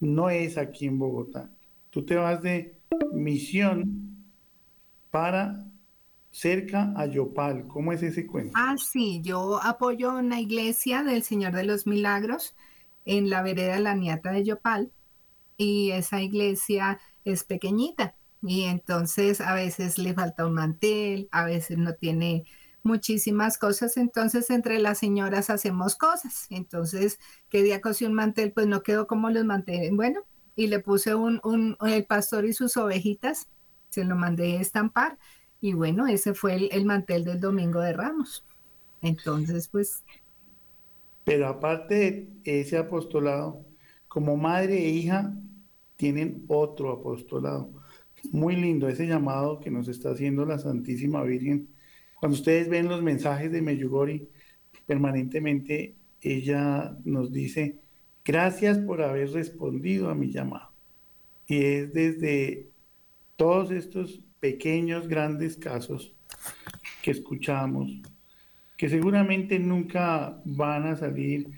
no 0.00 0.28
es 0.30 0.58
aquí 0.58 0.86
en 0.86 0.98
Bogotá 0.98 1.50
tú 1.94 2.04
te 2.04 2.16
vas 2.16 2.42
de 2.42 2.76
misión 3.12 4.26
para 5.12 5.64
cerca 6.32 6.92
a 6.96 7.06
Yopal. 7.06 7.68
¿Cómo 7.68 7.92
es 7.92 8.02
ese 8.02 8.26
cuento? 8.26 8.50
Ah, 8.56 8.74
sí, 8.76 9.20
yo 9.22 9.62
apoyo 9.62 10.18
una 10.18 10.40
iglesia 10.40 11.04
del 11.04 11.22
Señor 11.22 11.52
de 11.52 11.62
los 11.62 11.86
Milagros 11.86 12.56
en 13.04 13.30
la 13.30 13.42
vereda 13.42 13.78
La 13.78 13.94
Niata 13.94 14.32
de 14.32 14.42
Yopal 14.42 14.90
y 15.56 15.92
esa 15.92 16.20
iglesia 16.20 16.98
es 17.24 17.44
pequeñita 17.44 18.16
y 18.46 18.64
entonces 18.64 19.40
a 19.40 19.54
veces 19.54 19.98
le 19.98 20.14
falta 20.14 20.46
un 20.46 20.54
mantel, 20.54 21.28
a 21.32 21.44
veces 21.44 21.78
no 21.78 21.94
tiene 21.94 22.44
muchísimas 22.82 23.56
cosas, 23.56 23.96
entonces 23.96 24.50
entre 24.50 24.78
las 24.78 24.98
señoras 24.98 25.48
hacemos 25.48 25.96
cosas. 25.96 26.46
Entonces, 26.50 27.18
¿qué 27.48 27.62
día 27.62 27.80
cosí 27.80 28.04
un 28.04 28.12
mantel? 28.12 28.52
Pues 28.52 28.66
no 28.66 28.82
quedó 28.82 29.06
como 29.06 29.30
los 29.30 29.44
manteles. 29.44 29.90
Bueno, 29.92 30.20
y 30.54 30.66
le 30.66 30.78
puse 30.80 31.14
un, 31.14 31.40
un, 31.42 31.76
el 31.80 32.04
pastor 32.04 32.44
y 32.44 32.52
sus 32.52 32.76
ovejitas, 32.76 33.48
se 33.88 34.04
lo 34.04 34.14
mandé 34.14 34.58
a 34.58 34.60
estampar 34.60 35.18
y 35.64 35.72
bueno, 35.72 36.06
ese 36.06 36.34
fue 36.34 36.68
el, 36.70 36.84
mantel 36.84 37.24
del 37.24 37.40
Domingo 37.40 37.80
de 37.80 37.94
Ramos. 37.94 38.44
Entonces, 39.00 39.68
pues... 39.68 40.04
Pero 41.24 41.48
aparte 41.48 42.28
de 42.44 42.60
ese 42.60 42.76
apostolado, 42.76 43.64
como 44.06 44.36
madre 44.36 44.76
e 44.76 44.90
hija, 44.90 45.32
tienen 45.96 46.44
otro 46.48 46.92
apostolado. 46.92 47.70
Muy 48.32 48.56
lindo 48.56 48.88
ese 48.88 49.06
llamado 49.06 49.60
que 49.60 49.70
nos 49.70 49.88
está 49.88 50.10
haciendo 50.10 50.44
la 50.44 50.58
Santísima 50.58 51.22
Virgen. 51.22 51.68
Cuando 52.18 52.36
ustedes 52.36 52.68
ven 52.68 52.88
los 52.88 53.02
mensajes 53.02 53.52
de 53.52 53.62
Meyugori, 53.62 54.28
permanentemente 54.86 55.94
ella 56.20 56.96
nos 57.04 57.32
dice, 57.32 57.84
Gracias 58.26 58.78
por 58.78 59.02
haber 59.02 59.30
respondido 59.32 60.08
a 60.08 60.14
mi 60.14 60.30
llamado. 60.30 60.70
Y 61.46 61.62
es 61.62 61.92
desde 61.92 62.70
todos 63.36 63.70
estos 63.70 64.22
pequeños, 64.40 65.08
grandes 65.08 65.58
casos 65.58 66.14
que 67.02 67.10
escuchamos, 67.10 67.92
que 68.78 68.88
seguramente 68.88 69.58
nunca 69.58 70.40
van 70.46 70.86
a 70.86 70.96
salir 70.96 71.50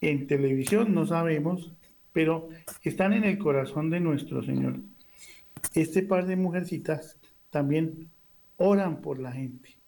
en 0.00 0.26
televisión, 0.26 0.94
no 0.94 1.06
sabemos, 1.06 1.72
pero 2.14 2.48
están 2.82 3.12
en 3.12 3.24
el 3.24 3.36
corazón 3.36 3.90
de 3.90 4.00
nuestro 4.00 4.42
Señor. 4.42 4.80
Este 5.72 6.02
par 6.02 6.26
de 6.26 6.36
mujercitas 6.36 7.16
también 7.50 8.10
oran 8.56 9.00
por 9.00 9.18
la 9.18 9.32
gente. 9.32 9.78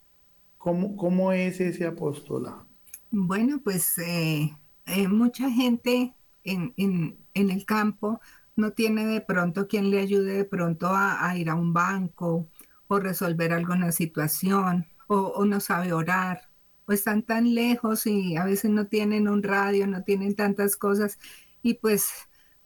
¿Cómo, 0.58 0.96
cómo 0.96 1.32
es 1.32 1.60
ese 1.60 1.86
apostolado? 1.86 2.66
Bueno, 3.10 3.60
pues 3.62 3.98
eh, 3.98 4.50
eh, 4.86 5.08
mucha 5.08 5.50
gente 5.50 6.14
en, 6.44 6.74
en, 6.76 7.16
el 7.34 7.64
campo 7.64 8.20
no 8.56 8.72
tiene 8.72 9.06
de 9.06 9.20
pronto 9.20 9.68
quien 9.68 9.90
le 9.90 10.00
ayude 10.00 10.32
de 10.32 10.44
pronto 10.44 10.88
a, 10.88 11.28
a 11.28 11.36
ir 11.36 11.50
a 11.50 11.54
un 11.54 11.72
banco 11.72 12.48
o 12.88 12.98
resolver 12.98 13.52
alguna 13.52 13.92
situación 13.92 14.86
o, 15.08 15.16
o, 15.16 15.44
no 15.44 15.60
sabe 15.60 15.92
orar 15.92 16.48
o 16.86 16.92
están 16.92 17.22
tan 17.22 17.54
lejos 17.54 18.06
y 18.06 18.36
a 18.36 18.44
veces 18.44 18.70
no 18.70 18.86
tienen 18.86 19.28
un 19.28 19.42
radio, 19.42 19.86
no 19.86 20.02
tienen 20.02 20.34
tantas 20.34 20.76
cosas 20.76 21.18
y 21.62 21.74
pues 21.74 22.08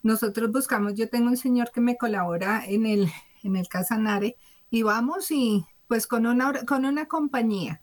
nosotros 0.02 0.50
buscamos, 0.50 0.94
yo 0.94 1.08
tengo 1.08 1.28
un 1.28 1.36
señor 1.36 1.70
que 1.72 1.80
me 1.80 1.96
colabora 1.96 2.64
en 2.66 2.86
el, 2.86 3.10
en 3.42 3.56
el 3.56 3.68
Casanare 3.68 4.36
y 4.70 4.82
vamos 4.82 5.30
y 5.30 5.64
pues 5.88 6.06
con 6.06 6.26
una, 6.26 6.64
con 6.64 6.84
una 6.84 7.06
compañía 7.06 7.82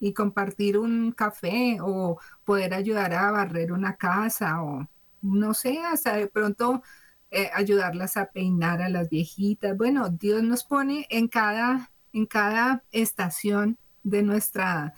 y 0.00 0.12
compartir 0.12 0.78
un 0.78 1.12
café 1.12 1.78
o 1.80 2.18
poder 2.44 2.74
ayudar 2.74 3.12
a 3.14 3.30
barrer 3.30 3.72
una 3.72 3.96
casa 3.96 4.62
o 4.62 4.88
no 5.22 5.54
sé, 5.54 5.80
hasta 5.80 6.16
de 6.16 6.28
pronto 6.28 6.82
eh, 7.30 7.50
ayudarlas 7.54 8.16
a 8.16 8.26
peinar 8.26 8.80
a 8.82 8.88
las 8.88 9.08
viejitas. 9.10 9.76
Bueno, 9.76 10.08
Dios 10.08 10.42
nos 10.42 10.64
pone 10.64 11.06
en 11.10 11.28
cada, 11.28 11.90
en 12.12 12.26
cada 12.26 12.84
estación 12.92 13.78
de 14.02 14.22
nuestra, 14.22 14.94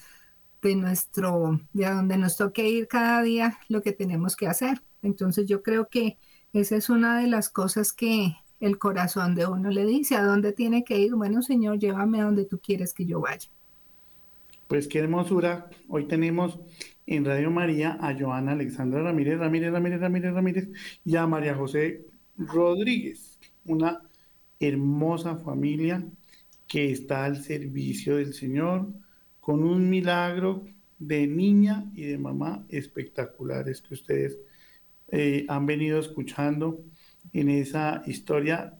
de 0.62 0.76
nuestro, 0.76 1.60
de 1.72 1.86
donde 1.90 2.18
nos 2.18 2.36
toque 2.36 2.68
ir 2.68 2.86
cada 2.86 3.22
día 3.22 3.58
lo 3.68 3.82
que 3.82 3.92
tenemos 3.92 4.36
que 4.36 4.46
hacer. 4.46 4.82
Entonces 5.02 5.46
yo 5.48 5.62
creo 5.62 5.88
que 5.88 6.18
esa 6.52 6.76
es 6.76 6.90
una 6.90 7.20
de 7.20 7.26
las 7.26 7.48
cosas 7.48 7.92
que 7.92 8.36
el 8.60 8.78
corazón 8.78 9.34
de 9.34 9.46
uno 9.46 9.70
le 9.70 9.86
dice, 9.86 10.16
¿a 10.16 10.24
dónde 10.24 10.52
tiene 10.52 10.84
que 10.84 10.98
ir? 10.98 11.14
Bueno, 11.14 11.42
Señor, 11.42 11.78
llévame 11.78 12.20
a 12.20 12.24
donde 12.24 12.44
tú 12.44 12.58
quieres 12.58 12.92
que 12.92 13.06
yo 13.06 13.20
vaya. 13.20 13.48
Pues 14.68 14.86
qué 14.86 15.00
hermosura. 15.00 15.68
Hoy 15.88 16.06
tenemos 16.06 16.58
en 17.06 17.24
Radio 17.24 17.50
María 17.50 17.98
a 18.00 18.16
Joana 18.16 18.52
Alexandra 18.52 19.02
Ramírez, 19.02 19.38
Ramírez, 19.38 19.72
Ramírez, 19.72 20.00
Ramírez, 20.00 20.32
Ramírez 20.32 20.68
y 21.04 21.16
a 21.16 21.26
María 21.26 21.54
José 21.54 22.06
Rodríguez, 22.36 23.40
una 23.64 24.02
hermosa 24.60 25.36
familia 25.36 26.04
que 26.68 26.92
está 26.92 27.24
al 27.24 27.42
servicio 27.42 28.16
del 28.16 28.32
Señor 28.34 28.88
con 29.40 29.64
un 29.64 29.90
milagro 29.90 30.64
de 30.98 31.26
niña 31.26 31.90
y 31.94 32.04
de 32.04 32.18
mamá 32.18 32.64
espectaculares 32.68 33.82
que 33.82 33.94
ustedes 33.94 34.38
eh, 35.12 35.44
han 35.48 35.66
venido 35.66 35.98
escuchando 35.98 36.84
en 37.32 37.48
esa 37.48 38.02
historia, 38.06 38.74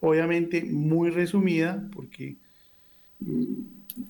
obviamente 0.00 0.64
muy 0.64 1.10
resumida, 1.10 1.88
porque 1.92 2.36
mm, 3.20 3.54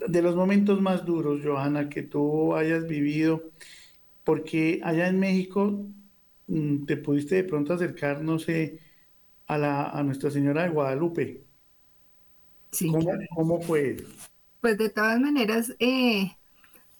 de 0.08 0.22
los 0.22 0.34
momentos 0.36 0.80
más 0.80 1.04
duros, 1.04 1.40
Johanna, 1.44 1.88
que 1.88 2.02
tú 2.02 2.54
hayas 2.54 2.86
vivido, 2.86 3.42
porque 4.24 4.80
allá 4.82 5.08
en 5.08 5.20
México 5.20 5.86
mm, 6.48 6.84
te 6.86 6.96
pudiste 6.96 7.36
de 7.36 7.44
pronto 7.44 7.74
acercar, 7.74 8.22
no 8.22 8.38
sé, 8.38 8.80
a, 9.46 9.58
la, 9.58 9.90
a 9.90 10.02
Nuestra 10.02 10.30
Señora 10.30 10.64
de 10.64 10.70
Guadalupe. 10.70 11.44
Sí, 12.72 12.88
¿Cómo, 12.88 13.04
claro. 13.04 13.22
¿Cómo, 13.34 13.60
fue? 13.60 13.96
Pues 14.60 14.76
de 14.78 14.90
todas 14.90 15.20
maneras, 15.20 15.74
eh, 15.78 16.32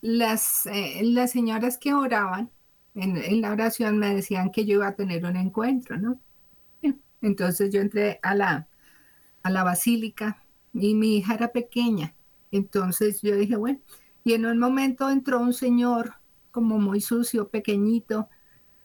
las, 0.01 0.67
eh, 0.67 1.01
las 1.03 1.33
señoras 1.33 1.79
que 1.79 1.93
oraban 1.93 2.51
en, 2.97 3.41
la 3.41 3.53
oración 3.53 3.99
me 3.99 4.15
decían 4.15 4.51
que 4.51 4.65
yo 4.65 4.75
iba 4.77 4.89
a 4.89 4.97
tener 4.97 5.25
un 5.25 5.37
encuentro, 5.37 5.99
¿no? 5.99 6.19
Entonces 7.21 7.71
yo 7.71 7.81
entré 7.81 8.19
a 8.23 8.35
la, 8.35 8.69
a 9.43 9.51
la 9.51 9.65
basílica 9.65 10.43
y 10.73 10.95
mi 10.95 11.17
hija 11.17 11.35
era 11.35 11.49
pequeña. 11.49 12.15
Entonces 12.51 13.21
yo 13.23 13.37
dije, 13.37 13.57
bueno, 13.57 13.81
y 14.25 14.33
en 14.33 14.47
un 14.47 14.59
momento 14.59 15.11
entró 15.11 15.41
un 15.41 15.53
señor 15.53 16.15
como 16.51 16.79
muy 16.79 17.01
sucio, 17.01 17.49
pequeñito, 17.49 18.29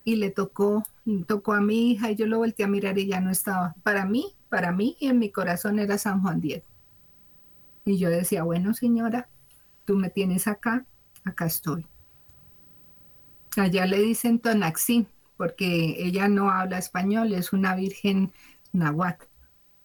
y 0.03 0.15
le 0.15 0.31
tocó, 0.31 0.83
tocó 1.27 1.53
a 1.53 1.61
mi 1.61 1.91
hija 1.91 2.11
y 2.11 2.15
yo 2.15 2.25
lo 2.25 2.39
volteé 2.39 2.65
a 2.65 2.69
mirar 2.69 2.97
y 2.97 3.07
ya 3.07 3.21
no 3.21 3.31
estaba. 3.31 3.75
Para 3.83 4.05
mí, 4.05 4.35
para 4.49 4.71
mí, 4.71 4.97
en 4.99 5.19
mi 5.19 5.31
corazón 5.31 5.79
era 5.79 5.97
San 5.97 6.21
Juan 6.21 6.41
Diego. 6.41 6.65
Y 7.85 7.97
yo 7.97 8.09
decía, 8.09 8.43
bueno, 8.43 8.73
señora, 8.73 9.29
tú 9.85 9.95
me 9.95 10.09
tienes 10.09 10.47
acá, 10.47 10.85
acá 11.23 11.45
estoy. 11.45 11.85
Allá 13.57 13.85
le 13.85 13.99
dicen 13.99 14.39
Tonaxín, 14.39 15.07
porque 15.37 15.95
ella 15.97 16.27
no 16.27 16.49
habla 16.49 16.77
español, 16.77 17.33
es 17.33 17.51
una 17.51 17.75
virgen 17.75 18.31
nahuatl, 18.71 19.25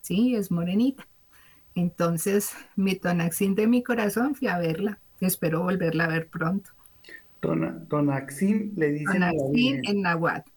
¿sí? 0.03 0.37
Es 0.37 0.51
morenita. 0.51 1.07
Entonces, 1.75 2.53
mi 2.77 2.95
Tonaxín 2.95 3.55
de 3.55 3.67
mi 3.67 3.83
corazón 3.83 4.35
fui 4.35 4.49
a 4.49 4.59
verla. 4.59 4.99
Espero 5.21 5.62
volverla 5.62 6.05
a 6.05 6.09
ver 6.09 6.29
pronto. 6.29 6.71
Tona, 7.41 7.85
tonaxín 7.89 8.73
le 8.77 8.93
dicen 8.93 9.23
virgen, 9.53 9.83
en 9.85 10.03
nahuatl, 10.03 10.51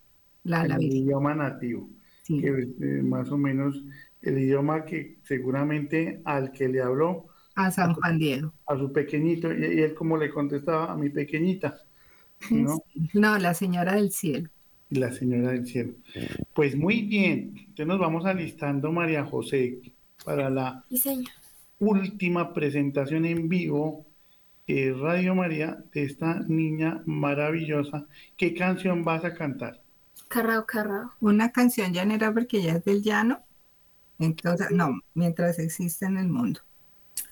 la, 0.44 0.66
la 0.66 0.76
el 0.76 0.84
idioma 0.84 1.36
nativo, 1.36 1.90
sí. 2.24 2.40
que 2.40 2.48
eh, 2.48 3.02
más 3.04 3.30
o 3.32 3.38
menos 3.38 3.84
el 4.22 4.40
idioma 4.40 4.86
que 4.86 5.18
seguramente 5.24 6.22
al 6.24 6.52
que 6.52 6.70
le 6.70 6.82
habló 6.82 7.28
a 7.56 7.72
San 7.72 7.94
Juan 7.94 8.18
Diego. 8.18 8.54
A 8.68 8.78
su 8.78 8.94
pequeñito, 8.94 9.52
y, 9.54 9.80
y 9.80 9.82
él 9.82 9.94
como 9.94 10.16
le 10.16 10.30
contestaba 10.30 10.94
a 10.94 10.96
mi 10.96 11.10
pequeñita. 11.10 11.82
¿No? 12.50 12.84
no, 13.14 13.38
la 13.38 13.54
señora 13.54 13.96
del 13.96 14.12
cielo. 14.12 14.50
La 14.90 15.12
señora 15.12 15.52
del 15.52 15.68
cielo. 15.68 15.94
Pues 16.54 16.76
muy 16.76 17.02
bien, 17.02 17.54
entonces 17.58 17.88
nos 17.88 18.00
vamos 18.00 18.26
alistando, 18.26 18.92
María 18.92 19.24
José, 19.26 19.80
para 20.26 20.50
la 20.50 20.84
sí, 20.92 21.24
última 21.80 22.54
presentación 22.54 23.26
en 23.26 23.48
vivo 23.48 24.06
eh, 24.68 24.94
Radio 24.94 25.34
María 25.34 25.84
de 25.94 26.04
esta 26.04 26.40
niña 26.48 27.02
maravillosa. 27.06 28.06
¿Qué 28.38 28.54
canción 28.54 29.04
vas 29.04 29.26
a 29.26 29.34
cantar? 29.34 29.82
Carrao, 30.28 30.66
carrao. 30.66 31.12
Una 31.22 31.52
canción 31.52 31.92
llanera 31.92 32.32
porque 32.32 32.62
ya 32.62 32.74
es 32.74 32.86
del 32.86 33.02
llano. 33.02 33.40
Entonces, 34.20 34.70
no, 34.70 35.00
mientras 35.16 35.58
existe 35.58 36.06
en 36.06 36.18
el 36.18 36.28
mundo. 36.28 36.60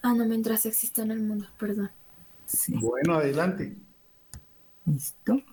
Ah, 0.02 0.14
no, 0.16 0.26
mientras 0.26 0.66
existe 0.66 1.02
en 1.02 1.12
el 1.12 1.22
mundo, 1.22 1.48
perdón. 1.60 1.92
Sí. 2.48 2.74
Bueno, 2.76 3.16
adelante. 3.16 3.76
Listo. 4.88 5.44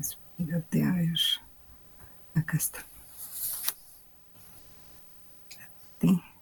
Espérate, 0.00 0.82
a 0.82 0.92
ver. 0.92 1.14
Acá 2.34 2.56
está. 2.56 2.84
Espérate. 6.02 6.32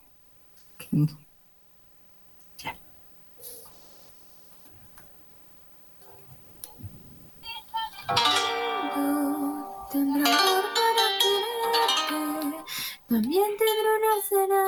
También 13.10 13.50
tendrá 13.58 13.90
una 13.98 14.14
cena 14.28 14.62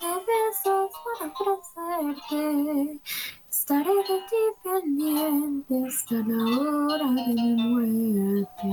de 0.00 0.12
besos 0.24 0.90
para 1.02 1.32
ofrecerte. 1.32 3.00
Estaré 3.50 3.94
de 3.94 4.18
ti 4.30 4.42
pendiente 4.62 5.74
hasta 5.88 6.14
la 6.14 6.40
hora 6.60 7.06
de 7.06 7.26
mi 7.34 7.54
muerte. 7.54 8.68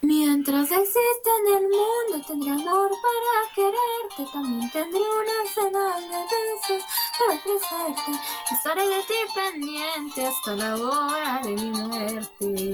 Mientras 0.00 0.72
exista 0.72 1.30
en 1.40 1.54
el 1.54 1.62
mundo, 1.64 2.26
tendré 2.26 2.50
amor 2.50 2.90
para 3.04 3.32
quererte. 3.54 4.32
También 4.32 4.70
tendré 4.70 5.02
una 5.02 5.38
cena 5.54 5.84
de 6.00 6.18
besos 6.32 6.82
para 7.18 7.34
ofrecerte. 7.34 8.12
Estaré 8.52 8.88
de 8.88 9.02
ti 9.02 9.18
pendiente 9.34 10.26
hasta 10.26 10.56
la 10.56 10.76
hora 10.76 11.40
de 11.42 11.50
mi 11.50 11.70
muerte. 11.72 12.72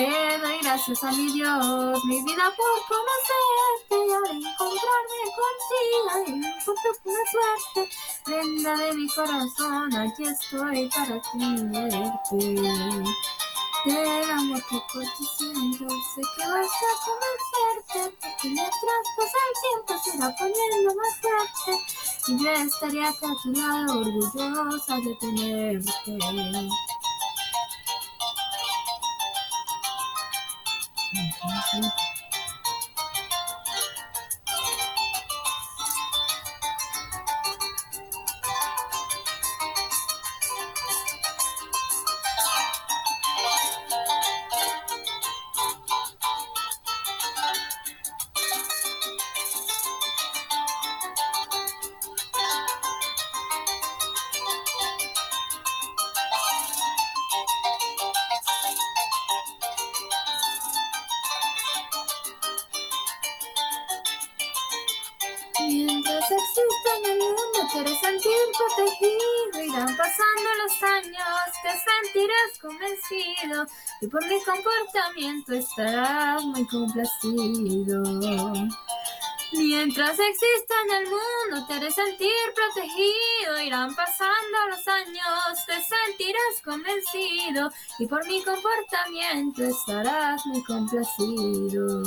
Le 0.00 0.38
doy 0.38 0.58
gracias 0.62 1.04
a 1.04 1.12
mi 1.12 1.30
Dios, 1.30 2.04
mi 2.06 2.24
vida 2.24 2.50
por 2.56 2.80
conocerte 2.88 3.96
y 4.08 4.12
al 4.12 4.24
encontrarme 4.34 5.20
contigo 5.36 6.10
y 6.26 6.32
me 6.40 6.48
la 6.48 6.60
suerte. 7.30 7.80
Prenda 8.24 8.76
de 8.78 8.92
mi 8.94 9.06
corazón, 9.08 9.94
aquí 9.94 10.24
estoy 10.24 10.88
para 10.88 11.20
tenerte. 11.20 12.62
Te 13.84 14.32
amo 14.32 14.54
que 14.54 14.78
por 14.90 15.02
ti 15.02 15.24
siento, 15.36 15.86
sé 16.14 16.22
que 16.34 16.46
vas 16.48 16.66
a 16.66 16.92
convencerte, 17.04 18.16
porque 18.22 18.48
mientras 18.48 19.04
pasa 19.18 19.38
el 19.48 19.54
tiempo 19.68 19.92
se 20.02 20.12
va 20.18 20.34
poniendo 20.38 20.94
más 20.94 21.14
fuerte, 21.20 21.72
y 22.26 22.42
yo 22.42 22.50
estaría 22.52 23.08
a 23.08 23.12
tu 23.42 23.52
lado, 23.52 24.00
orgullosa 24.00 24.94
de 24.96 25.14
tenerte. 25.16 26.18
Te 31.10 32.19
y 74.00 74.06
por 74.06 74.24
mi 74.26 74.40
comportamiento 74.42 75.54
estarás 75.54 76.42
muy 76.44 76.66
complacido. 76.66 78.02
Mientras 79.52 80.16
exista 80.18 80.74
en 80.84 81.02
el 81.02 81.10
mundo, 81.10 81.66
te 81.66 81.74
haré 81.74 81.90
sentir 81.90 82.30
protegido. 82.54 83.60
Irán 83.64 83.94
pasando 83.96 84.58
los 84.70 84.86
años, 84.86 85.66
te 85.66 85.74
sentirás 85.82 86.62
convencido 86.64 87.70
y 87.98 88.06
por 88.06 88.24
mi 88.28 88.42
comportamiento 88.44 89.64
estarás 89.64 90.46
muy 90.46 90.62
complacido. 90.62 92.02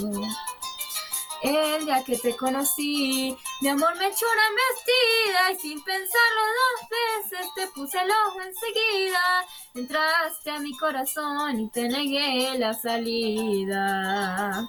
El 1.44 1.86
día 1.86 2.02
que 2.06 2.18
te 2.18 2.38
conocí, 2.38 3.36
mi 3.60 3.68
amor 3.68 3.94
me 3.98 4.08
echó 4.08 4.26
una 4.32 4.44
embestida 4.48 5.52
y 5.52 5.56
sin 5.60 5.84
pensarlo 5.84 6.42
dos 6.62 6.90
veces 6.90 7.54
te 7.54 7.68
puse 7.68 8.00
el 8.00 8.10
ojo 8.10 8.40
enseguida. 8.40 9.46
Entraste 9.76 10.52
a 10.52 10.60
mi 10.60 10.72
corazón 10.78 11.60
y 11.60 11.70
te 11.70 11.90
negué 11.90 12.58
la 12.58 12.74
salida. 12.74 14.66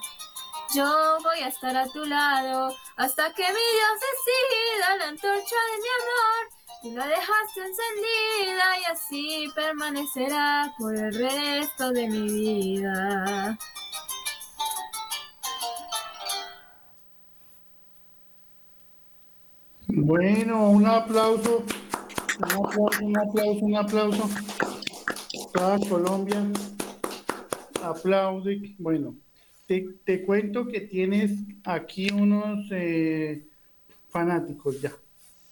Yo 0.73 1.17
voy 1.23 1.39
a 1.39 1.47
estar 1.47 1.77
a 1.77 1.87
tu 1.87 2.03
lado 2.03 2.75
hasta 2.97 3.33
que 3.33 3.43
mi 3.43 3.47
Dios 3.47 3.99
decida 4.11 4.97
la 4.97 5.07
antorcha 5.07 5.55
de 5.71 5.77
mi 5.81 5.87
amor. 6.01 6.55
Tú 6.81 6.91
la 6.91 7.07
dejaste 7.07 7.61
encendida 7.61 8.79
y 8.81 8.85
así 8.91 9.47
permanecerá 9.55 10.73
por 10.77 10.93
el 10.93 11.13
resto 11.13 11.91
de 11.91 12.07
mi 12.09 12.27
vida. 12.27 13.57
Bueno, 19.97 20.71
un 20.71 20.85
aplauso, 20.85 21.63
un 22.37 22.65
aplauso, 22.65 23.05
un 23.05 23.17
aplauso, 23.17 23.65
un 23.65 23.75
aplauso. 23.77 24.29
Toda 25.53 25.79
Colombia 25.87 26.45
aplaude. 27.81 28.75
Bueno, 28.77 29.15
te, 29.67 30.21
cuento 30.25 30.67
que 30.67 30.81
tienes 30.81 31.31
aquí 31.63 32.09
unos 32.11 32.67
eh, 32.71 33.45
fanáticos 34.09 34.81
ya, 34.81 34.91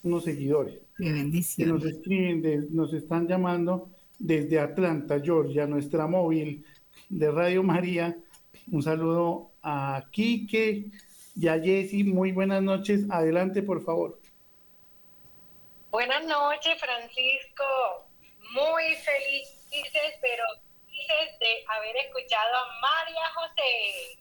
unos 0.04 0.26
seguidores. 0.26 0.78
Qué 0.98 1.14
bendición. 1.14 1.66
Que 1.66 1.74
nos 1.74 1.86
escriben, 1.86 2.68
nos 2.72 2.94
están 2.94 3.28
llamando 3.28 3.92
desde 4.20 4.60
Atlanta, 4.60 5.22
Georgia, 5.22 5.66
nuestra 5.68 6.06
móvil 6.06 6.66
de 7.08 7.32
Radio 7.32 7.64
María. 7.64 8.18
Un 8.70 8.84
saludo 8.84 9.52
a 9.64 10.04
Quique 10.12 10.92
y 11.34 11.48
a 11.48 11.58
Jessy. 11.62 12.04
Muy 12.04 12.34
buenas 12.34 12.62
noches. 12.62 13.06
Adelante, 13.10 13.64
por 13.64 13.82
favor. 13.82 14.23
Buenas 15.94 16.24
noches, 16.24 16.80
Francisco. 16.80 17.64
Muy 18.52 18.96
felices, 18.96 20.18
pero 20.22 20.44
de 21.40 21.66
haber 21.68 21.96
escuchado 21.98 22.56
a 22.56 22.80
María 22.82 23.30
José. 23.36 24.18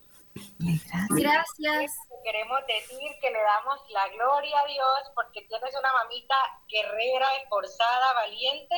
Gracias. 1.09 1.93
Queremos 2.25 2.61
decir 2.67 3.09
que 3.23 3.31
le 3.31 3.39
damos 3.39 3.81
la 3.89 4.07
gloria 4.09 4.61
a 4.61 4.67
Dios 4.67 5.13
porque 5.15 5.41
tienes 5.49 5.75
una 5.75 5.91
mamita 5.95 6.35
guerrera, 6.69 7.37
esforzada, 7.43 8.13
valiente 8.13 8.77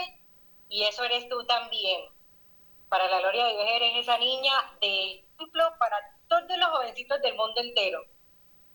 y 0.69 0.85
eso 0.85 1.03
eres 1.03 1.29
tú 1.29 1.45
también. 1.47 2.01
Para 2.89 3.09
la 3.09 3.19
gloria 3.19 3.47
de 3.47 3.53
Dios 3.55 3.71
eres 3.73 3.97
esa 3.97 4.19
niña 4.19 4.53
de 4.81 5.25
ejemplo 5.35 5.65
para 5.81 5.97
todos 6.29 6.57
los 6.57 6.71
jovencitos 6.71 7.21
del 7.23 7.35
mundo 7.35 7.61
entero. 7.61 8.05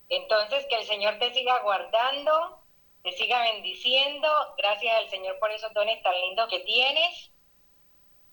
Entonces, 0.09 0.65
que 0.69 0.75
el 0.75 0.85
Señor 0.85 1.19
te 1.19 1.33
siga 1.33 1.59
guardando, 1.59 2.58
te 3.03 3.11
siga 3.13 3.41
bendiciendo. 3.53 4.27
Gracias 4.57 4.95
al 4.95 5.09
Señor 5.09 5.37
por 5.39 5.51
esos 5.51 5.73
dones 5.73 6.01
tan 6.03 6.13
lindos 6.21 6.49
que 6.49 6.59
tienes. 6.59 7.31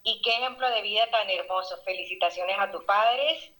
Y 0.02 0.20
qué 0.22 0.30
ejemplo 0.30 0.68
de 0.70 0.82
vida 0.82 1.10
tan 1.10 1.28
hermoso. 1.30 1.76
Felicitaciones 1.84 2.56
a 2.58 2.70
tus 2.70 2.84
padres. 2.84 3.52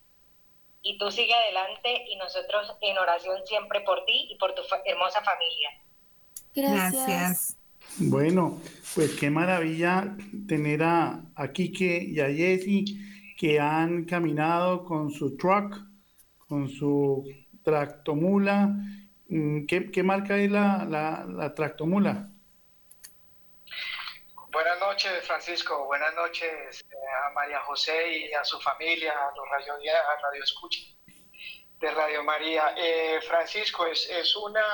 Y 0.83 0.99
tú 0.99 1.11
sigue 1.11 1.35
adelante 1.35 2.05
y 2.09 2.17
nosotros 2.17 2.77
en 2.81 2.97
oración 2.99 3.45
siempre 3.45 3.81
por 3.81 4.05
ti 4.05 4.29
y 4.31 4.37
por 4.37 4.55
tu 4.55 4.63
hermosa 4.85 5.21
familia. 5.23 5.71
Gracias. 6.55 7.57
Bueno, 7.99 8.61
pues 8.95 9.17
qué 9.19 9.31
maravilla 9.31 10.17
tener 10.49 10.83
a, 10.83 11.23
a 11.35 11.53
Kike 11.53 12.05
y 12.05 12.21
a 12.21 12.27
Jessy 12.27 12.85
que 13.37 13.61
han 13.61 14.05
caminado 14.05 14.85
con 14.85 15.11
su 15.11 15.37
truck, 15.37 15.77
con 16.47 16.69
su 16.69 17.25
tractomula. 17.63 18.75
Mm, 19.29 19.67
¿Qué, 19.67 20.03
marca 20.03 20.37
es 20.37 20.51
la, 20.51 20.85
la, 20.89 21.27
la 21.29 21.55
tractomula? 21.55 22.29
Buenas 24.53 24.81
noches, 24.81 25.27
Francisco. 25.27 25.85
Buenas 25.87 26.15
noches 26.15 26.81
eh, 26.81 26.95
a 27.27 27.31
María 27.35 27.61
José 27.61 28.19
y 28.19 28.33
a 28.33 28.45
su 28.45 28.59
familia, 28.61 29.13
a 29.13 29.37
los 29.37 29.49
radio, 29.51 29.75
a 29.75 30.23
radio 30.23 30.43
escucha 30.43 30.81
de 31.81 31.91
Radio 31.91 32.23
María. 32.23 32.75
Eh, 32.77 33.21
Francisco, 33.29 33.85
es, 33.87 34.09
es, 34.09 34.35
una 34.37 34.65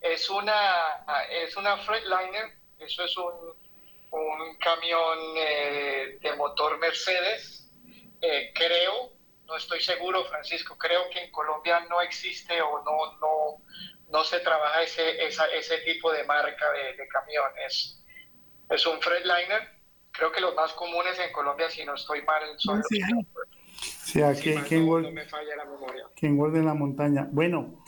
es 0.00 0.30
una 0.30 1.04
es 1.30 1.56
una 1.56 1.78
Freightliner. 1.78 2.52
Eso 2.78 3.04
es 3.04 3.16
un, 3.16 3.56
un 4.10 4.58
camión 4.58 5.18
eh, 5.36 6.18
de 6.20 6.36
motor 6.36 6.78
Mercedes. 6.78 7.68
creo, 8.54 9.10
no 9.46 9.56
estoy 9.56 9.80
seguro, 9.80 10.24
Francisco. 10.24 10.76
Creo 10.78 11.08
que 11.10 11.24
en 11.24 11.30
Colombia 11.30 11.80
no 11.88 12.00
existe 12.00 12.60
o 12.62 12.82
no 12.84 13.18
no 13.20 13.62
no 14.10 14.24
se 14.24 14.40
trabaja 14.40 14.82
ese 14.82 15.24
ese 15.24 15.78
tipo 15.78 16.12
de 16.12 16.24
marca 16.24 16.70
de, 16.72 16.94
de 16.96 17.08
camiones 17.08 18.00
es 18.70 18.86
un 18.86 19.00
Freightliner. 19.00 19.62
Creo 20.10 20.30
que 20.30 20.40
los 20.40 20.54
más 20.54 20.72
comunes 20.72 21.18
en 21.18 21.32
Colombia, 21.32 21.68
si 21.68 21.84
no 21.84 21.94
estoy 21.94 22.22
mal, 22.22 22.42
son 22.58 22.78
los 22.78 22.86
Sí, 24.04 24.22
aquí 24.22 24.54
si 24.68 24.80
no, 24.80 25.00
no 25.00 25.10
me 25.10 25.24
falla 25.26 25.56
la 25.56 25.64
memoria. 25.64 26.06
En 26.20 26.64
la 26.64 26.74
montaña. 26.74 27.28
Bueno, 27.32 27.82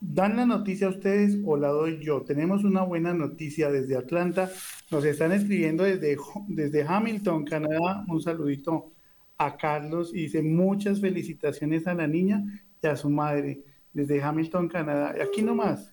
¿dan 0.00 0.36
la 0.36 0.44
noticia 0.44 0.88
a 0.88 0.90
ustedes 0.90 1.36
o 1.46 1.56
la 1.56 1.68
doy 1.68 2.04
yo? 2.04 2.24
Tenemos 2.24 2.64
una 2.64 2.82
buena 2.82 3.14
noticia 3.14 3.70
desde 3.70 3.96
Atlanta. 3.96 4.50
Nos 4.90 5.04
están 5.04 5.32
escribiendo 5.32 5.84
desde, 5.84 6.16
desde 6.48 6.82
Hamilton, 6.82 7.44
Canadá. 7.44 8.04
Un 8.08 8.20
saludito 8.20 8.92
a 9.38 9.56
Carlos 9.56 10.10
y 10.12 10.22
dice 10.22 10.42
muchas 10.42 11.00
felicitaciones 11.00 11.86
a 11.86 11.94
la 11.94 12.06
niña 12.06 12.42
y 12.82 12.86
a 12.86 12.96
su 12.96 13.08
madre 13.08 13.62
desde 13.92 14.22
Hamilton, 14.22 14.68
Canadá. 14.68 15.14
Y 15.16 15.20
aquí 15.20 15.42
nomás, 15.42 15.92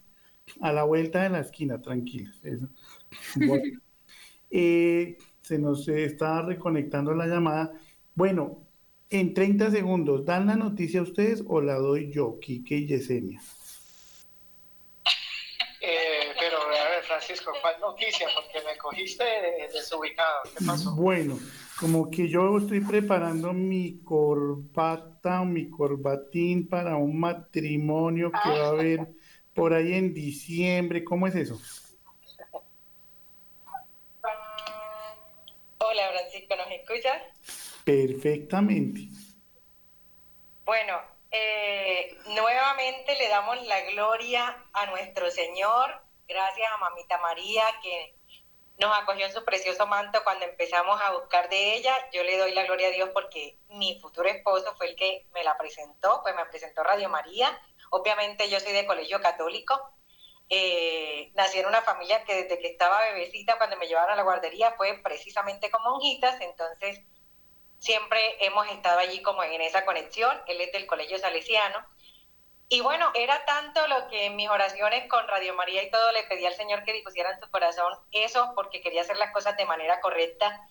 a 0.61 0.73
la 0.73 0.83
vuelta 0.83 1.23
de 1.23 1.29
la 1.29 1.39
esquina, 1.39 1.81
tranquilos. 1.81 2.43
Eso. 2.43 2.67
Bueno. 3.35 3.79
Eh, 4.57 5.17
se 5.41 5.59
nos 5.59 5.87
está 5.87 6.41
reconectando 6.41 7.13
la 7.13 7.25
llamada. 7.25 7.73
Bueno, 8.13 8.65
en 9.09 9.33
30 9.33 9.69
segundos, 9.71 10.23
¿dan 10.23 10.47
la 10.47 10.55
noticia 10.55 11.01
a 11.01 11.03
ustedes 11.03 11.43
o 11.45 11.61
la 11.61 11.75
doy 11.75 12.11
yo, 12.11 12.39
Quique 12.39 12.75
y 12.75 12.87
Yesenia? 12.87 13.41
Eh, 15.81 16.33
pero, 16.39 16.57
a 16.61 16.89
ver, 16.89 17.03
Francisco, 17.03 17.51
¿cuál 17.61 17.75
noticia? 17.81 18.27
Porque 18.33 18.65
me 18.65 18.77
cogiste 18.77 19.23
desubicado. 19.73 20.43
¿Qué 20.57 20.65
pasó? 20.65 20.95
Bueno, 20.95 21.37
como 21.80 22.09
que 22.09 22.30
yo 22.30 22.57
estoy 22.57 22.80
preparando 22.80 23.51
mi 23.51 24.01
corbata 24.03 25.41
o 25.41 25.45
mi 25.45 25.69
corbatín 25.69 26.69
para 26.69 26.95
un 26.95 27.19
matrimonio 27.19 28.32
que 28.32 28.49
va 28.49 28.65
a 28.65 28.69
haber 28.69 29.07
por 29.53 29.73
ahí 29.73 29.93
en 29.93 30.13
diciembre. 30.13 31.03
¿Cómo 31.03 31.28
es 31.28 31.36
eso? 31.36 31.59
Hola 35.80 36.09
Francisco, 36.11 36.55
¿nos 36.55 36.71
escuchas? 36.71 37.21
Perfectamente. 37.84 39.01
Bueno, 40.63 40.99
eh, 41.30 42.17
nuevamente 42.28 43.15
le 43.17 43.28
damos 43.28 43.61
la 43.67 43.82
gloria 43.91 44.63
a 44.73 44.86
nuestro 44.88 45.30
Señor, 45.30 46.01
gracias 46.28 46.67
a 46.73 46.78
Mamita 46.78 47.19
María 47.19 47.63
que 47.84 48.15
nos 48.78 48.97
acogió 48.97 49.26
en 49.26 49.34
su 49.34 49.43
precioso 49.45 49.88
manto 49.88 50.23
cuando 50.23 50.45
empezamos 50.45 50.99
a 51.01 51.11
buscar 51.13 51.49
de 51.49 51.76
ella. 51.76 51.95
Yo 52.11 52.23
le 52.23 52.38
doy 52.38 52.53
la 52.53 52.63
gloria 52.63 52.89
a 52.89 52.91
Dios 52.91 53.09
porque 53.13 53.57
mi 53.69 53.99
futuro 53.99 54.28
esposo 54.28 54.76
fue 54.76 54.88
el 54.89 54.95
que 54.95 55.26
me 55.34 55.43
la 55.43 55.57
presentó, 55.57 56.21
pues 56.21 56.36
me 56.36 56.45
presentó 56.45 56.84
Radio 56.84 57.09
María. 57.09 57.57
Obviamente 57.91 58.49
yo 58.49 58.59
soy 58.59 58.73
de 58.73 58.86
colegio 58.86 59.21
católico, 59.21 59.80
eh, 60.49 61.32
nací 61.34 61.59
en 61.59 61.65
una 61.65 61.82
familia 61.82 62.23
que 62.23 62.43
desde 62.43 62.59
que 62.59 62.67
estaba 62.67 63.01
bebecita, 63.01 63.57
cuando 63.57 63.78
me 63.78 63.88
llevaron 63.88 64.11
a 64.11 64.15
la 64.15 64.23
guardería, 64.23 64.73
fue 64.73 64.99
precisamente 65.03 65.71
con 65.71 65.82
monjitas, 65.84 66.39
entonces 66.41 67.01
siempre 67.80 68.19
hemos 68.45 68.67
estado 68.67 68.99
allí 68.99 69.21
como 69.21 69.43
en 69.43 69.61
esa 69.61 69.86
conexión. 69.86 70.36
Él 70.47 70.61
es 70.61 70.71
del 70.71 70.88
colegio 70.88 71.17
salesiano. 71.17 71.86
Y 72.68 72.82
bueno, 72.82 73.11
era 73.13 73.45
tanto 73.45 73.86
lo 73.88 74.07
que 74.07 74.26
en 74.26 74.36
mis 74.36 74.49
oraciones 74.49 75.07
con 75.07 75.28
Radio 75.28 75.53
María 75.53 75.84
y 75.84 75.91
todo 75.91 76.11
le 76.11 76.24
pedí 76.24 76.45
al 76.45 76.55
Señor 76.55 76.84
que 76.84 76.93
dispusiera 76.93 77.32
en 77.32 77.39
su 77.39 77.49
corazón 77.51 77.93
eso, 78.11 78.53
porque 78.55 78.82
quería 78.82 79.01
hacer 79.01 79.18
las 79.18 79.32
cosas 79.32 79.55
de 79.57 79.66
manera 79.66 80.01
correcta. 80.01 80.61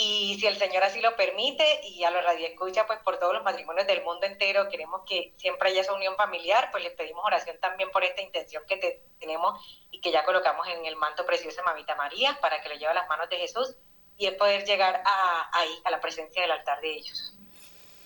y 0.00 0.38
si 0.38 0.46
el 0.46 0.56
Señor 0.56 0.84
así 0.84 1.00
lo 1.00 1.16
permite, 1.16 1.80
y 1.82 2.04
a 2.04 2.10
los 2.10 2.24
escucha 2.40 2.86
pues 2.86 3.00
por 3.00 3.18
todos 3.18 3.34
los 3.34 3.42
matrimonios 3.42 3.86
del 3.86 4.04
mundo 4.04 4.26
entero, 4.26 4.68
queremos 4.70 5.02
que 5.06 5.34
siempre 5.38 5.70
haya 5.70 5.80
esa 5.80 5.92
unión 5.92 6.14
familiar, 6.16 6.68
pues 6.70 6.84
les 6.84 6.92
pedimos 6.94 7.24
oración 7.24 7.58
también 7.60 7.90
por 7.90 8.04
esta 8.04 8.22
intención 8.22 8.62
que 8.68 9.02
tenemos 9.18 9.60
y 9.90 10.00
que 10.00 10.12
ya 10.12 10.24
colocamos 10.24 10.68
en 10.68 10.86
el 10.86 10.94
manto 10.96 11.26
precioso 11.26 11.56
de 11.56 11.64
Mamita 11.64 11.96
María 11.96 12.38
para 12.40 12.62
que 12.62 12.68
lo 12.68 12.76
lleve 12.76 12.92
a 12.92 12.94
las 12.94 13.08
manos 13.08 13.28
de 13.28 13.38
Jesús 13.38 13.74
y 14.16 14.26
es 14.26 14.34
poder 14.34 14.64
llegar 14.64 15.02
a, 15.04 15.50
ahí, 15.52 15.80
a 15.84 15.90
la 15.90 16.00
presencia 16.00 16.42
del 16.42 16.52
altar 16.52 16.80
de 16.80 16.92
ellos. 16.92 17.36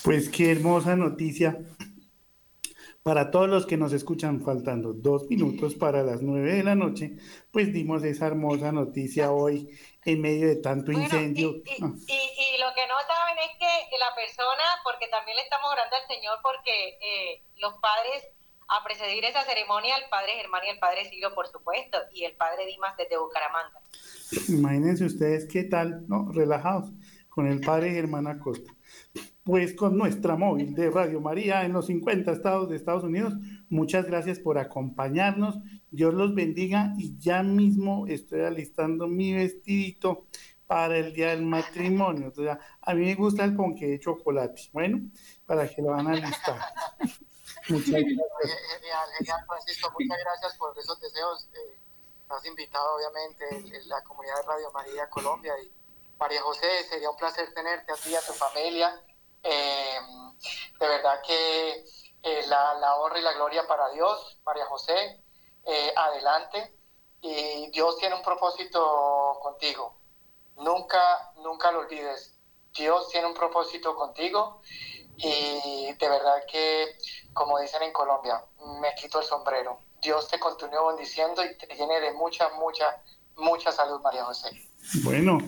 Pues 0.03 0.31
qué 0.31 0.51
hermosa 0.51 0.97
noticia 0.97 1.57
para 3.03 3.31
todos 3.33 3.49
los 3.49 3.67
que 3.67 3.77
nos 3.77 3.93
escuchan, 3.93 4.43
faltando 4.45 4.93
dos 4.93 5.29
minutos 5.29 5.75
para 5.75 6.03
las 6.03 6.23
nueve 6.23 6.55
de 6.55 6.63
la 6.63 6.77
noche, 6.77 7.17
pues 7.51 7.73
dimos 7.73 8.05
esa 8.05 8.29
hermosa 8.29 8.71
noticia 8.71 9.33
hoy 9.33 9.69
en 10.05 10.21
medio 10.21 10.47
de 10.47 10.57
tanto 10.57 10.93
incendio. 10.93 11.63
Ah. 11.83 11.91
Y, 12.07 12.59
lo 12.63 12.73
que 12.75 12.87
no 12.87 12.95
saben 13.09 13.39
es 13.43 13.59
que 13.59 13.99
la 13.99 14.15
persona, 14.15 14.63
porque 14.85 15.09
también 15.09 15.37
le 15.37 15.43
estamos 15.43 15.71
orando 15.73 15.97
al 15.97 16.07
Señor, 16.07 16.39
porque 16.43 16.99
eh, 17.01 17.43
los 17.57 17.75
padres, 17.79 18.23
a 18.69 18.85
precedir 18.85 19.25
esa 19.25 19.43
ceremonia, 19.43 19.97
el 19.97 20.09
padre 20.09 20.35
Germán 20.35 20.63
y 20.65 20.71
el 20.71 20.79
padre 20.79 21.05
Silvio, 21.05 21.35
por 21.35 21.49
supuesto, 21.49 21.99
y 22.13 22.25
el 22.25 22.37
padre 22.37 22.67
Dimas 22.67 22.97
desde 22.97 23.19
Bucaramanga. 23.19 23.81
Imagínense 24.49 25.05
ustedes 25.05 25.47
qué 25.47 25.65
tal, 25.65 26.07
¿no? 26.09 26.31
Relajados 26.33 26.91
con 27.29 27.49
el 27.49 27.61
padre 27.61 27.91
Germán 27.91 28.29
Acosta 28.29 28.73
pues 29.45 29.75
con 29.75 29.99
nuestra 29.99 30.37
móvil 30.37 30.75
de 30.75 30.91
Radio 30.91 31.21
María 31.21 31.65
en 31.65 31.73
los 31.73 31.87
50 31.87 32.31
estados 32.31 32.69
de 32.69 32.77
Estados 32.77 33.03
Unidos. 33.03 33.35
Muchas 33.69 34.07
gracias 34.07 34.39
por 34.39 34.57
acompañarnos. 34.59 35.59
Dios 35.91 36.15
los 36.15 36.35
bendiga 36.35 36.95
y 36.97 37.19
ya 37.19 37.43
mismo 37.43 38.07
estoy 38.07 38.43
alistando 38.43 39.09
mi 39.09 39.33
vestidito 39.33 40.27
para 40.67 40.97
el 40.97 41.13
día 41.13 41.31
del 41.31 41.43
matrimonio. 41.43 42.29
O 42.29 42.35
sea, 42.35 42.59
a 42.81 42.95
mí 42.95 43.05
me 43.05 43.15
gusta 43.17 43.45
el 43.45 43.57
ponque 43.57 43.87
de 43.87 44.01
chocolate. 44.01 44.71
Bueno, 44.73 45.01
para 45.45 45.69
que 45.69 45.83
lo 45.83 45.89
van 45.89 46.07
a 46.07 46.13
alistar. 46.13 46.61
Muchas 47.69 47.91
gracias. 47.91 48.59
Genial, 48.75 49.09
genial, 49.19 49.45
Francisco. 49.47 49.93
Muchas 49.99 50.19
gracias 50.25 50.57
por 50.57 50.79
esos 50.79 51.01
deseos. 51.01 51.49
Eh, 51.53 51.79
has 52.29 52.47
invitado, 52.47 52.95
obviamente, 52.95 53.85
la 53.87 54.03
comunidad 54.05 54.37
de 54.37 54.43
Radio 54.43 54.73
María 54.73 55.11
Colombia 55.11 55.53
y 55.63 55.73
María 56.19 56.41
José. 56.43 56.85
Sería 56.89 57.11
un 57.11 57.17
placer 57.17 57.53
tenerte 57.53 57.93
a 57.93 57.97
ti 57.97 58.11
y 58.11 58.15
a 58.15 58.21
tu 58.21 58.33
familia 58.33 59.03
eh, 59.43 59.99
de 60.79 60.89
verdad 60.89 61.21
que 61.27 61.85
eh, 62.23 62.47
la, 62.47 62.75
la, 62.75 62.97
honra 62.97 63.19
y 63.19 63.23
la 63.23 63.33
gloria 63.33 63.67
para 63.67 63.91
Dios, 63.91 64.39
María 64.45 64.67
José, 64.67 65.23
eh, 65.67 65.93
adelante. 65.97 66.77
Y 67.21 67.71
Dios 67.71 67.99
tiene 67.99 68.17
un 68.17 68.23
propósito 68.23 69.39
contigo. 69.41 69.97
Nunca, 70.57 71.33
nunca 71.43 71.71
lo 71.71 71.81
olvides. 71.81 72.39
Dios 72.75 73.09
tiene 73.11 73.27
un 73.27 73.35
propósito 73.35 73.95
contigo 73.95 74.61
y 75.17 75.93
de 75.93 76.09
verdad 76.09 76.43
que, 76.51 76.97
como 77.33 77.59
dicen 77.61 77.83
en 77.83 77.93
Colombia, 77.93 78.45
me 78.81 78.95
quito 78.95 79.21
el 79.21 79.27
sombrero. 79.27 79.79
Dios 80.01 80.29
te 80.29 80.41
continúe 80.41 80.87
bendiciendo 80.89 81.45
y 81.45 81.57
te 81.57 81.67
llene 81.75 82.01
de 82.01 82.13
mucha, 82.13 82.49
mucha, 82.59 83.03
mucha 83.37 83.71
salud, 83.71 84.01
María 84.01 84.25
José. 84.25 84.51
Bueno, 85.05 85.39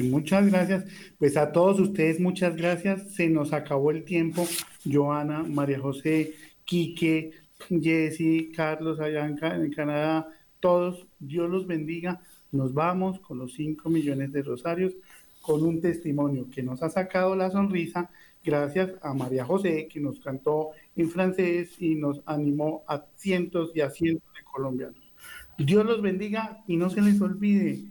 muchas 0.00 0.46
gracias. 0.50 0.84
Pues 1.18 1.36
a 1.36 1.52
todos 1.52 1.80
ustedes, 1.80 2.20
muchas 2.20 2.56
gracias. 2.56 3.14
Se 3.14 3.28
nos 3.28 3.52
acabó 3.52 3.90
el 3.90 4.04
tiempo. 4.04 4.46
Joana, 4.84 5.42
María 5.42 5.78
José, 5.78 6.34
Quique, 6.64 7.32
Jessy, 7.68 8.52
Carlos 8.54 9.00
allá 9.00 9.26
en, 9.26 9.70
Canadá, 9.70 10.28
todos, 10.60 11.06
Dios 11.18 11.50
los 11.50 11.66
bendiga. 11.66 12.20
Nos 12.52 12.72
vamos 12.72 13.20
con 13.20 13.38
los 13.38 13.54
5 13.54 13.88
millones 13.88 14.32
de 14.32 14.42
rosarios, 14.42 14.94
con 15.40 15.62
un 15.62 15.80
testimonio 15.80 16.48
que 16.50 16.62
nos 16.62 16.82
ha 16.82 16.90
sacado 16.90 17.34
la 17.34 17.50
sonrisa, 17.50 18.10
gracias 18.42 18.92
a 19.02 19.12
María 19.14 19.44
José, 19.44 19.88
que 19.90 20.00
nos 20.00 20.20
cantó 20.20 20.70
en 20.96 21.10
francés 21.10 21.74
y 21.80 21.94
nos 21.94 22.22
animó 22.26 22.84
a 22.86 23.04
cientos 23.16 23.72
y 23.74 23.80
a 23.80 23.90
cientos 23.90 24.32
de 24.34 24.44
colombianos. 24.44 25.00
Dios 25.58 25.84
los 25.84 26.02
bendiga 26.02 26.62
y 26.66 26.76
no 26.76 26.90
se 26.90 27.00
les 27.00 27.20
olvide, 27.20 27.84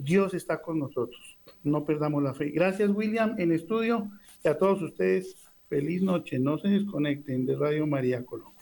Dios 0.00 0.32
está 0.32 0.62
con 0.62 0.78
nosotros. 0.78 1.38
No 1.64 1.84
perdamos 1.84 2.22
la 2.22 2.32
fe. 2.32 2.50
Gracias, 2.50 2.88
William, 2.90 3.34
en 3.38 3.50
estudio. 3.50 4.08
Y 4.44 4.48
a 4.48 4.56
todos 4.56 4.80
ustedes, 4.80 5.44
feliz 5.68 6.02
noche. 6.02 6.38
No 6.38 6.56
se 6.58 6.68
desconecten 6.68 7.44
de 7.46 7.56
Radio 7.56 7.84
María 7.84 8.24
Colombia. 8.24 8.57